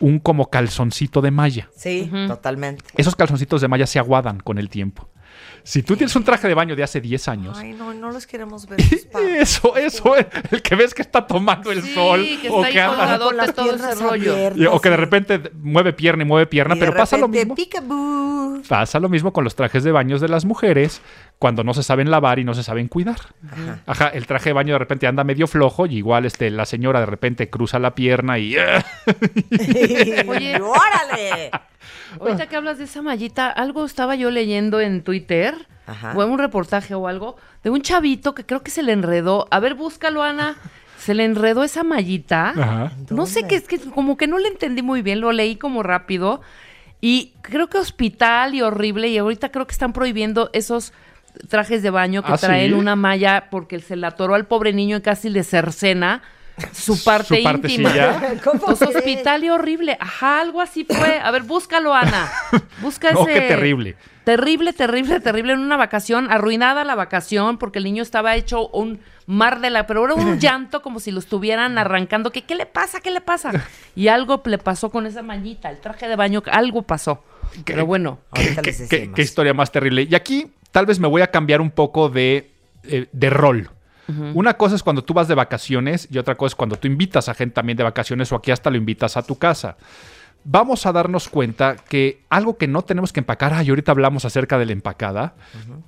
un 0.00 0.18
como 0.18 0.48
calzoncito 0.48 1.20
de 1.20 1.30
malla. 1.30 1.68
Sí, 1.76 2.10
totalmente. 2.26 2.84
Esos 2.96 3.14
calzoncitos 3.14 3.60
de 3.60 3.68
malla 3.68 3.86
se 3.86 3.98
aguadan 3.98 4.40
con 4.40 4.58
el 4.58 4.68
tiempo. 4.70 5.08
Si 5.64 5.82
tú 5.84 5.96
tienes 5.96 6.14
un 6.16 6.24
traje 6.24 6.48
de 6.48 6.54
baño 6.54 6.74
de 6.74 6.82
hace 6.82 7.00
10 7.00 7.28
años, 7.28 7.56
Ay, 7.58 7.72
no, 7.72 7.94
no 7.94 8.10
los 8.10 8.26
queremos 8.26 8.66
ver. 8.66 8.80
eso, 9.38 9.76
eso, 9.76 10.16
el 10.16 10.60
que 10.62 10.74
ves 10.74 10.92
que 10.92 11.02
está 11.02 11.24
tomando 11.26 11.70
el 11.70 11.82
Sí, 11.82 11.94
sol 11.94 12.26
que 12.40 12.48
o 12.50 12.56
está 12.64 12.66
ahí 12.66 12.72
que 12.72 12.80
anda-. 12.80 13.18
Con 13.20 13.36
las 13.36 13.54
todo 13.54 13.66
ese 13.66 13.76
piernas 13.78 14.00
rollo. 14.00 14.32
abiertas, 14.34 14.68
o 14.72 14.80
que 14.80 14.90
de 14.90 14.96
repente 14.96 15.40
mueve 15.62 15.92
pierna 15.92 16.24
y 16.24 16.26
mueve 16.26 16.46
pierna, 16.46 16.74
Y 16.74 16.80
de 16.80 16.86
pero 16.86 16.96
pasa 16.98 17.16
lo 17.16 17.28
mismo. 17.28 17.54
peekaboo. 17.54 18.62
Pasa 18.68 18.98
lo 19.00 19.08
mismo 19.08 19.32
con 19.32 19.44
los 19.44 19.54
trajes 19.54 19.84
de 19.84 19.92
baños 19.92 20.20
de 20.20 20.28
las 20.28 20.44
mujeres 20.44 21.00
cuando 21.38 21.64
no 21.64 21.74
se 21.74 21.82
saben 21.82 22.10
lavar 22.10 22.38
y 22.38 22.44
no 22.44 22.54
se 22.54 22.62
saben 22.62 22.88
cuidar. 22.88 23.18
Ajá, 23.86 24.08
el 24.08 24.26
traje 24.26 24.50
de 24.50 24.52
baño 24.54 24.74
de 24.74 24.78
repente 24.78 25.06
anda 25.06 25.24
medio 25.24 25.46
flojo 25.46 25.86
y 25.86 25.96
igual 25.96 26.26
este, 26.26 26.50
la 26.50 26.64
señora 26.66 27.00
de 27.00 27.06
repente 27.06 27.50
cruza 27.50 27.78
la 27.78 27.94
pierna 27.94 28.38
y... 28.38 28.56
Oye. 30.28 30.60
¡Órale! 30.60 31.50
Ahorita 32.20 32.46
que 32.46 32.56
hablas 32.56 32.78
de 32.78 32.84
esa 32.84 33.02
mallita, 33.02 33.48
algo 33.50 33.84
estaba 33.84 34.14
yo 34.14 34.30
leyendo 34.30 34.80
en 34.80 35.02
Twitter, 35.02 35.54
Ajá. 35.86 36.12
o 36.14 36.22
en 36.22 36.30
un 36.30 36.38
reportaje 36.38 36.94
o 36.94 37.08
algo, 37.08 37.36
de 37.62 37.70
un 37.70 37.82
chavito 37.82 38.34
que 38.34 38.44
creo 38.44 38.62
que 38.62 38.70
se 38.70 38.82
le 38.82 38.92
enredó. 38.92 39.48
A 39.50 39.60
ver, 39.60 39.74
búscalo, 39.74 40.22
Ana. 40.22 40.56
Se 40.98 41.14
le 41.14 41.24
enredó 41.24 41.64
esa 41.64 41.82
mallita. 41.82 42.50
Ajá. 42.50 42.92
No 43.10 43.26
sé 43.26 43.44
qué, 43.48 43.56
es 43.56 43.66
que 43.66 43.78
como 43.78 44.16
que 44.16 44.26
no 44.28 44.38
le 44.38 44.48
entendí 44.48 44.82
muy 44.82 45.02
bien, 45.02 45.20
lo 45.20 45.32
leí 45.32 45.56
como 45.56 45.82
rápido. 45.82 46.40
Y 47.00 47.32
creo 47.42 47.68
que 47.68 47.78
hospital 47.78 48.54
y 48.54 48.62
horrible, 48.62 49.08
y 49.08 49.18
ahorita 49.18 49.50
creo 49.50 49.66
que 49.66 49.72
están 49.72 49.92
prohibiendo 49.92 50.50
esos 50.52 50.92
trajes 51.48 51.82
de 51.82 51.90
baño 51.90 52.22
que 52.22 52.32
¿Ah, 52.32 52.36
traen 52.38 52.72
sí? 52.72 52.78
una 52.78 52.94
malla 52.94 53.48
porque 53.50 53.80
se 53.80 53.96
le 53.96 54.06
atoró 54.06 54.34
al 54.34 54.46
pobre 54.46 54.72
niño 54.72 54.98
y 54.98 55.00
casi 55.00 55.28
le 55.30 55.42
cercena 55.42 56.22
su 56.72 57.02
parte 57.02 57.26
Su 57.28 57.34
íntima. 57.34 57.92
hospital 58.70 59.44
y 59.44 59.50
horrible. 59.50 59.96
Ajá, 60.00 60.40
algo 60.40 60.60
así 60.60 60.84
fue. 60.84 61.18
A 61.18 61.30
ver, 61.30 61.42
búscalo, 61.42 61.94
Ana. 61.94 62.30
Busca 62.80 63.12
No, 63.12 63.26
ese. 63.26 63.32
qué 63.34 63.40
terrible. 63.48 63.96
Terrible, 64.24 64.72
terrible, 64.72 65.18
terrible. 65.20 65.52
En 65.54 65.58
una 65.58 65.76
vacación, 65.76 66.30
arruinada 66.30 66.84
la 66.84 66.94
vacación, 66.94 67.58
porque 67.58 67.78
el 67.78 67.84
niño 67.84 68.02
estaba 68.04 68.36
hecho 68.36 68.68
un 68.68 69.00
mar 69.26 69.60
de 69.60 69.70
la. 69.70 69.86
Pero 69.86 70.04
era 70.04 70.14
un 70.14 70.38
llanto 70.40 70.80
como 70.80 71.00
si 71.00 71.10
lo 71.10 71.18
estuvieran 71.18 71.76
arrancando. 71.76 72.30
¿Qué, 72.30 72.42
¿Qué 72.42 72.54
le 72.54 72.66
pasa? 72.66 73.00
¿Qué 73.00 73.10
le 73.10 73.20
pasa? 73.20 73.50
Y 73.96 74.08
algo 74.08 74.40
le 74.44 74.58
pasó 74.58 74.90
con 74.90 75.06
esa 75.06 75.22
mallita, 75.22 75.70
el 75.70 75.80
traje 75.80 76.06
de 76.08 76.14
baño, 76.16 76.42
algo 76.52 76.82
pasó. 76.82 77.24
Pero 77.64 77.84
bueno. 77.84 78.20
Ahorita 78.30 78.62
¿Qué, 78.62 78.70
les 78.70 78.88
decimos. 78.88 79.16
qué 79.16 79.22
historia 79.22 79.54
más 79.54 79.72
terrible. 79.72 80.06
Y 80.08 80.14
aquí 80.14 80.52
tal 80.70 80.86
vez 80.86 81.00
me 81.00 81.08
voy 81.08 81.22
a 81.22 81.30
cambiar 81.32 81.60
un 81.60 81.70
poco 81.72 82.08
de, 82.08 82.52
eh, 82.84 83.08
de 83.12 83.30
rol. 83.30 83.70
Una 84.34 84.54
cosa 84.54 84.74
es 84.74 84.82
cuando 84.82 85.02
tú 85.04 85.14
vas 85.14 85.28
de 85.28 85.34
vacaciones 85.34 86.08
y 86.10 86.18
otra 86.18 86.34
cosa 86.34 86.48
es 86.52 86.54
cuando 86.56 86.76
tú 86.76 86.86
invitas 86.88 87.28
a 87.28 87.34
gente 87.34 87.54
también 87.54 87.76
de 87.76 87.84
vacaciones 87.84 88.30
o 88.32 88.36
aquí 88.36 88.50
hasta 88.50 88.68
lo 88.70 88.76
invitas 88.76 89.16
a 89.16 89.22
tu 89.22 89.36
casa. 89.38 89.76
Vamos 90.44 90.86
a 90.86 90.92
darnos 90.92 91.28
cuenta 91.28 91.76
que 91.76 92.22
algo 92.28 92.56
que 92.58 92.66
no 92.66 92.82
tenemos 92.82 93.12
que 93.12 93.20
empacar, 93.20 93.64
y 93.64 93.68
ahorita 93.70 93.92
hablamos 93.92 94.24
acerca 94.24 94.58
de 94.58 94.66
la 94.66 94.72
empacada, 94.72 95.34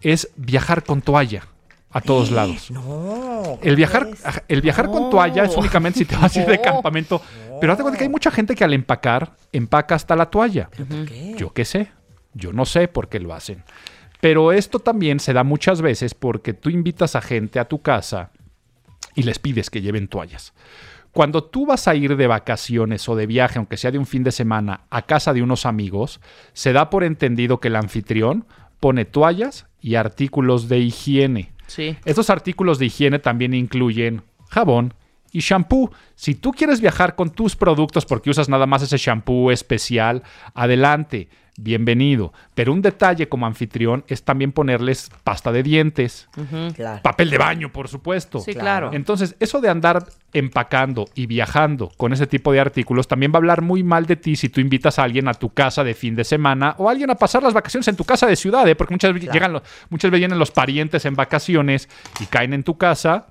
es 0.01 0.31
viajar 0.37 0.85
con 0.85 1.03
toalla 1.03 1.43
a 1.91 2.01
todos 2.01 2.31
lados. 2.31 2.71
No. 2.71 3.59
El 3.63 3.75
viajar, 3.77 4.05
¿cómo 4.05 4.17
ajá, 4.25 4.43
el 4.49 4.61
viajar 4.61 4.87
con 4.87 5.11
toalla 5.11 5.45
es 5.45 5.57
únicamente 5.57 5.99
si 5.99 6.05
te 6.05 6.17
vas 6.17 6.37
a 6.37 6.41
ir 6.41 6.47
de 6.47 6.57
No. 6.59 6.63
campamento. 6.63 7.21
Pero 7.61 7.73
hazte 7.73 7.83
cuenta 7.83 7.99
que 7.99 8.05
hay 8.05 8.11
mucha 8.11 8.31
gente 8.31 8.55
que 8.55 8.63
al 8.65 8.73
empacar, 8.75 9.33
empaca 9.53 9.97
hasta 9.97 10.15
la 10.15 10.27
toalla. 10.27 10.69
qué? 11.09 11.35
Yo 11.37 11.53
qué 11.53 11.65
sé. 11.65 11.91
Yo 12.33 12.53
no 12.53 12.65
sé 12.65 12.87
por 12.89 13.09
qué 13.09 13.19
lo 13.21 13.35
hacen. 13.35 13.65
Pero 14.25 14.53
esto 14.53 14.79
también 14.79 15.21
se 15.21 15.35
da 15.35 15.45
muchas 15.45 15.83
veces 15.83 16.15
porque 16.15 16.55
tú 16.55 16.71
invitas 16.71 17.15
a 17.15 17.21
gente 17.21 17.61
a 17.61 17.67
tu 17.67 17.83
casa 17.83 18.31
y 19.15 19.25
les 19.25 19.39
pides 19.39 19.69
que 19.69 19.83
lleven 19.83 20.09
toallas. 20.09 20.55
Cuando 21.13 21.45
tú 21.45 21.67
vas 21.67 21.89
a 21.89 21.95
ir 21.95 22.17
de 22.17 22.27
vacaciones 22.27 23.07
o 23.11 23.17
de 23.17 23.27
viaje, 23.27 23.59
aunque 23.59 23.77
sea 23.77 23.91
de 23.91 23.99
un 23.99 24.07
fin 24.07 24.25
de 24.25 24.33
semana, 24.33 24.87
a 24.89 25.03
casa 25.03 25.35
de 25.35 25.43
unos 25.43 25.67
amigos, 25.67 26.23
se 26.55 26.73
da 26.73 26.89
por 26.89 27.05
entendido 27.05 27.61
que 27.61 27.69
el 27.69 27.77
anfitrión 27.77 28.47
pone 28.81 29.05
toallas 29.05 29.67
y 29.79 29.97
artículos 29.97 30.71
de 30.71 30.79
higiene. 30.79 31.53
Sí. 31.67 31.99
Estos 32.07 32.31
artículos 32.31 32.79
de 32.79 32.87
higiene 32.87 33.19
también 33.19 33.53
incluyen 33.53 34.23
jabón 34.49 34.95
y 35.33 35.41
shampoo. 35.41 35.91
Si 36.15 36.35
tú 36.35 36.53
quieres 36.53 36.81
viajar 36.81 37.15
con 37.15 37.29
tus 37.29 37.57
productos 37.57 38.07
porque 38.07 38.31
usas 38.31 38.49
nada 38.49 38.65
más 38.65 38.81
ese 38.81 38.97
shampoo 38.97 39.51
especial, 39.51 40.23
adelante, 40.55 41.29
bienvenido. 41.57 42.33
Pero 42.55 42.73
un 42.73 42.83
detalle 42.83 43.29
como 43.29 43.47
anfitrión 43.47 44.05
es 44.09 44.23
también 44.25 44.53
ponerles 44.53 45.11
pasta 45.23 45.53
de 45.53 45.63
dientes, 45.63 46.29
Claro. 46.75 47.03
papel 47.03 47.31
de 47.31 47.39
baño, 47.39 47.73
por 47.73 47.89
supuesto. 47.89 48.41
Sí, 48.41 48.53
Claro. 48.53 48.65
claro. 48.89 48.91
Entonces, 48.93 49.37
eso 49.41 49.61
de 49.61 49.69
andar 49.69 50.05
empacando 50.33 51.07
y 51.15 51.27
viajando 51.27 51.91
con 51.97 52.13
ese 52.13 52.27
tipo 52.27 52.53
de 52.53 52.61
artículos 52.61 53.07
también 53.07 53.31
va 53.33 53.37
a 53.37 53.39
hablar 53.39 53.63
muy 53.63 53.83
mal 53.85 54.07
de 54.07 54.17
ti 54.17 54.35
si 54.37 54.49
tú 54.49 54.61
invitas 54.61 54.99
a 54.99 55.05
alguien 55.05 55.29
a 55.29 55.35
tu 55.35 55.51
casa 55.51 55.85
de 55.85 55.95
fin 55.95 56.17
de 56.17 56.25
semana 56.25 56.75
o 56.79 56.89
a 56.89 56.93
alguien 56.93 57.11
a 57.11 57.15
pasar 57.15 57.43
las 57.43 57.55
vacaciones 57.55 57.87
en 57.89 57.97
tu 57.97 58.05
casa 58.05 58.27
de 58.27 58.35
ciudad, 58.37 58.67
¿eh? 58.69 58.75
porque 58.75 58.95
muchas, 58.95 59.13
veces 59.15 59.31
llegan 59.33 59.53
los- 59.53 59.63
muchas 59.91 60.11
veces 60.11 60.21
vienen 60.21 60.39
los 60.39 60.51
parientes 60.51 61.05
en 61.05 61.15
vacaciones 61.15 61.89
y 62.21 62.27
caen 62.27 62.53
en 62.53 62.65
tu 62.65 62.77
casa. 62.77 63.27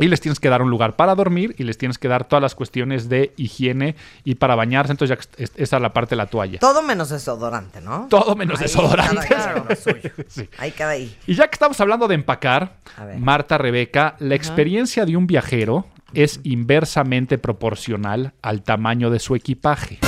Y 0.00 0.08
les 0.08 0.20
tienes 0.20 0.40
que 0.40 0.48
dar 0.48 0.60
un 0.60 0.70
lugar 0.70 0.96
para 0.96 1.14
dormir 1.14 1.54
y 1.56 1.62
les 1.62 1.78
tienes 1.78 1.98
que 1.98 2.08
dar 2.08 2.24
todas 2.26 2.42
las 2.42 2.56
cuestiones 2.56 3.08
de 3.08 3.32
higiene 3.36 3.94
y 4.24 4.34
para 4.34 4.56
bañarse. 4.56 4.90
Entonces, 4.92 5.16
ya 5.16 5.42
es- 5.44 5.52
esa 5.56 5.76
es 5.76 5.82
la 5.82 5.92
parte 5.92 6.10
de 6.10 6.16
la 6.16 6.26
toalla. 6.26 6.58
Todo 6.58 6.82
menos 6.82 7.10
desodorante, 7.10 7.80
¿no? 7.80 8.08
Todo 8.10 8.34
menos 8.34 8.58
Ahí 8.58 8.64
desodorante. 8.64 9.26
cada 9.28 9.64
lo 9.68 9.76
suyo. 9.76 10.10
Sí. 10.26 10.48
Ahí 10.58 10.72
cada 10.72 10.90
ahí. 10.92 11.16
Y 11.28 11.34
ya 11.34 11.46
que 11.46 11.54
estamos 11.54 11.80
hablando 11.80 12.08
de 12.08 12.16
empacar. 12.16 12.76
Marta, 13.18 13.56
Rebeca, 13.56 14.16
la 14.18 14.34
experiencia 14.34 15.04
de 15.06 15.16
un 15.16 15.28
viajero 15.28 15.86
es 16.12 16.40
inversamente 16.42 17.38
proporcional 17.38 18.32
al 18.42 18.62
tamaño 18.62 19.10
de 19.10 19.20
su 19.20 19.36
equipaje. 19.36 19.98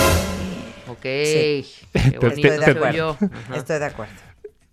Ok. 0.88 1.02
Sí. 1.02 1.66
Qué 1.92 2.10
Te- 2.10 2.18
bonito 2.18 2.48
se 2.64 2.74
te- 2.74 2.80
oyó. 2.80 3.16
Estoy 3.54 3.78
de 3.78 3.84
acuerdo. 3.84 4.12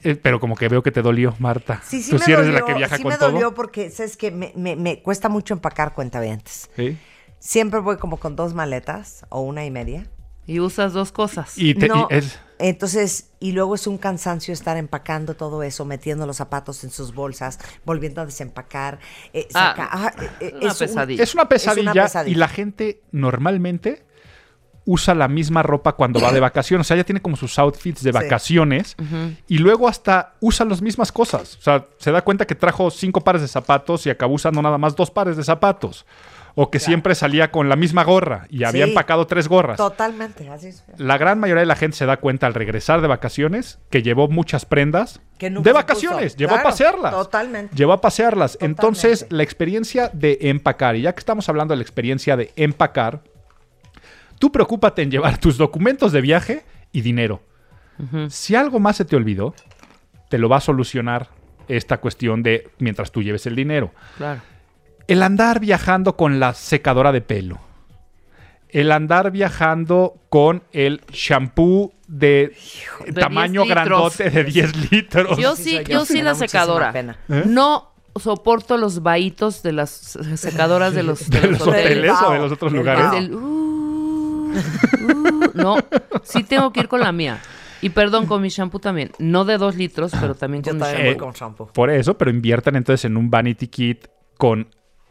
Eh, 0.03 0.15
pero 0.15 0.39
como 0.39 0.55
que 0.55 0.67
veo 0.69 0.83
que 0.83 0.91
te 0.91 1.01
dolió, 1.01 1.35
Marta. 1.39 1.81
Sí, 1.85 2.01
sí 2.01 2.11
Tú 2.11 2.17
me 2.17 2.25
sí 2.25 2.31
eres 2.31 2.45
dolió, 2.45 2.55
de 2.55 2.61
la 2.61 2.65
que 2.67 2.73
viaja 2.77 2.97
sí 2.97 3.03
con 3.03 3.11
me 3.11 3.17
todo. 3.17 3.31
dolió 3.31 3.53
porque, 3.53 3.89
¿sabes 3.89 4.17
que 4.17 4.31
me, 4.31 4.51
me- 4.55 4.75
me 4.75 5.01
cuesta 5.01 5.29
mucho 5.29 5.53
empacar 5.53 5.93
cuentavientes. 5.93 6.69
Sí. 6.75 6.97
Siempre 7.39 7.79
voy 7.79 7.97
como 7.97 8.17
con 8.17 8.35
dos 8.35 8.53
maletas 8.53 9.25
o 9.29 9.41
una 9.41 9.65
y 9.65 9.71
media. 9.71 10.07
Y 10.45 10.59
usas 10.59 10.91
dos 10.93 11.11
cosas. 11.13 11.57
Y, 11.57 11.73
te- 11.73 11.87
No, 11.87 12.07
y 12.11 12.15
es- 12.15 12.39
Entonces, 12.59 13.29
y 13.39 13.51
luego 13.53 13.75
es 13.75 13.87
un 13.87 13.97
cansancio 13.97 14.53
estar 14.53 14.75
empacando 14.77 15.35
todo 15.35 15.63
eso, 15.63 15.85
metiendo 15.85 16.25
los 16.25 16.37
zapatos 16.37 16.83
en 16.83 16.91
sus 16.91 17.13
bolsas, 17.13 17.59
volviendo 17.85 18.21
a 18.21 18.25
desempacar. 18.25 18.99
eh, 19.33 19.47
Ah, 19.53 19.73
saca- 19.75 19.89
ah, 19.91 20.13
eh, 20.21 20.29
eh, 20.41 20.53
una 20.61 20.71
es 20.71 20.81
un- 20.81 20.87
pesadilla. 20.87 21.23
es 21.23 21.33
una 21.33 21.49
pesadilla. 21.49 22.05
y 22.27 22.35
la 22.35 22.47
gente 22.47 23.01
normalmente 23.11 24.05
usa 24.85 25.13
la 25.15 25.27
misma 25.27 25.63
ropa 25.63 25.93
cuando 25.93 26.19
va 26.19 26.31
de 26.31 26.39
vacaciones. 26.39 26.85
O 26.85 26.87
sea, 26.87 26.95
ella 26.95 27.05
tiene 27.05 27.21
como 27.21 27.35
sus 27.37 27.57
outfits 27.59 28.03
de 28.03 28.11
Sí. 28.11 28.17
vacaciones 28.17 28.95
y 29.47 29.57
luego 29.59 29.87
hasta 29.87 30.33
usa 30.41 30.65
las 30.65 30.81
mismas 30.81 31.11
cosas. 31.11 31.55
O 31.57 31.61
sea, 31.61 31.85
se 31.97 32.11
da 32.11 32.21
cuenta 32.21 32.45
que 32.45 32.55
trajo 32.55 32.91
cinco 32.91 33.21
pares 33.21 33.41
de 33.41 33.47
zapatos 33.47 34.05
y 34.05 34.09
acabó 34.09 34.33
usando 34.35 34.61
nada 34.61 34.77
más 34.77 34.95
dos 34.95 35.09
pares 35.11 35.37
de 35.37 35.43
zapatos. 35.43 36.05
O 36.55 36.69
que 36.69 36.79
siempre 36.79 37.15
salía 37.15 37.49
con 37.49 37.67
la 37.67 37.75
misma 37.75 38.03
gorra 38.03 38.45
y 38.47 38.63
había 38.63 38.85
Sí. 38.85 38.91
empacado 38.91 39.25
tres 39.25 39.47
gorras. 39.47 39.75
Totalmente, 39.77 40.47
así 40.51 40.67
es. 40.67 40.83
La 40.97 41.17
gran 41.17 41.39
mayoría 41.39 41.61
de 41.61 41.65
la 41.65 41.75
gente 41.75 41.97
se 41.97 42.05
da 42.05 42.17
cuenta 42.17 42.45
al 42.45 42.53
regresar 42.53 43.01
de 43.01 43.07
vacaciones 43.07 43.79
que 43.89 44.03
llevó 44.03 44.27
muchas 44.27 44.63
prendas 44.65 45.19
Que 45.39 45.49
nunca 45.49 45.67
de 45.67 45.73
vacaciones, 45.73 46.35
llevó 46.35 46.53
a 46.53 46.61
pasearlas. 46.61 47.11
totalmente. 47.11 47.75
Llevó 47.75 47.93
a 47.93 48.01
pasearlas. 48.01 48.51
Totalmente. 48.53 48.81
Entonces, 48.83 49.25
la 49.31 49.41
experiencia 49.41 50.11
de 50.13 50.37
empacar, 50.41 50.95
y 50.95 51.01
ya 51.01 51.13
que 51.13 51.19
estamos 51.19 51.49
hablando 51.49 51.71
de 51.71 51.77
la 51.77 51.81
experiencia 51.83 52.37
de 52.37 52.51
empacar, 52.55 53.21
tú 54.43 54.51
preocúpate 54.51 55.01
en 55.01 55.09
llevar 55.09 55.37
tus 55.37 55.57
documentos 55.57 56.11
de 56.11 56.19
viaje 56.19 56.65
y 56.91 56.99
dinero. 56.99 57.41
Si 58.27 58.55
algo 58.55 58.77
más 58.77 58.97
se 58.97 59.05
te 59.05 59.15
olvidó, 59.15 59.55
te 60.29 60.37
lo 60.37 60.49
va 60.49 60.57
a 60.57 60.59
solucionar 60.59 61.29
esta 61.69 62.01
cuestión 62.01 62.43
de 62.43 62.69
mientras 62.77 63.13
tú 63.13 63.23
lleves 63.23 63.45
el 63.45 63.55
dinero. 63.55 63.93
Claro. 64.17 64.41
El 65.07 65.23
andar 65.23 65.61
viajando 65.61 66.17
con 66.17 66.41
la 66.41 66.53
secadora 66.55 67.13
de 67.13 67.21
pelo. 67.21 67.61
El 68.67 68.91
andar 68.91 69.31
viajando 69.31 70.15
con 70.27 70.63
el 70.73 70.99
shampoo 71.09 71.93
de, 72.09 72.53
De 73.05 73.13
tamaño 73.13 73.63
10 73.63 73.69
litros. 73.77 73.87
grandote 73.87 74.29
de 74.29 74.43
10 74.43 74.91
litros. 74.91 75.37
Yo 75.37 75.55
Sí 75.55 75.75
yo, 75.75 75.81
yo 75.83 76.05
sí 76.05 76.21
la 76.21 76.35
secadora. 76.35 76.91
pena. 76.91 77.17
¿Eh? 77.29 77.43
No 77.45 77.93
soporto 78.19 78.75
los 78.75 79.01
vahitos 79.03 79.63
de 79.63 79.71
las 79.71 79.89
secadoras 80.35 80.93
de 80.93 81.03
los, 81.03 81.29
¿De 81.29 81.47
los 81.51 81.61
hoteles 81.61 82.11
o 82.27 82.31
de 82.33 82.39
los 82.39 82.51
otros 82.51 82.73
Del 82.73 82.79
lugares? 82.81 83.05
El, 83.15 83.33
uh, 83.33 83.72
uh, 84.53 85.51
no, 85.53 85.77
sí 86.23 86.43
tengo 86.43 86.71
que 86.71 86.81
ir 86.81 86.87
con 86.87 86.99
la 87.01 87.11
mía. 87.11 87.39
Y 87.81 87.89
perdón, 87.89 88.25
con 88.27 88.41
mi 88.41 88.47
shampoo 88.49 88.79
también. 88.79 89.11
No 89.19 89.43
de 89.43 89.57
dos 89.57 89.75
litros, 89.75 90.11
pero 90.19 90.35
también 90.35 90.63
Yo 90.63 90.71
con 90.71 90.77
mi 90.77 90.81
también 90.83 91.05
shampoo. 91.07 91.25
voy 91.25 91.31
con 91.33 91.33
shampoo. 91.39 91.67
Por 91.73 91.89
eso, 91.89 92.17
pero 92.17 92.31
inviertan 92.31 92.75
entonces 92.77 93.03
en 93.05 93.17
un 93.17 93.29
vanity 93.29 93.67
kit 93.67 94.07
con 94.37 94.67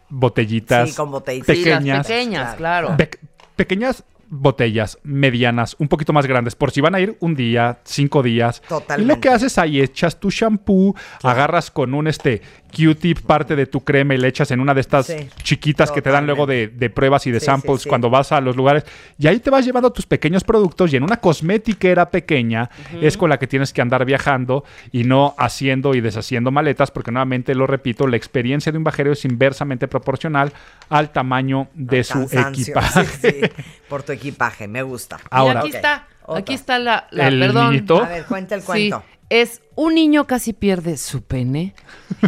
botellitas 0.09 0.90
Sí, 0.90 0.96
con 0.96 1.11
botellitas. 1.11 1.55
Sí, 1.57 1.64
las 1.64 1.78
pequeñas. 1.78 2.07
pequeñas, 2.07 2.55
claro. 2.57 2.96
Pe- 2.96 3.11
pequeñas 3.57 4.05
botellas 4.35 4.98
medianas, 5.02 5.76
un 5.78 5.88
poquito 5.88 6.14
más 6.14 6.26
grandes, 6.26 6.55
por 6.55 6.70
si 6.70 6.81
van 6.81 6.94
a 6.94 7.00
ir 7.00 7.18
un 7.20 7.35
día, 7.35 7.81
cinco 7.85 8.22
días. 8.22 8.62
Totalmente. 8.66 9.02
Y 9.12 9.14
lo 9.14 9.20
que 9.20 9.28
haces 9.28 9.59
ahí, 9.59 9.78
echas 9.83 10.18
tu 10.18 10.31
shampoo, 10.31 10.94
agarras 11.22 11.70
con 11.70 11.92
un 11.92 12.07
este 12.07 12.40
Q-tip 12.74 13.20
parte 13.20 13.54
de 13.54 13.66
tu 13.66 13.85
crema 13.85 14.14
y 14.14 14.18
le 14.18 14.26
echas 14.28 14.50
en 14.50 14.61
una 14.61 14.74
de 14.74 14.80
estas 14.80 15.06
Sí. 15.06 15.28
chiquitas 15.42 15.90
que 15.92 16.00
te 16.02 16.11
dan 16.11 16.26
luego 16.26 16.46
de, 16.46 16.68
de 16.68 16.90
pruebas 16.90 17.26
y 17.26 17.30
de 17.30 17.38
Sí, 17.40 17.46
samples 17.46 17.78
sí, 17.78 17.82
sí. 17.85 17.88
cuando 17.88 18.11
vas 18.11 18.32
a 18.32 18.40
los 18.40 18.56
lugares. 18.56 18.85
Y 19.18 19.26
ahí 19.26 19.38
te 19.40 19.50
vas 19.50 19.64
llevando 19.64 19.92
tus 19.92 20.06
pequeños 20.06 20.42
productos 20.44 20.92
y 20.92 20.96
en 20.96 21.02
una 21.02 21.18
cosmetiquera 21.18 22.11
pequeña 22.11 22.70
es 23.00 23.16
con 23.16 23.28
la 23.30 23.38
que 23.38 23.46
tienes 23.46 23.72
que 23.72 23.82
andar 23.82 24.04
viajando 24.04 24.64
y 24.90 25.04
no 25.04 25.35
haciendo 25.38 25.94
y 25.94 26.00
deshaciendo 26.00 26.50
maletas, 26.50 26.90
porque 26.90 27.11
nuevamente 27.12 27.54
lo 27.54 27.66
repito, 27.66 28.06
la 28.06 28.16
experiencia 28.16 28.72
de 28.72 28.78
un 28.78 28.85
bajero 28.85 29.12
es 29.12 29.24
inversamente 29.24 29.88
proporcional 29.88 30.52
al 30.88 31.11
tamaño 31.12 31.68
de 31.74 32.04
su 32.04 32.14
Cansancio, 32.20 32.74
equipaje. 32.80 33.06
sí, 33.06 33.28
sí, 33.42 33.50
por 33.88 34.02
tu 34.02 34.12
equipaje, 34.12 34.66
me 34.68 34.82
gusta. 34.82 35.18
Y 35.22 35.26
Ahora- 35.30 35.61
aquí 35.61 35.68
Ok, 35.70 35.75
está, 35.75 36.06
otra. 36.27 36.40
aquí 36.40 36.54
está 36.54 36.79
la, 36.79 37.06
la- 37.10 37.29
El 37.29 37.38
perdón. 37.40 37.70
niñito. 37.73 38.02
A 38.02 38.08
ver, 38.08 38.25
cuenta 38.27 38.54
el 38.54 38.60
Sí, 38.62 38.66
cuento. 38.66 39.02
es 39.31 39.62
un 39.75 39.94
niño 39.94 40.27
casi 40.27 40.52
pierde 40.52 40.96
su 40.96 41.23
pene 41.23 41.75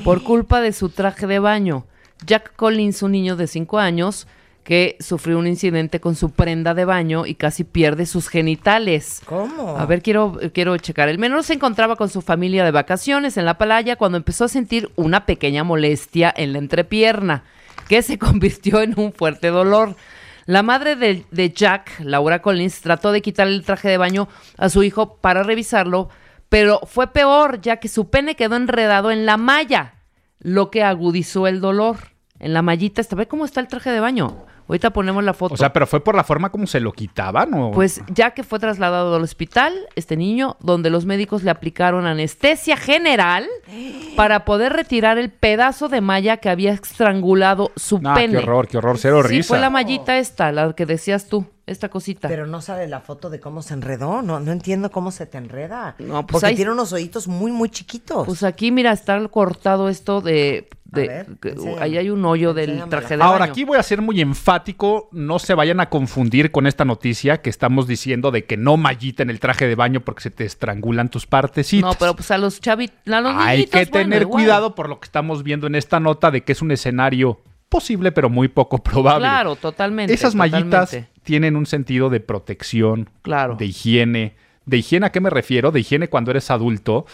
por 0.05 0.22
culpa 0.24 0.61
de 0.61 0.72
su 0.72 0.88
traje 0.88 1.26
de 1.26 1.38
baño. 1.38 1.86
Jack 2.26 2.55
Collins, 2.57 3.03
un 3.03 3.12
niño 3.12 3.36
de 3.36 3.47
5 3.47 3.78
años 3.78 4.26
que 4.62 4.97
sufrió 4.99 5.38
un 5.38 5.47
incidente 5.47 6.01
con 6.01 6.14
su 6.16 6.30
prenda 6.30 6.72
de 6.72 6.86
baño 6.86 7.26
y 7.26 7.34
casi 7.34 7.64
pierde 7.64 8.07
sus 8.07 8.28
genitales. 8.28 9.20
¿Cómo? 9.26 9.76
A 9.76 9.84
ver, 9.84 10.01
quiero, 10.01 10.38
quiero 10.55 10.74
checar. 10.78 11.11
El 11.11 11.18
menor 11.18 11.45
se 11.45 11.53
encontraba 11.53 11.97
con 11.97 12.09
su 12.09 12.22
familia 12.22 12.64
de 12.64 12.70
vacaciones 12.70 13.36
en 13.36 13.45
la 13.45 13.59
playa 13.59 13.97
cuando 13.97 14.16
empezó 14.16 14.45
a 14.45 14.49
sentir 14.49 14.90
una 14.97 15.26
pequeña 15.26 15.64
molestia 15.64 16.32
en 16.34 16.55
la 16.55 16.61
entrepierna, 16.61 17.45
que 17.90 18.01
se 18.01 18.16
convirtió 18.18 18.80
en 18.80 18.99
un 18.99 19.12
fuerte 19.12 19.49
dolor. 19.49 19.97
La 20.47 20.62
madre 20.62 20.97
de, 20.97 21.24
de 21.30 21.51
Jack, 21.51 22.01
Laura 22.01 22.42
Collins, 22.42 22.80
trató 22.80 23.12
de 23.12 23.22
quitarle 23.22 23.55
el 23.55 23.64
traje 23.64 23.88
de 23.88 23.99
baño 23.99 24.28
a 24.59 24.68
su 24.68 24.82
hijo 24.82 25.16
para 25.16 25.42
revisarlo, 25.42 26.11
pero 26.49 26.80
fue 26.86 27.12
peor, 27.12 27.61
ya 27.61 27.78
que 27.78 27.88
su 27.88 28.11
pene 28.11 28.36
quedó 28.36 28.57
enredado 28.57 29.11
en 29.11 29.26
la 29.26 29.36
malla, 29.36 29.95
lo 30.38 30.70
que 30.70 30.82
agudizó 30.84 31.47
el 31.47 31.61
dolor. 31.61 31.97
En 32.38 32.53
la 32.53 32.62
mallita 32.62 33.01
está. 33.01 33.16
¿Ve 33.16 33.26
cómo 33.26 33.45
está 33.45 33.61
el 33.61 33.68
traje 33.68 33.90
de 33.90 34.01
baño? 34.01 34.45
Ahorita 34.66 34.90
ponemos 34.90 35.22
la 35.22 35.34
foto. 35.34 35.54
O 35.54 35.56
sea, 35.56 35.72
pero 35.72 35.86
fue 35.86 36.02
por 36.02 36.14
la 36.14 36.24
forma 36.24 36.50
como 36.50 36.66
se 36.66 36.80
lo 36.80 36.92
quitaban 36.92 37.52
o 37.54 37.70
Pues 37.70 38.02
ya 38.08 38.30
que 38.30 38.42
fue 38.42 38.58
trasladado 38.58 39.14
al 39.14 39.22
hospital, 39.22 39.74
este 39.94 40.16
niño, 40.16 40.56
donde 40.60 40.88
los 40.90 41.04
médicos 41.04 41.42
le 41.42 41.50
aplicaron 41.50 42.06
anestesia 42.06 42.76
general 42.76 43.46
para 44.16 44.44
poder 44.44 44.72
retirar 44.72 45.18
el 45.18 45.30
pedazo 45.30 45.88
de 45.88 46.00
malla 46.00 46.38
que 46.38 46.48
había 46.48 46.72
estrangulado 46.72 47.72
su 47.76 47.98
No, 47.98 48.14
pene. 48.14 48.38
qué 48.38 48.38
horror, 48.44 48.68
qué 48.68 48.78
horror, 48.78 48.98
cero 48.98 49.22
Sí, 49.22 49.28
risa. 49.36 49.48
fue 49.48 49.58
la 49.58 49.70
mallita 49.70 50.18
esta, 50.18 50.50
la 50.52 50.72
que 50.74 50.86
decías 50.86 51.26
tú, 51.28 51.46
esta 51.66 51.88
cosita. 51.88 52.28
Pero 52.28 52.46
no 52.46 52.60
sale 52.60 52.86
la 52.88 53.00
foto 53.00 53.30
de 53.30 53.40
cómo 53.40 53.62
se 53.62 53.74
enredó. 53.74 54.22
No, 54.22 54.38
no 54.40 54.52
entiendo 54.52 54.90
cómo 54.90 55.10
se 55.10 55.26
te 55.26 55.38
enreda. 55.38 55.94
No, 55.98 56.26
pues 56.26 56.32
Porque 56.32 56.46
ahí- 56.46 56.56
tiene 56.56 56.72
unos 56.72 56.92
ojitos 56.92 57.26
muy, 57.28 57.52
muy 57.52 57.68
chiquitos. 57.70 58.26
Pues 58.26 58.42
aquí, 58.42 58.70
mira, 58.70 58.92
está 58.92 59.26
cortado 59.28 59.88
esto 59.88 60.20
de... 60.20 60.68
A 60.92 60.96
de- 61.00 61.08
ver, 61.08 61.26
ahí 61.80 61.96
hay 61.98 62.08
un 62.08 62.24
hoyo 62.24 62.54
del 62.54 62.84
traje 62.88 63.16
de 63.16 63.22
Ahora, 63.24 63.40
baño. 63.40 63.52
aquí 63.52 63.64
voy 63.64 63.78
a 63.78 63.82
ser 63.82 64.00
muy 64.00 64.20
enfático, 64.20 65.08
no 65.10 65.40
se 65.40 65.54
vayan 65.54 65.80
a 65.80 65.88
confundir 65.90 66.52
con 66.52 66.68
esta 66.68 66.84
noticia 66.84 67.42
que 67.42 67.50
estamos 67.50 67.88
diciendo 67.88 68.30
de 68.30 68.44
que 68.44 68.56
no 68.56 68.76
mallita 68.76 69.24
en 69.24 69.30
el 69.30 69.40
traje 69.40 69.66
de 69.66 69.74
baño 69.74 70.02
porque 70.02 70.22
se 70.22 70.30
te 70.30 70.44
estrangulan 70.44 71.08
tus 71.08 71.26
partecitas. 71.26 71.90
No, 71.90 71.98
pero 71.98 72.14
pues 72.14 72.30
a 72.30 72.38
los 72.38 72.60
chavitos, 72.60 72.96
Hay 73.08 73.56
niñitos, 73.56 73.70
que 73.80 73.90
bueno, 73.90 74.04
tener 74.10 74.22
igual. 74.22 74.42
cuidado 74.44 74.74
por 74.76 74.88
lo 74.88 75.00
que 75.00 75.06
estamos 75.06 75.42
viendo 75.42 75.66
en 75.66 75.74
esta 75.74 75.98
nota 75.98 76.30
de 76.30 76.44
que 76.44 76.52
es 76.52 76.62
un 76.62 76.70
escenario 76.70 77.40
posible 77.68 78.12
pero 78.12 78.30
muy 78.30 78.46
poco 78.46 78.78
probable. 78.78 79.26
Claro, 79.26 79.56
totalmente. 79.56 80.12
Esas 80.14 80.36
mallitas 80.36 80.90
totalmente. 80.90 81.13
Tienen 81.25 81.57
un 81.57 81.66
sentido 81.66 82.11
de 82.11 82.20
protección, 82.20 83.11
Claro. 83.22 83.57
de 83.57 83.66
higiene. 83.66 84.35
¿De 84.66 84.77
higiene 84.79 85.07
a 85.07 85.11
qué 85.12 85.20
me 85.20 85.31
refiero? 85.31 85.72
De 85.72 85.81
higiene 85.81 86.09
cuando 86.09 86.31
eres 86.31 86.51
adulto. 86.51 87.07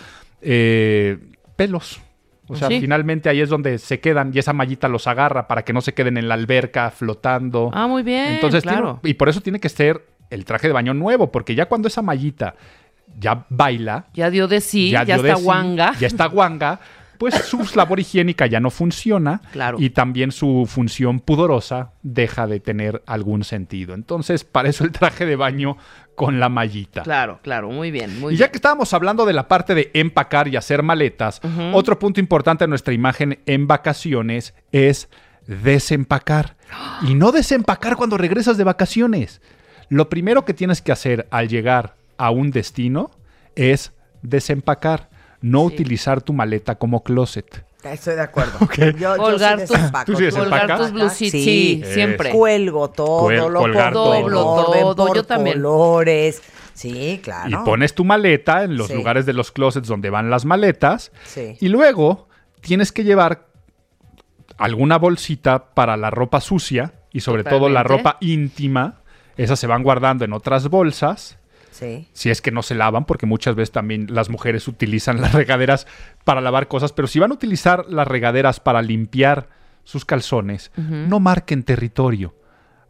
eh, 0.43 1.19
pelos. 1.57 2.01
O 2.49 2.57
sea, 2.57 2.69
Sí. 2.69 2.81
finalmente 2.81 3.29
ahí 3.29 3.41
es 3.43 3.51
donde 3.51 3.77
se 3.79 4.01
quedan 4.01 4.31
y 4.35 4.39
esa 4.39 4.55
mallita 4.55 4.89
los 4.89 5.07
agarra 5.07 5.47
para 5.47 5.63
que 5.67 5.73
no 5.75 5.83
se 5.83 5.93
queden 5.93 6.17
en 6.17 6.29
la 6.29 6.35
alberca 6.35 6.91
flotando. 6.91 7.71
Ah, 7.75 7.87
muy 7.87 8.03
bien, 8.03 8.35
Entonces, 8.37 8.63
tiene- 8.63 8.79
claro. 8.79 9.01
y 9.03 9.13
por 9.15 9.29
eso 9.29 9.43
tiene 9.43 9.61
que 9.61 9.69
ser 9.69 10.07
el 10.31 10.47
traje 10.47 10.67
de 10.67 10.73
baño 10.73 10.95
nuevo, 10.95 11.31
porque 11.31 11.55
ya 11.55 11.67
cuando 11.67 11.89
esa 11.89 12.01
mallita 12.03 12.55
ya 13.19 13.45
baila, 13.51 14.07
Ya 14.15 14.31
dio 14.31 14.49
de 14.49 14.61
sí, 14.63 14.91
ya, 14.91 15.03
está 15.03 15.37
sí, 15.37 15.43
guanga. 15.43 15.93
Ya 16.01 16.07
está 16.07 16.25
guanga. 16.27 16.81
Pues 17.21 17.35
su 17.35 17.61
labor 17.75 18.01
higiénica 18.01 18.47
ya 18.47 18.61
no 18.61 18.71
funciona. 18.71 19.43
Claro. 19.53 19.77
Y 19.79 19.91
también 19.91 20.33
su 20.33 20.65
función 20.67 21.21
pudorosa 21.21 21.93
deja 22.03 22.47
de 22.47 22.61
tener 22.61 23.03
algún 23.05 23.45
sentido. 23.45 23.93
Entonces, 23.93 24.43
para 24.45 24.71
eso 24.71 24.85
el 24.85 24.91
traje 24.91 25.27
de 25.27 25.37
baño 25.37 25.77
con 26.15 26.41
la 26.41 26.49
mallita. 26.49 27.03
Claro, 27.03 27.39
claro, 27.43 27.69
muy 27.69 27.91
bien, 27.91 28.19
muy 28.21 28.33
y 28.33 28.37
ya 28.39 28.47
bien. 28.47 28.53
que 28.53 28.57
estábamos 28.57 28.95
hablando 28.95 29.27
de 29.27 29.35
la 29.35 29.49
parte 29.49 29.75
de 29.75 29.91
empacar 29.93 30.49
y 30.49 30.57
hacer 30.57 30.83
maletas, 30.83 31.43
otro 31.75 31.99
punto 31.99 32.21
importante 32.21 32.65
en 32.65 32.71
nuestra 32.71 32.95
imagen 32.95 33.39
en 33.45 33.67
vacaciones 33.67 34.55
es 34.73 35.11
desempacar. 35.47 36.57
Y 37.07 37.15
no 37.15 37.33
desempacar 37.33 37.97
cuando 37.97 38.17
regresas 38.17 38.57
de 38.57 38.65
vacaciones. 38.65 39.43
Lo 39.91 40.09
primero 40.09 40.47
que 40.47 40.55
tienes 40.55 40.81
que 40.81 40.93
hacer 40.93 41.29
al 41.31 41.49
llegar 41.49 41.97
a 42.17 42.31
un 42.31 42.51
destino 42.51 43.11
es 43.57 43.93
desempacar, 44.23 45.10
no 45.43 45.61
Sí. 45.69 45.75
utilizar 45.75 46.21
tu 46.23 46.33
maleta 46.33 46.75
como 46.77 47.03
closet. 47.03 47.65
Estoy 47.83 48.15
de 48.15 48.21
acuerdo. 48.21 48.59
Yo, 48.77 48.91
yo 48.91 49.17
Colgar 49.17 49.59
sí 49.61 49.67
tus- 49.67 49.77
desempaco. 49.77 50.13
¿Tú 50.13 50.19
sí 50.19 50.29
Colgar 50.31 50.77
tus 50.79 50.93
blusitas, 50.93 51.41
Sí. 51.41 51.83
siempre. 51.95 52.31
Cuelgo 52.31 52.91
todo, 52.91 53.23
Cuel- 53.25 53.49
lo 53.51 53.61
colgar 53.61 53.93
todo. 53.95 54.29
Todo, 54.95 55.07
por 55.07 55.17
yo 55.17 55.25
también. 55.25 55.57
colores. 55.57 56.43
Sí, 56.75 57.21
claro. 57.23 57.49
Y 57.51 57.65
pones 57.65 57.95
tu 57.95 58.05
maleta 58.05 58.65
en 58.65 58.77
los 58.77 58.89
Sí. 58.89 58.95
lugares 58.95 59.25
de 59.27 59.33
los 59.33 59.51
closets 59.51 59.89
donde 59.89 60.11
van 60.11 60.29
las 60.31 60.45
maletas. 60.45 61.11
Sí. 61.25 61.57
Y 61.61 61.69
luego 61.69 62.29
tienes 62.61 62.93
que 62.93 63.03
llevar 63.05 63.47
alguna 64.59 64.99
bolsita 64.99 65.71
para 65.73 65.97
la 65.97 66.11
ropa 66.11 66.41
sucia 66.41 66.93
y 67.13 67.21
sobre 67.21 67.45
todo 67.45 67.69
la 67.71 67.83
ropa 67.83 68.19
íntima. 68.21 69.01
Esas 69.39 69.59
se 69.59 69.67
van 69.67 69.83
guardando 69.83 70.25
en 70.27 70.35
otras 70.35 70.69
bolsas. 70.69 71.39
Sí. 71.81 72.07
Si 72.13 72.31
es 72.31 72.41
que 72.41 72.53
no 72.53 72.63
se 72.63 72.75
lavan, 72.75 73.07
porque 73.07 73.27
muchas 73.27 73.57
veces 73.57 73.73
también 73.73 74.07
las 74.11 74.29
mujeres 74.29 74.69
utilizan 74.69 75.21
las 75.21 75.33
regaderas 75.33 75.87
para 76.25 76.41
lavar 76.41 76.69
cosas, 76.69 76.93
pero 76.93 77.09
si 77.09 77.19
van 77.19 77.33
a 77.33 77.35
utilizar 77.35 77.87
las 77.89 78.07
regaderas 78.07 78.61
para 78.61 78.83
limpiar 78.83 79.49
sus 79.85 80.05
calzones, 80.05 80.71
no 80.77 81.19
marquen 81.19 81.65
territorio. 81.65 82.35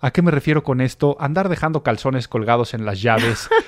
¿A 0.02 0.12
qué 0.12 0.22
me 0.22 0.30
refiero 0.30 0.62
con 0.64 0.80
esto? 0.80 1.16
Andar 1.20 1.48
dejando 1.48 1.82
calzones 1.82 2.26
colgados 2.26 2.74
en 2.74 2.84
las 2.84 3.00
llaves. 3.00 3.48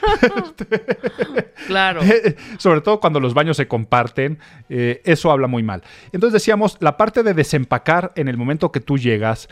Claro. 1.67 2.01
sobre 2.59 2.81
todo 2.81 2.99
cuando 2.99 3.21
los 3.21 3.35
baños 3.35 3.57
se 3.57 3.69
comparten, 3.69 4.39
eh, 4.69 5.01
eso 5.05 5.31
habla 5.31 5.47
muy 5.47 5.63
mal. 5.63 5.83
Entonces 6.13 6.33
decíamos, 6.33 6.77
la 6.81 6.97
parte 6.97 7.23
de 7.23 7.35
desempacar 7.35 8.13
en 8.17 8.27
el 8.27 8.37
momento 8.37 8.73
que 8.73 8.81
tú 8.81 8.99
llegas 8.99 9.49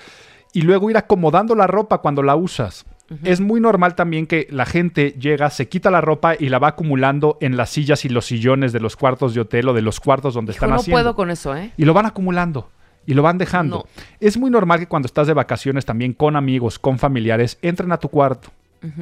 y 0.52 0.62
luego 0.62 0.90
ir 0.90 0.96
acomodando 0.96 1.54
la 1.54 1.68
ropa 1.68 1.98
cuando 1.98 2.22
la 2.22 2.34
usas. 2.34 2.84
Es 3.24 3.40
muy 3.40 3.60
normal 3.60 3.96
también 3.96 4.26
que 4.26 4.46
la 4.50 4.66
gente 4.66 5.16
llega, 5.18 5.50
se 5.50 5.68
quita 5.68 5.90
la 5.90 6.00
ropa 6.00 6.34
y 6.38 6.48
la 6.48 6.58
va 6.58 6.68
acumulando 6.68 7.38
en 7.40 7.56
las 7.56 7.70
sillas 7.70 8.04
y 8.04 8.08
los 8.08 8.26
sillones 8.26 8.72
de 8.72 8.80
los 8.80 8.94
cuartos 8.96 9.34
de 9.34 9.40
hotel 9.40 9.68
o 9.68 9.72
de 9.72 9.82
los 9.82 9.98
cuartos 9.98 10.34
donde 10.34 10.52
Hijo, 10.52 10.58
están 10.58 10.70
no 10.70 10.76
haciendo. 10.76 10.94
puedo 10.96 11.14
con 11.16 11.30
eso, 11.30 11.56
¿eh? 11.56 11.72
Y 11.76 11.84
lo 11.84 11.92
van 11.92 12.06
acumulando. 12.06 12.70
Y 13.06 13.14
lo 13.14 13.22
van 13.22 13.38
dejando. 13.38 13.78
No. 13.78 14.04
Es 14.20 14.36
muy 14.36 14.50
normal 14.50 14.78
que 14.78 14.86
cuando 14.86 15.06
estás 15.06 15.26
de 15.26 15.32
vacaciones 15.32 15.84
también 15.84 16.12
con 16.12 16.36
amigos, 16.36 16.78
con 16.78 16.98
familiares, 16.98 17.58
entren 17.62 17.90
a 17.92 17.96
tu 17.96 18.08
cuarto. 18.08 18.50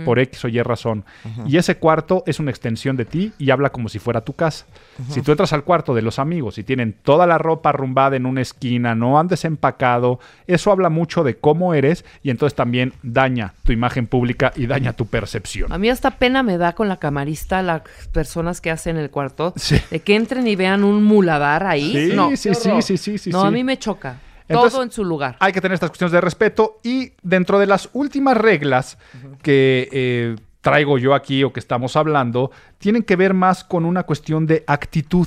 Por 0.04 0.18
X 0.18 0.44
o 0.44 0.48
Y 0.48 0.60
razón. 0.62 1.04
Y 1.46 1.56
ese 1.56 1.76
cuarto 1.76 2.24
es 2.26 2.40
una 2.40 2.50
extensión 2.50 2.96
de 2.96 3.04
ti 3.04 3.32
y 3.38 3.50
habla 3.50 3.70
como 3.70 3.88
si 3.88 3.98
fuera 3.98 4.20
tu 4.22 4.32
casa. 4.32 4.66
Si 5.08 5.22
tú 5.22 5.30
entras 5.30 5.52
al 5.52 5.62
cuarto 5.64 5.94
de 5.94 6.02
los 6.02 6.18
amigos 6.18 6.58
y 6.58 6.64
tienen 6.64 6.94
toda 7.02 7.26
la 7.26 7.38
ropa 7.38 7.68
arrumbada 7.70 8.16
en 8.16 8.26
una 8.26 8.40
esquina, 8.40 8.94
no 8.94 9.18
han 9.20 9.28
desempacado, 9.28 10.18
eso 10.46 10.72
habla 10.72 10.88
mucho 10.90 11.22
de 11.24 11.36
cómo 11.36 11.74
eres 11.74 12.04
y 12.22 12.30
entonces 12.30 12.56
también 12.56 12.92
daña 13.02 13.54
tu 13.64 13.72
imagen 13.72 14.06
pública 14.06 14.52
y 14.56 14.66
daña 14.66 14.92
tu 14.94 15.06
percepción. 15.06 15.72
A 15.72 15.78
mí 15.78 15.88
hasta 15.90 16.10
pena 16.12 16.42
me 16.42 16.58
da 16.58 16.74
con 16.74 16.88
la 16.88 16.96
camarista 16.98 17.62
las 17.62 17.82
personas 18.12 18.60
que 18.60 18.70
hacen 18.70 18.96
el 18.96 19.10
cuarto 19.10 19.52
Sí. 19.56 19.76
de 19.90 20.00
que 20.00 20.16
entren 20.16 20.46
y 20.46 20.56
vean 20.56 20.84
un 20.84 21.04
muladar 21.04 21.66
ahí. 21.66 21.92
Sí, 22.08 22.16
no, 22.16 22.30
sí, 22.30 22.54
sí, 22.54 22.70
sí, 22.82 22.96
sí, 22.96 23.18
sí, 23.18 23.30
No, 23.30 23.42
sí. 23.42 23.46
a 23.46 23.50
mí 23.50 23.62
me 23.64 23.76
choca. 23.78 24.16
Entonces- 24.48 24.72
Todo 24.72 24.82
en 24.82 24.90
su 24.92 25.04
lugar. 25.04 25.36
Hay 25.40 25.52
que 25.52 25.60
tener 25.60 25.74
estas 25.74 25.90
cuestiones 25.90 26.12
de 26.12 26.20
respeto 26.20 26.78
y 26.82 27.12
dentro 27.22 27.58
de 27.58 27.66
las 27.66 27.90
últimas 27.92 28.36
reglas 28.36 28.98
que 29.42 29.88
eh, 29.92 30.36
traigo 30.60 30.98
yo 30.98 31.14
aquí 31.14 31.44
o 31.44 31.52
que 31.52 31.60
estamos 31.60 31.96
hablando, 31.96 32.50
tienen 32.78 33.02
que 33.02 33.16
ver 33.16 33.34
más 33.34 33.62
con 33.64 33.84
una 33.84 34.02
cuestión 34.04 34.46
de 34.46 34.64
actitud. 34.66 35.26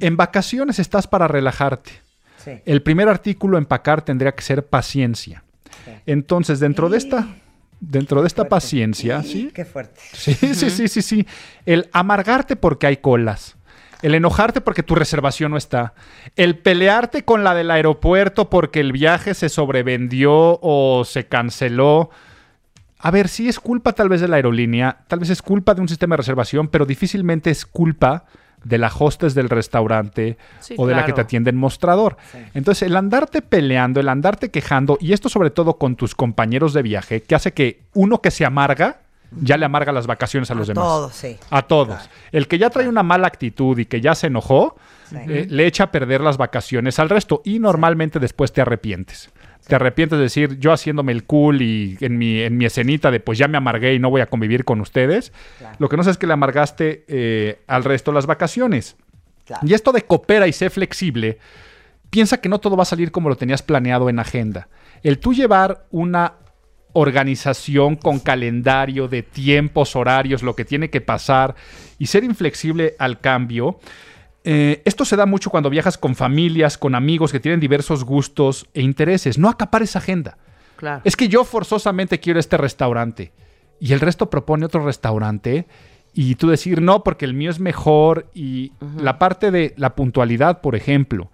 En 0.00 0.16
vacaciones 0.18 0.78
estás 0.78 1.06
para 1.06 1.26
relajarte. 1.26 1.90
Sí. 2.36 2.50
El 2.66 2.82
primer 2.82 3.08
artículo 3.08 3.56
empacar 3.56 4.02
tendría 4.02 4.32
que 4.32 4.42
ser 4.42 4.66
paciencia. 4.66 5.42
Entonces, 6.04 6.60
dentro 6.60 6.90
de 6.90 6.98
esta, 6.98 7.26
dentro 7.80 8.20
de 8.20 8.26
esta 8.26 8.44
paciencia, 8.46 9.22
¿sí? 9.22 9.50
Qué 9.54 9.64
fuerte. 9.64 10.00
Sí, 10.12 10.34
sí, 10.34 10.68
sí, 10.70 10.88
sí, 10.88 11.00
sí. 11.02 11.26
El 11.64 11.88
amargarte 11.92 12.56
porque 12.56 12.86
hay 12.86 12.98
colas. 12.98 13.56
El 14.04 14.14
enojarte 14.14 14.60
porque 14.60 14.82
tu 14.82 14.94
reservación 14.94 15.52
no 15.52 15.56
está. 15.56 15.94
El 16.36 16.58
pelearte 16.58 17.24
con 17.24 17.42
la 17.42 17.54
del 17.54 17.70
aeropuerto 17.70 18.50
porque 18.50 18.80
el 18.80 18.92
viaje 18.92 19.32
se 19.32 19.48
sobrevendió 19.48 20.58
o 20.60 21.04
se 21.06 21.24
canceló. 21.24 22.10
a 22.98 23.10
ver, 23.10 23.28
sí 23.28 23.48
es 23.48 23.58
culpa 23.58 23.94
tal 23.94 24.10
vez 24.10 24.20
de 24.20 24.28
la 24.28 24.36
aerolínea, 24.36 24.98
tal 25.08 25.20
vez 25.20 25.30
es 25.30 25.40
culpa 25.40 25.72
de 25.74 25.80
un 25.80 25.88
sistema 25.88 26.12
de 26.12 26.18
reservación, 26.18 26.68
pero 26.68 26.84
difícilmente 26.84 27.48
es 27.48 27.64
culpa 27.64 28.26
de 28.62 28.76
la 28.76 28.92
hostes 28.98 29.34
del 29.34 29.48
restaurante 29.48 30.36
Sí, 30.60 30.74
o 30.76 30.86
de 30.86 30.94
la 30.94 31.06
que 31.06 31.14
te 31.14 31.22
atiende 31.22 31.48
en 31.48 31.56
mostrador. 31.56 32.18
Entonces, 32.52 32.82
el 32.82 32.96
andarte 32.98 33.40
peleando, 33.40 34.00
el 34.00 34.10
andarte 34.10 34.50
quejando, 34.50 34.98
y 35.00 35.14
esto 35.14 35.30
sobre 35.30 35.48
todo 35.48 35.78
con 35.78 35.96
tus 35.96 36.14
compañeros 36.14 36.74
de 36.74 36.82
viaje, 36.82 37.22
que 37.22 37.34
hace 37.34 37.54
que 37.54 37.84
uno 37.94 38.20
que 38.20 38.30
se 38.30 38.44
amarga, 38.44 38.98
ya 39.40 39.56
le 39.56 39.64
amarga 39.64 39.92
las 39.92 40.06
vacaciones 40.06 40.50
a 40.50 40.54
los 40.54 40.68
demás. 40.68 40.84
Todos, 40.84 41.14
sí. 41.14 41.36
A 41.50 41.62
todos. 41.62 42.08
El 42.32 42.48
que 42.48 42.58
ya 42.58 42.70
trae 42.70 42.88
una 42.88 43.02
mala 43.02 43.26
actitud 43.26 43.78
y 43.78 43.86
que 43.86 44.00
ya 44.00 44.14
se 44.14 44.28
enojó, 44.28 44.76
Sí. 45.10 45.16
eh, 45.28 45.46
le 45.50 45.66
echa 45.66 45.84
a 45.84 45.90
perder 45.92 46.20
las 46.22 46.36
vacaciones 46.38 46.98
al 46.98 47.10
resto 47.10 47.42
y 47.44 47.58
normalmente 47.58 48.18
después 48.18 48.52
te 48.52 48.60
arrepientes. 48.62 49.30
Te 49.66 49.74
arrepientes 49.74 50.18
de 50.18 50.22
decir, 50.24 50.58
yo 50.58 50.72
haciéndome 50.72 51.12
el 51.12 51.24
cool 51.24 51.62
y 51.62 51.96
en 52.00 52.18
mi, 52.18 52.40
en 52.40 52.56
mi 52.56 52.64
escenita 52.66 53.10
de 53.10 53.20
pues 53.20 53.38
ya 53.38 53.48
me 53.48 53.56
amargué 53.56 53.94
y 53.94 53.98
no 53.98 54.10
voy 54.10 54.20
a 54.20 54.26
convivir 54.26 54.64
con 54.64 54.80
ustedes. 54.80 55.32
Lo 55.78 55.88
que 55.88 55.96
no 55.96 56.04
sé 56.04 56.10
es 56.10 56.18
que 56.18 56.26
le 56.26 56.32
amargaste 56.34 57.04
eh, 57.08 57.60
al 57.66 57.84
resto 57.84 58.12
las 58.12 58.26
vacaciones. 58.26 58.96
Claro. 59.46 59.66
Y 59.66 59.72
esto 59.74 59.92
de 59.92 60.02
coopera 60.02 60.46
y 60.48 60.52
sé 60.52 60.68
flexible, 60.70 61.38
piensa 62.10 62.38
que 62.40 62.48
no 62.48 62.58
todo 62.60 62.76
va 62.76 62.82
a 62.82 62.86
salir 62.86 63.10
como 63.12 63.28
lo 63.28 63.36
tenías 63.36 63.62
planeado 63.62 64.08
en 64.08 64.18
agenda. 64.18 64.68
El 65.02 65.18
tú 65.18 65.32
llevar 65.34 65.84
una 65.90 66.34
organización 66.94 67.96
con 67.96 68.18
calendario 68.20 69.06
de 69.06 69.22
tiempos, 69.22 69.94
horarios, 69.94 70.42
lo 70.42 70.56
que 70.56 70.64
tiene 70.64 70.88
que 70.88 71.00
pasar 71.00 71.54
y 71.98 72.06
ser 72.06 72.24
inflexible 72.24 72.94
al 72.98 73.20
cambio. 73.20 73.78
eh, 74.44 74.82
esto 74.84 75.04
se 75.04 75.16
da 75.16 75.26
mucho 75.26 75.50
cuando 75.50 75.70
viajas 75.70 75.96
con 75.98 76.14
familias, 76.14 76.76
con 76.78 76.94
amigos 76.94 77.32
que 77.32 77.40
tienen 77.40 77.60
diversos 77.60 78.04
gustos 78.04 78.66
e 78.74 78.82
intereses. 78.82 79.38
No 79.38 79.48
acapares 79.48 79.96
agenda. 79.96 80.36
Claro. 80.76 81.02
Es 81.04 81.16
que 81.16 81.28
yo 81.28 81.44
forzosamente 81.44 82.20
quiero 82.20 82.40
este 82.40 82.56
restaurante 82.56 83.32
y 83.80 83.92
el 83.92 84.00
resto 84.00 84.30
propone 84.30 84.66
otro 84.66 84.84
restaurante 84.84 85.66
y 86.12 86.36
tú 86.36 86.48
decir 86.48 86.80
no 86.80 87.02
porque 87.02 87.24
el 87.24 87.34
mío 87.34 87.50
es 87.50 87.58
mejor 87.58 88.30
y 88.34 88.72
la 88.98 89.18
parte 89.18 89.50
de 89.50 89.74
la 89.76 89.94
puntualidad, 89.94 90.60
por 90.60 90.76
ejemplo. 90.76 91.30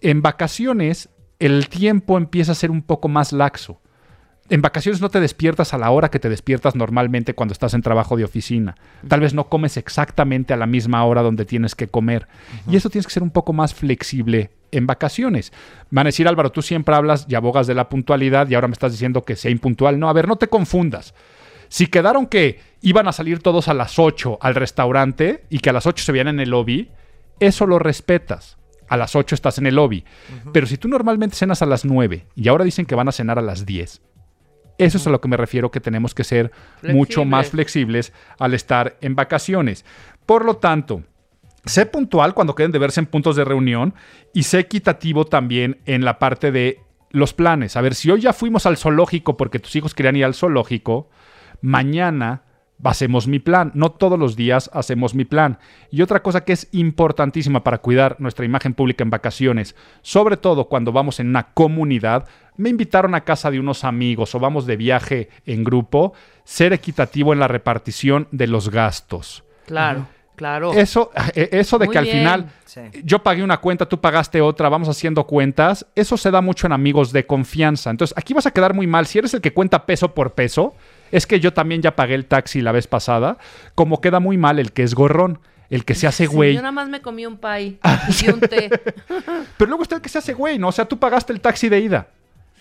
En 0.00 0.22
vacaciones 0.22 1.08
el 1.38 1.68
tiempo 1.68 2.16
empieza 2.16 2.52
a 2.52 2.54
ser 2.54 2.70
un 2.70 2.82
poco 2.82 3.08
más 3.08 3.32
laxo. 3.32 3.80
En 4.50 4.60
vacaciones 4.60 5.00
no 5.00 5.08
te 5.08 5.20
despiertas 5.20 5.72
a 5.72 5.78
la 5.78 5.90
hora 5.90 6.10
que 6.10 6.18
te 6.18 6.28
despiertas 6.28 6.74
normalmente 6.74 7.34
cuando 7.34 7.52
estás 7.52 7.72
en 7.72 7.80
trabajo 7.80 8.16
de 8.16 8.24
oficina. 8.24 8.76
Tal 9.08 9.20
vez 9.20 9.32
no 9.32 9.48
comes 9.48 9.78
exactamente 9.78 10.52
a 10.52 10.58
la 10.58 10.66
misma 10.66 11.02
hora 11.04 11.22
donde 11.22 11.46
tienes 11.46 11.74
que 11.74 11.88
comer. 11.88 12.28
Y 12.68 12.76
eso 12.76 12.90
tienes 12.90 13.06
que 13.06 13.12
ser 13.14 13.22
un 13.22 13.30
poco 13.30 13.54
más 13.54 13.72
flexible 13.74 14.50
en 14.70 14.86
vacaciones. 14.86 15.50
Van 15.90 16.06
a 16.06 16.08
decir, 16.08 16.28
Álvaro, 16.28 16.52
tú 16.52 16.60
siempre 16.60 16.94
hablas 16.94 17.24
y 17.26 17.34
abogas 17.34 17.66
de 17.66 17.74
la 17.74 17.88
puntualidad 17.88 18.46
y 18.48 18.54
ahora 18.54 18.68
me 18.68 18.74
estás 18.74 18.92
diciendo 18.92 19.22
que 19.22 19.34
sea 19.34 19.50
impuntual. 19.50 19.98
No, 19.98 20.10
a 20.10 20.12
ver, 20.12 20.28
no 20.28 20.36
te 20.36 20.48
confundas. 20.48 21.14
Si 21.68 21.86
quedaron 21.86 22.26
que 22.26 22.60
iban 22.82 23.08
a 23.08 23.12
salir 23.12 23.40
todos 23.40 23.68
a 23.68 23.74
las 23.74 23.98
8 23.98 24.38
al 24.42 24.54
restaurante 24.54 25.44
y 25.48 25.60
que 25.60 25.70
a 25.70 25.72
las 25.72 25.86
8 25.86 26.04
se 26.04 26.12
veían 26.12 26.28
en 26.28 26.40
el 26.40 26.50
lobby, 26.50 26.90
eso 27.40 27.66
lo 27.66 27.78
respetas. 27.78 28.58
A 28.88 28.98
las 28.98 29.16
8 29.16 29.34
estás 29.34 29.56
en 29.56 29.66
el 29.66 29.76
lobby. 29.76 30.04
Pero 30.52 30.66
si 30.66 30.76
tú 30.76 30.88
normalmente 30.88 31.34
cenas 31.34 31.62
a 31.62 31.66
las 31.66 31.86
9 31.86 32.26
y 32.36 32.48
ahora 32.48 32.64
dicen 32.64 32.84
que 32.84 32.94
van 32.94 33.08
a 33.08 33.12
cenar 33.12 33.38
a 33.38 33.42
las 33.42 33.64
10, 33.64 34.02
eso 34.78 34.98
es 34.98 35.06
a 35.06 35.10
lo 35.10 35.20
que 35.20 35.28
me 35.28 35.36
refiero 35.36 35.70
que 35.70 35.80
tenemos 35.80 36.14
que 36.14 36.24
ser 36.24 36.50
mucho 36.82 37.24
más 37.24 37.50
flexibles 37.50 38.12
al 38.38 38.54
estar 38.54 38.96
en 39.00 39.14
vacaciones. 39.14 39.84
Por 40.26 40.44
lo 40.44 40.56
tanto, 40.56 41.02
sé 41.64 41.86
puntual 41.86 42.34
cuando 42.34 42.54
queden 42.54 42.72
de 42.72 42.78
verse 42.78 43.00
en 43.00 43.06
puntos 43.06 43.36
de 43.36 43.44
reunión 43.44 43.94
y 44.32 44.44
sé 44.44 44.60
equitativo 44.60 45.24
también 45.24 45.80
en 45.86 46.04
la 46.04 46.18
parte 46.18 46.50
de 46.52 46.80
los 47.10 47.32
planes. 47.32 47.76
A 47.76 47.80
ver, 47.80 47.94
si 47.94 48.10
hoy 48.10 48.22
ya 48.22 48.32
fuimos 48.32 48.66
al 48.66 48.76
zoológico 48.76 49.36
porque 49.36 49.60
tus 49.60 49.76
hijos 49.76 49.94
querían 49.94 50.16
ir 50.16 50.24
al 50.24 50.34
zoológico, 50.34 51.08
mañana 51.60 52.42
hacemos 52.82 53.28
mi 53.28 53.38
plan. 53.38 53.70
No 53.74 53.92
todos 53.92 54.18
los 54.18 54.36
días 54.36 54.70
hacemos 54.72 55.14
mi 55.14 55.24
plan. 55.24 55.58
Y 55.90 56.02
otra 56.02 56.22
cosa 56.22 56.44
que 56.44 56.52
es 56.52 56.68
importantísima 56.72 57.62
para 57.64 57.78
cuidar 57.78 58.16
nuestra 58.18 58.44
imagen 58.44 58.74
pública 58.74 59.04
en 59.04 59.10
vacaciones, 59.10 59.76
sobre 60.02 60.36
todo 60.36 60.68
cuando 60.68 60.92
vamos 60.92 61.20
en 61.20 61.28
una 61.28 61.52
comunidad, 61.52 62.26
me 62.56 62.70
invitaron 62.70 63.14
a 63.14 63.22
casa 63.22 63.50
de 63.50 63.58
unos 63.60 63.84
amigos 63.84 64.34
o 64.34 64.40
vamos 64.40 64.66
de 64.66 64.76
viaje 64.76 65.28
en 65.46 65.64
grupo, 65.64 66.12
ser 66.44 66.72
equitativo 66.72 67.32
en 67.32 67.40
la 67.40 67.48
repartición 67.48 68.28
de 68.30 68.46
los 68.46 68.70
gastos. 68.70 69.44
Claro, 69.66 70.06
claro. 70.36 70.72
Eso, 70.74 71.10
eh, 71.34 71.48
eso 71.52 71.78
de 71.78 71.86
Muy 71.86 71.92
que 71.92 71.98
al 71.98 72.04
bien. 72.04 72.18
final 72.18 72.46
Sí. 72.64 72.80
yo 73.04 73.22
pagué 73.22 73.42
una 73.42 73.58
cuenta, 73.58 73.86
tú 73.86 74.00
pagaste 74.00 74.40
otra, 74.40 74.68
vamos 74.68 74.88
haciendo 74.88 75.26
cuentas, 75.26 75.86
eso 75.94 76.16
se 76.16 76.30
da 76.30 76.40
mucho 76.40 76.66
en 76.66 76.72
amigos 76.72 77.12
de 77.12 77.24
confianza. 77.26 77.90
Entonces, 77.90 78.16
aquí 78.18 78.34
vas 78.34 78.46
a 78.46 78.50
quedar 78.50 78.74
muy 78.74 78.86
mal. 78.86 79.06
Si 79.06 79.18
eres 79.18 79.32
el 79.34 79.40
que 79.40 79.52
cuenta 79.52 79.86
peso 79.86 80.12
por 80.14 80.34
peso, 80.34 80.74
es 81.12 81.26
que 81.26 81.38
yo 81.40 81.52
también 81.52 81.82
ya 81.82 81.94
pagué 81.96 82.14
el 82.14 82.26
taxi 82.26 82.60
la 82.60 82.72
vez 82.72 82.86
pasada, 82.86 83.38
como 83.74 84.00
queda 84.00 84.18
muy 84.20 84.36
mal 84.36 84.58
el 84.58 84.72
que 84.72 84.82
es 84.82 84.94
gorrón, 84.94 85.38
el 85.70 85.84
que 85.84 85.94
se 85.94 86.06
hace 86.06 86.26
Sí, 86.26 86.34
güey. 86.34 86.54
yo 86.54 86.60
nada 86.62 86.72
más 86.72 86.88
me 86.88 87.00
comí 87.00 87.24
un 87.26 87.36
pay 87.38 87.78
Ah, 87.82 88.06
y 88.22 88.28
un 88.30 88.40
té. 88.40 88.68
Pero 89.56 89.68
luego 89.68 89.82
está 89.82 89.96
el 89.96 90.02
que 90.02 90.08
se 90.08 90.18
hace 90.18 90.32
güey, 90.34 90.58
¿no? 90.58 90.68
O 90.68 90.72
sea, 90.72 90.84
tú 90.84 90.98
pagaste 90.98 91.32
el 91.32 91.40
taxi 91.40 91.68
de 91.68 91.78
ida. 91.80 92.08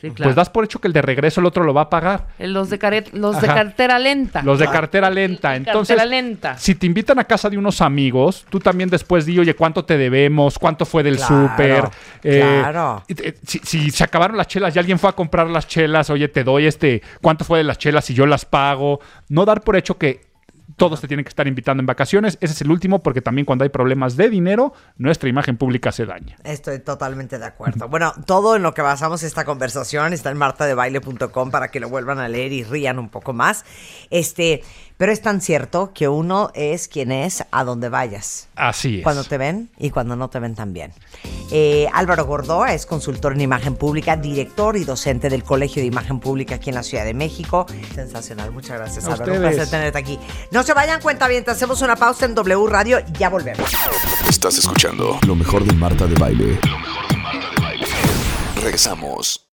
Sí, 0.04 0.12
claro. 0.12 0.28
Pues 0.28 0.36
das 0.36 0.50
por 0.50 0.66
hecho 0.66 0.80
que 0.82 0.88
el 0.90 0.94
de 0.94 1.02
regreso 1.02 1.40
el 1.40 1.46
otro 1.46 1.64
lo 1.64 1.74
va 1.74 1.84
a 1.84 1.90
pagar. 1.90 2.28
Eh, 2.38 2.46
Los 2.50 2.70
de, 2.70 2.78
los 3.14 3.40
de 3.40 3.48
cartera 3.48 3.98
lenta. 3.98 4.42
Los 4.44 4.60
de 4.60 4.68
cartera 4.68 5.10
lenta. 5.10 5.56
Entonces, 5.56 5.96
cartera 5.96 6.06
lenta. 6.06 6.58
si 6.58 6.76
te 6.76 6.86
invitan 6.86 7.20
a 7.20 7.24
casa 7.24 7.50
de 7.50 7.58
unos 7.58 7.80
amigos, 7.80 8.46
tú 8.50 8.60
también 8.60 8.90
después 8.90 9.26
di, 9.26 9.40
oye, 9.40 9.56
¿cuánto 9.56 9.86
te 9.86 9.98
debemos? 9.98 10.60
¿Cuánto 10.60 10.86
fue 10.86 11.04
del 11.04 11.16
Claro, 11.16 11.48
súper? 11.48 11.86
Eh, 12.22 12.42
claro. 12.42 13.04
si, 13.48 13.60
si 13.60 13.92
se 13.92 14.04
acabaron 14.04 14.36
las 14.36 14.48
chelas 14.48 14.76
y 14.76 14.80
alguien 14.80 15.00
fue 15.00 15.10
a 15.10 15.14
comprar 15.14 15.48
las 15.48 15.70
chelas, 15.70 16.10
oye, 16.10 16.28
te 16.28 16.44
doy 16.44 16.66
este, 16.66 17.02
¿cuánto 17.22 17.46
fue 17.46 17.60
de 17.60 17.64
las 17.64 17.78
chelas 17.78 18.10
y 18.10 18.14
yo 18.14 18.26
las 18.26 18.44
pago? 18.44 19.00
No 19.30 19.46
dar 19.46 19.62
por 19.62 19.78
hecho 19.78 19.98
que 19.98 20.33
todos 20.76 21.02
te 21.02 21.08
tienen 21.08 21.24
que 21.24 21.30
estar 21.30 21.48
invitando 21.48 21.82
en 21.82 21.86
vacaciones. 21.86 22.38
Ese 22.42 22.54
es 22.54 22.62
el 22.62 22.72
último 22.72 23.00
porque 23.00 23.22
también 23.22 23.46
cuando 23.46 23.64
hay 23.64 23.70
problemas 23.70 24.16
de 24.18 24.30
dinero, 24.30 24.74
nuestra 24.98 25.30
imagen 25.30 25.58
pública 25.58 25.92
se 25.92 26.06
daña. 26.06 26.38
Estoy 26.44 26.80
totalmente 26.80 27.38
de 27.38 27.46
acuerdo. 27.46 27.88
Bueno, 27.88 28.14
todo 28.26 28.56
en 28.56 28.64
lo 28.64 28.74
que 28.74 28.82
basamos 28.82 29.24
esta 29.24 29.46
conversación 29.46 30.14
está 30.14 30.32
en 30.32 30.38
martadebaile.com 30.38 31.52
para 31.52 31.70
que 31.70 31.80
lo 31.80 31.90
vuelvan 31.90 32.20
a 32.20 32.28
leer 32.28 32.52
y 32.52 32.64
rían 32.64 33.00
un 33.00 33.10
poco 33.10 33.34
más. 33.34 33.66
Este, 34.10 34.64
pero 34.98 35.12
es 35.12 35.22
tan 35.22 35.42
cierto 35.42 35.92
que 35.94 36.08
uno 36.08 36.52
es 36.54 36.88
quien 36.88 37.12
es 37.12 37.44
a 37.52 37.64
donde 37.64 37.90
vayas. 37.90 38.48
Así 38.56 38.98
es. 38.98 39.04
Cuando 39.04 39.24
te 39.24 39.38
ven 39.38 39.70
y 39.78 39.90
cuando 39.90 40.16
no 40.16 40.30
te 40.30 40.40
ven 40.40 40.56
también. 40.56 40.94
Eh, 41.52 41.88
Álvaro 41.94 42.26
Gordoa 42.26 42.74
es 42.74 42.86
consultor 42.86 43.34
en 43.34 43.42
imagen 43.42 43.76
pública, 43.76 44.16
director 44.16 44.78
y 44.78 44.84
docente 44.84 45.30
del 45.30 45.44
Colegio 45.44 45.82
de 45.82 45.88
Imagen 45.88 46.20
Pública 46.20 46.56
aquí 46.56 46.70
en 46.70 46.76
la 46.76 46.84
Ciudad 46.84 47.06
de 47.06 47.14
México. 47.14 47.66
Sensacional, 47.94 48.52
muchas 48.52 48.78
gracias 48.78 49.06
A 49.08 49.14
Álvaro. 49.14 49.34
Un 49.34 49.40
placer 49.40 49.70
tenerte 49.70 49.98
aquí. 49.98 50.20
No 50.52 50.64
se 50.64 50.74
vayan, 50.74 51.02
cuenta 51.02 51.28
bien, 51.28 51.44
hacemos 51.48 51.82
una 51.82 51.96
pausa 51.96 52.26
en 52.26 52.36
W 52.36 52.68
Radio 52.68 53.00
y 53.00 53.12
ya 53.18 53.30
volvemos. 53.30 53.70
Estás 54.28 54.58
escuchando 54.58 55.20
lo 55.28 55.36
mejor 55.36 55.64
de 55.64 55.74
Marta 55.74 56.08
de 56.08 56.16
Baile. 56.16 56.60
Lo 56.70 56.80
mejor 56.80 57.08
de 57.08 57.18
Marta 57.18 57.50
de 57.50 57.62
Baile. 57.62 57.86
Regresamos. 58.62 59.46